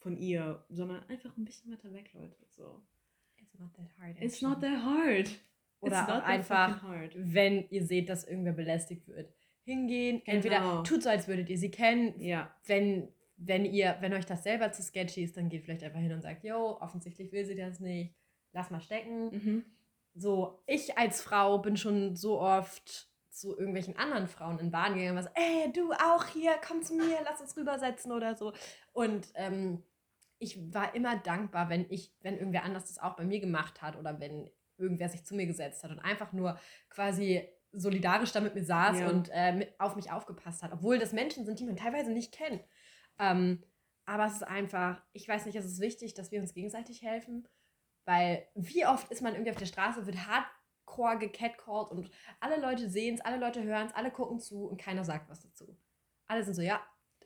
von 0.05 0.17
ihr, 0.19 0.62
sondern 0.69 1.03
einfach 1.09 1.37
ein 1.37 1.45
bisschen 1.45 1.73
weiter 1.73 1.93
weg, 1.93 2.11
Leute. 2.12 2.37
So. 2.51 2.81
It's 3.40 3.59
not 3.59 3.73
that 3.75 3.87
hard. 3.99 4.23
It's 4.23 4.43
not 4.43 4.61
that 4.61 4.85
hard. 4.85 5.31
Oder 5.81 6.25
einfach, 6.25 6.83
wenn 7.17 7.69
ihr 7.71 7.85
seht, 7.85 8.09
dass 8.09 8.25
irgendwer 8.25 8.53
belästigt 8.53 9.09
wird, 9.09 9.33
hingehen. 9.64 10.23
Entweder 10.27 10.59
Genau. 10.61 10.83
tut 10.83 11.03
so, 11.03 11.09
als 11.11 11.27
würdet 11.27 11.49
ihr 11.51 11.59
sie 11.59 11.71
kennen. 11.71 12.21
Ja, 12.21 12.55
Wenn, 12.67 13.09
wenn 13.37 13.64
ihr, 13.64 13.97
wenn 14.01 14.12
euch 14.14 14.27
das 14.27 14.45
selber 14.45 14.73
zu 14.73 14.83
sketchy 14.83 15.25
ist, 15.25 15.37
dann 15.37 15.49
geht 15.49 15.64
vielleicht 15.64 15.83
einfach 15.83 16.01
hin 16.01 16.12
und 16.12 16.23
sagt, 16.23 16.45
yo, 16.45 16.79
offensichtlich 16.81 17.33
will 17.33 17.45
sie 17.45 17.57
das 17.57 17.81
nicht. 17.81 18.14
Lass 18.53 18.71
mal 18.71 18.81
stecken. 18.81 19.31
mhm. 19.31 19.64
So, 20.17 20.62
ich 20.67 20.97
als 20.97 21.21
Frau 21.23 21.59
bin 21.59 21.77
schon 21.77 22.14
so 22.14 22.40
oft 22.40 23.09
zu 23.31 23.59
irgendwelchen 23.59 23.97
anderen 23.97 24.29
Frauen 24.29 24.61
in 24.61 24.71
Bahn 24.71 24.95
gegangen, 24.95 25.17
was, 25.17 25.27
ey, 25.35 25.73
du 25.73 25.90
auch 25.93 26.25
hier, 26.27 26.53
komm 26.67 26.83
zu 26.83 26.95
mir, 26.95 27.19
lass 27.25 27.40
uns 27.40 27.57
rübersetzen 27.57 28.12
oder 28.12 28.37
so. 28.37 28.53
Und 28.93 29.27
ähm, 29.35 29.83
ich 30.38 30.73
war 30.75 30.94
immer 30.94 31.16
dankbar, 31.18 31.68
wenn 31.68 31.87
ich, 31.90 32.12
wenn 32.20 32.37
irgendwer 32.37 32.64
anders 32.64 32.87
das 32.87 32.99
auch 32.99 33.16
bei 33.16 33.25
mir 33.25 33.40
gemacht 33.40 33.83
hat 33.83 33.97
oder 33.97 34.20
wenn 34.20 34.51
irgendwer 34.77 35.09
sich 35.09 35.25
zu 35.25 35.35
mir 35.35 35.47
gesetzt 35.47 35.85
hat 35.85 35.90
und 35.90 36.01
einfach 36.01 36.33
nur 36.33 36.59
quasi 36.90 37.49
solidarisch 37.73 38.33
da 38.33 38.40
mit 38.40 38.55
mir 38.55 38.64
saß 38.64 39.01
Ja. 39.01 39.09
und 39.09 39.29
äh, 39.31 39.73
auf 39.79 39.97
mich 39.97 40.11
aufgepasst 40.11 40.62
hat, 40.62 40.73
obwohl 40.73 40.99
das 40.99 41.12
Menschen 41.12 41.44
sind, 41.44 41.59
die 41.59 41.64
man 41.64 41.77
teilweise 41.77 42.12
nicht 42.12 42.33
kennt. 42.33 42.62
Ähm, 43.18 43.62
aber 44.07 44.27
es 44.27 44.35
ist 44.35 44.42
einfach, 44.42 45.03
ich 45.12 45.27
weiß 45.29 45.47
nicht, 45.47 45.57
es 45.57 45.64
ist 45.64 45.81
wichtig, 45.81 46.14
dass 46.14 46.31
wir 46.31 46.40
uns 46.40 46.55
gegenseitig 46.55 47.03
helfen, 47.03 47.49
weil 48.05 48.47
wie 48.55 48.87
oft 48.87 49.11
ist 49.11 49.23
man 49.23 49.33
irgendwie 49.33 49.51
auf 49.51 49.57
der 49.57 49.66
Straße, 49.66 50.07
wird 50.07 50.27
hardcore 50.27 51.18
gecatcalled 51.18 51.90
und 51.90 52.11
alle 52.40 52.61
Leute 52.61 52.90
sehen 52.90 53.14
es, 53.14 53.20
alle 53.23 53.38
Leute 53.38 53.62
hören 53.62 53.87
es, 53.87 53.94
alle 53.94 54.11
gucken 54.11 54.40
zu 54.40 54.66
und 54.66 54.81
keiner 54.81 55.05
sagt 55.05 55.29
was 55.31 55.40
dazu. 55.40 55.77
Alle 56.27 56.44
sind 56.44 56.55
so, 56.55 56.62
ja, 56.62 56.81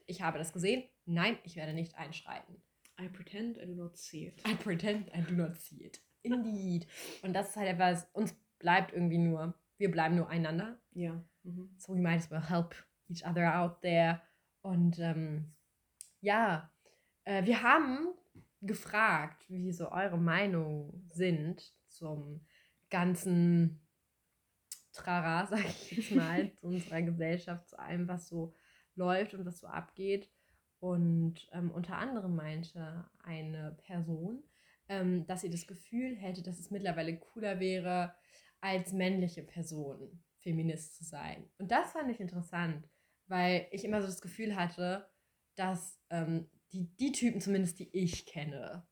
ich 0.06 0.22
habe 0.22 0.38
das 0.38 0.52
gesehen, 0.52 0.88
nein, 1.04 1.38
ich 1.44 1.56
werde 1.56 1.72
nicht 1.72 1.96
einschreiten. 1.96 2.62
I 3.00 3.08
pretend 3.08 3.58
I 3.58 3.66
do 3.66 3.74
not 3.74 3.96
see 3.96 4.26
it. 4.26 4.40
I 4.44 4.54
pretend 4.54 5.10
I 5.14 5.20
do 5.20 5.34
not 5.34 5.56
see 5.56 5.84
it. 5.84 6.00
Indeed. 6.22 6.86
Und 7.22 7.32
das 7.32 7.50
ist 7.50 7.56
halt 7.56 7.68
etwas, 7.68 8.08
uns 8.12 8.34
bleibt 8.58 8.92
irgendwie 8.92 9.18
nur, 9.18 9.54
wir 9.78 9.90
bleiben 9.90 10.16
nur 10.16 10.28
einander. 10.28 10.80
Ja. 10.92 11.24
Mhm. 11.44 11.70
So 11.78 11.94
we 11.94 12.00
might 12.00 12.18
as 12.18 12.30
well 12.30 12.42
help 12.42 12.74
each 13.08 13.24
other 13.24 13.56
out 13.56 13.80
there. 13.82 14.20
Und 14.62 14.98
ähm, 14.98 15.54
ja, 16.20 16.70
äh, 17.24 17.44
wir 17.44 17.62
haben 17.62 18.08
gefragt, 18.60 19.44
wie 19.48 19.72
so 19.72 19.90
eure 19.92 20.18
Meinungen 20.18 21.08
sind 21.08 21.72
zum 21.86 22.44
ganzen 22.90 23.80
Trara, 24.92 25.46
sag 25.50 25.64
ich 25.64 25.92
jetzt 25.92 26.12
mal, 26.12 26.52
zu 26.54 26.66
unserer 26.66 27.02
Gesellschaft, 27.02 27.68
zu 27.68 27.78
allem, 27.78 28.08
was 28.08 28.28
so 28.28 28.54
läuft 28.96 29.34
und 29.34 29.46
was 29.46 29.60
so 29.60 29.68
abgeht. 29.68 30.28
Und 30.80 31.48
ähm, 31.52 31.70
unter 31.70 31.96
anderem 31.96 32.36
meinte 32.36 33.08
eine 33.24 33.76
Person, 33.84 34.42
ähm, 34.88 35.26
dass 35.26 35.40
sie 35.40 35.50
das 35.50 35.66
Gefühl 35.66 36.16
hätte, 36.16 36.42
dass 36.42 36.58
es 36.58 36.70
mittlerweile 36.70 37.18
cooler 37.18 37.60
wäre, 37.60 38.14
als 38.60 38.92
männliche 38.92 39.42
Person 39.42 40.22
Feminist 40.40 40.96
zu 40.96 41.04
sein. 41.04 41.50
Und 41.58 41.70
das 41.70 41.92
fand 41.92 42.10
ich 42.10 42.20
interessant, 42.20 42.88
weil 43.26 43.66
ich 43.72 43.84
immer 43.84 44.00
so 44.00 44.06
das 44.06 44.20
Gefühl 44.20 44.56
hatte, 44.56 45.08
dass 45.56 46.00
ähm, 46.10 46.48
die, 46.72 46.94
die 46.96 47.12
Typen 47.12 47.40
zumindest, 47.40 47.78
die 47.78 47.90
ich 47.96 48.26
kenne, 48.26 48.86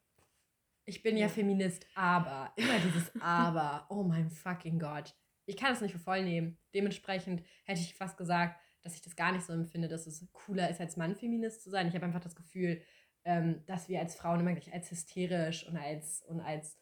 ich 0.88 1.02
bin 1.02 1.16
ja. 1.16 1.28
Feminist, 1.28 1.84
aber, 1.94 2.52
immer 2.56 2.78
dieses 2.78 3.12
Aber, 3.20 3.86
oh 3.90 4.04
mein 4.04 4.30
fucking 4.30 4.78
Gott. 4.78 5.14
Ich 5.44 5.56
kann 5.56 5.72
es 5.72 5.80
nicht 5.80 5.92
für 5.92 5.98
voll 5.98 6.22
nehmen. 6.22 6.58
Dementsprechend 6.74 7.42
hätte 7.64 7.80
ich 7.80 7.94
fast 7.94 8.16
gesagt, 8.16 8.60
dass 8.86 8.94
ich 8.94 9.02
das 9.02 9.16
gar 9.16 9.32
nicht 9.32 9.44
so 9.44 9.52
empfinde, 9.52 9.88
dass 9.88 10.06
es 10.06 10.24
cooler 10.32 10.70
ist, 10.70 10.80
als 10.80 10.96
Mann 10.96 11.16
Feminist 11.16 11.60
zu 11.62 11.70
sein. 11.70 11.88
Ich 11.88 11.94
habe 11.96 12.06
einfach 12.06 12.20
das 12.20 12.36
Gefühl, 12.36 12.80
ähm, 13.24 13.64
dass 13.66 13.88
wir 13.88 13.98
als 13.98 14.14
Frauen 14.14 14.38
immer 14.38 14.52
gleich 14.52 14.72
als 14.72 14.92
hysterisch 14.92 15.66
und 15.66 15.76
als, 15.76 16.22
und 16.28 16.40
als, 16.40 16.78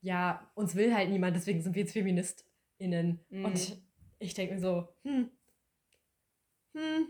ja, 0.00 0.50
uns 0.56 0.74
will 0.74 0.92
halt 0.92 1.10
niemand, 1.10 1.36
deswegen 1.36 1.62
sind 1.62 1.76
wir 1.76 1.82
jetzt 1.82 1.92
FeministInnen. 1.92 3.20
Mhm. 3.30 3.44
Und 3.44 3.80
ich 4.18 4.34
denke 4.34 4.54
mir 4.54 4.60
so, 4.60 4.88
hm, 5.04 5.30
hm, 6.74 7.06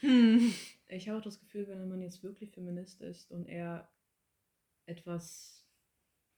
hm. 0.00 0.54
Ich 0.88 1.08
habe 1.08 1.18
auch 1.18 1.24
das 1.24 1.38
Gefühl, 1.38 1.68
wenn 1.68 1.88
man 1.88 2.02
jetzt 2.02 2.24
wirklich 2.24 2.50
Feminist 2.50 3.00
ist 3.02 3.30
und 3.30 3.46
er 3.46 3.88
etwas 4.86 5.64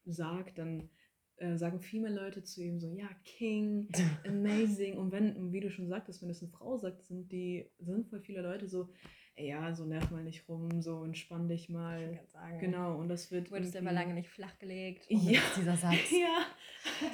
sagt, 0.05 0.59
dann 0.59 0.91
äh, 1.39 1.57
sagen 1.57 1.81
viel 1.81 2.01
mehr 2.01 2.11
Leute 2.11 2.43
zu 2.43 2.63
ihm 2.63 2.79
so, 2.81 2.91
ja, 2.93 3.09
King, 3.25 3.89
amazing. 4.27 4.97
Und 4.99 5.13
wenn, 5.13 5.53
wie 5.53 5.61
du 5.61 5.71
schon 5.71 5.89
sagtest, 5.89 6.23
wenn 6.23 6.31
es 6.31 6.43
eine 6.43 6.51
Frau 6.51 6.77
sagt, 6.77 7.05
sind 7.07 7.31
die, 7.33 7.71
sind 7.79 8.09
voll 8.09 8.21
viele 8.21 8.43
Leute 8.43 8.69
so, 8.69 8.89
ey, 9.35 9.49
ja, 9.49 9.75
so 9.75 9.85
nerv 9.85 10.11
mal 10.11 10.25
nicht 10.25 10.49
rum, 10.49 10.81
so 10.81 11.05
entspann 11.05 11.47
dich 11.49 11.65
Ich 11.65 11.69
mal. 11.69 12.13
kann 12.17 12.27
sagen. 12.29 12.59
Genau, 12.59 12.99
und 12.99 13.09
das 13.09 13.31
wird. 13.31 13.49
Du 13.49 13.53
wurdest 13.53 13.75
irgendwie- 13.75 13.89
aber 13.91 13.95
lange 14.01 14.15
nicht 14.15 14.31
flachgelegt. 14.31 15.05
Ja. 15.11 15.33
Ja. 15.33 15.41
Dieser 15.57 15.77
Satz. 15.77 16.11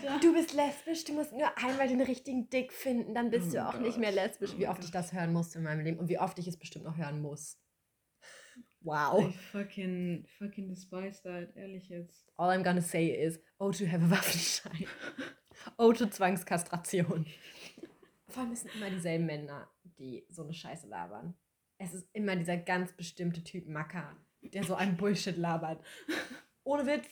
Ja. 0.04 0.18
Du 0.20 0.32
bist 0.34 0.54
lesbisch, 0.54 1.04
du 1.04 1.14
musst 1.14 1.32
nur 1.32 1.48
einmal 1.58 1.88
den 1.88 2.00
richtigen 2.02 2.48
Dick 2.50 2.72
finden, 2.72 3.14
dann 3.14 3.30
bist 3.30 3.48
Oh 3.48 3.52
du 3.54 3.68
auch 3.68 3.78
nicht 3.80 3.92
Gott. 3.92 4.00
mehr 4.00 4.12
lesbisch. 4.12 4.50
Oh 4.54 4.58
Wie 4.58 4.62
mein 4.62 4.70
oft 4.70 4.80
ich 4.84 4.92
Gott. 4.92 4.94
das 5.02 5.12
hören 5.12 5.32
musste 5.32 5.58
in 5.58 5.64
meinem 5.64 5.84
Leben 5.84 5.98
und 5.98 6.08
wie 6.08 6.18
oft 6.18 6.38
ich 6.38 6.46
es 6.46 6.56
bestimmt 6.58 6.84
noch 6.84 6.96
hören 6.98 7.20
muss. 7.22 7.58
I 8.82 8.88
Wow. 8.88 9.32
fucking, 9.52 10.26
fucking 10.38 10.68
despise 10.68 11.22
that, 11.22 11.54
ehrlich 11.56 11.88
jetzt. 11.88 12.28
All 12.36 12.50
I'm 12.50 12.62
gonna 12.64 12.80
say 12.82 13.06
is, 13.08 13.38
oh 13.58 13.70
to 13.72 13.86
have 13.86 14.02
a 14.04 14.10
Waffenschein. 14.10 14.86
oh 15.78 15.92
to 15.92 16.06
Zwangskastration. 16.08 17.26
Vor 18.28 18.42
allem 18.42 18.52
es 18.52 18.62
sind 18.62 18.74
immer 18.74 18.90
dieselben 18.90 19.26
Männer, 19.26 19.70
die 19.98 20.26
so 20.30 20.42
eine 20.42 20.54
Scheiße 20.54 20.88
labern. 20.88 21.34
Es 21.78 21.94
ist 21.94 22.08
immer 22.12 22.34
dieser 22.36 22.56
ganz 22.56 22.92
bestimmte 22.92 23.42
Typ 23.44 23.66
Macker, 23.68 24.16
der 24.40 24.64
so 24.64 24.74
einen 24.74 24.96
Bullshit 24.96 25.36
labert. 25.36 25.84
Ohne 26.64 26.86
Witz. 26.86 27.06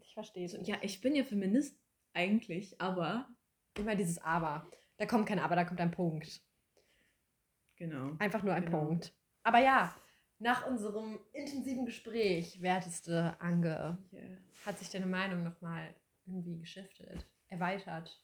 Ich 0.00 0.12
verstehe 0.14 0.44
es 0.46 0.56
ja, 0.66 0.76
ich 0.82 1.00
bin 1.00 1.14
ja 1.14 1.24
Feminist 1.24 1.76
eigentlich, 2.12 2.80
aber. 2.80 3.28
Immer 3.76 3.96
dieses 3.96 4.18
Aber. 4.18 4.70
Da 4.98 5.06
kommt 5.06 5.26
kein 5.26 5.40
Aber, 5.40 5.56
da 5.56 5.64
kommt 5.64 5.80
ein 5.80 5.90
Punkt. 5.90 6.40
Genau. 7.76 8.12
Einfach 8.20 8.42
nur 8.44 8.54
ein 8.54 8.64
Genau. 8.66 8.84
Punkt. 8.84 9.12
Aber 9.42 9.58
ja, 9.58 9.94
nach 10.44 10.66
unserem 10.66 11.18
intensiven 11.32 11.86
Gespräch, 11.86 12.60
werteste 12.60 13.34
Ange, 13.40 13.96
Yeah. 14.12 14.36
hat 14.66 14.78
sich 14.78 14.90
deine 14.90 15.06
Meinung 15.06 15.42
nochmal 15.42 15.94
irgendwie 16.26 16.58
geschiftet, 16.58 17.26
erweitert. 17.48 18.22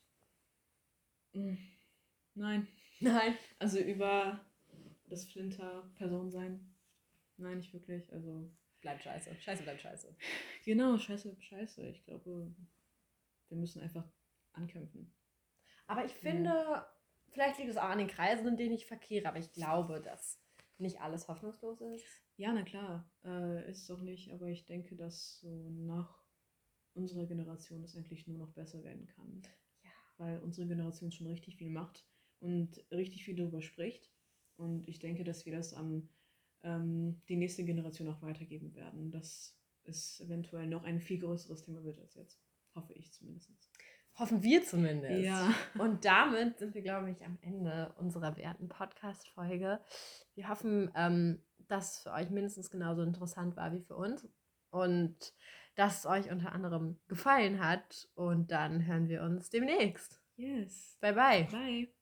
Mm. 1.32 1.54
Nein. 2.34 2.68
Nein. 3.00 3.38
Also 3.58 3.78
über 3.78 4.38
das 5.06 5.24
Flinter-Person 5.30 6.30
sein. 6.30 6.76
Nein, 7.38 7.56
nicht 7.56 7.72
wirklich. 7.72 8.12
Also. 8.12 8.50
Bleibt 8.82 9.02
scheiße. 9.02 9.34
Scheiße 9.40 9.62
bleibt 9.62 9.80
scheiße. 9.80 10.14
Genau, 10.64 10.98
scheiße, 10.98 11.36
scheiße. 11.40 11.88
Ich 11.88 12.04
glaube, 12.04 12.54
wir 13.48 13.56
müssen 13.56 13.80
einfach 13.80 14.04
ankämpfen. 14.52 15.14
Aber 15.86 16.04
ich 16.04 16.12
finde, 16.12 16.86
vielleicht 17.30 17.58
liegt 17.58 17.70
es 17.70 17.76
auch 17.76 17.84
an 17.90 17.98
den 17.98 18.08
Kreisen, 18.08 18.46
in 18.46 18.56
denen 18.56 18.74
ich 18.74 18.86
verkehre, 18.86 19.28
aber 19.28 19.38
ich 19.38 19.52
glaube, 19.52 20.00
dass 20.00 20.39
nicht 20.80 21.00
alles 21.00 21.28
hoffnungslos 21.28 21.80
ist. 21.80 22.04
Ja, 22.36 22.52
na 22.52 22.62
klar, 22.62 23.10
äh, 23.24 23.70
ist 23.70 23.82
es 23.82 23.90
auch 23.90 24.00
nicht, 24.00 24.32
aber 24.32 24.48
ich 24.48 24.66
denke, 24.66 24.96
dass 24.96 25.40
so 25.40 25.70
nach 25.70 26.24
unserer 26.94 27.26
Generation 27.26 27.82
es 27.84 27.96
eigentlich 27.96 28.26
nur 28.26 28.38
noch 28.38 28.52
besser 28.52 28.82
werden 28.82 29.06
kann. 29.06 29.42
Ja. 29.82 29.90
Weil 30.18 30.40
unsere 30.40 30.66
Generation 30.66 31.12
schon 31.12 31.26
richtig 31.26 31.56
viel 31.56 31.70
macht 31.70 32.06
und 32.40 32.84
richtig 32.90 33.24
viel 33.24 33.36
darüber 33.36 33.62
spricht. 33.62 34.10
Und 34.56 34.88
ich 34.88 34.98
denke, 34.98 35.24
dass 35.24 35.46
wir 35.46 35.54
das 35.54 35.72
an 35.72 36.08
ähm, 36.62 37.22
die 37.28 37.36
nächste 37.36 37.64
Generation 37.64 38.08
auch 38.08 38.22
weitergeben 38.22 38.74
werden, 38.74 39.10
dass 39.10 39.58
es 39.84 40.20
eventuell 40.20 40.66
noch 40.66 40.84
ein 40.84 41.00
viel 41.00 41.18
größeres 41.18 41.64
Thema 41.64 41.82
wird 41.84 41.98
als 41.98 42.14
jetzt. 42.14 42.42
Hoffe 42.74 42.92
ich 42.94 43.12
zumindest. 43.12 43.69
Hoffen 44.20 44.42
wir 44.42 44.62
zumindest. 44.62 45.24
Ja. 45.24 45.54
Und 45.78 46.04
damit 46.04 46.58
sind 46.58 46.74
wir, 46.74 46.82
glaube 46.82 47.10
ich, 47.10 47.24
am 47.24 47.38
Ende 47.40 47.94
unserer 47.96 48.36
werten 48.36 48.68
Podcast-Folge. 48.68 49.80
Wir 50.34 50.48
hoffen, 50.48 50.90
ähm, 50.94 51.42
dass 51.68 51.96
es 51.96 52.02
für 52.02 52.12
euch 52.12 52.28
mindestens 52.28 52.70
genauso 52.70 53.02
interessant 53.02 53.56
war 53.56 53.72
wie 53.72 53.80
für 53.80 53.96
uns 53.96 54.28
und 54.70 55.16
dass 55.74 56.00
es 56.00 56.06
euch 56.06 56.30
unter 56.30 56.52
anderem 56.52 57.00
gefallen 57.08 57.64
hat. 57.64 58.08
Und 58.14 58.50
dann 58.50 58.86
hören 58.86 59.08
wir 59.08 59.22
uns 59.22 59.48
demnächst. 59.48 60.20
Yes. 60.36 60.98
Bye, 61.00 61.14
bye. 61.14 61.44
Bye. 61.50 61.99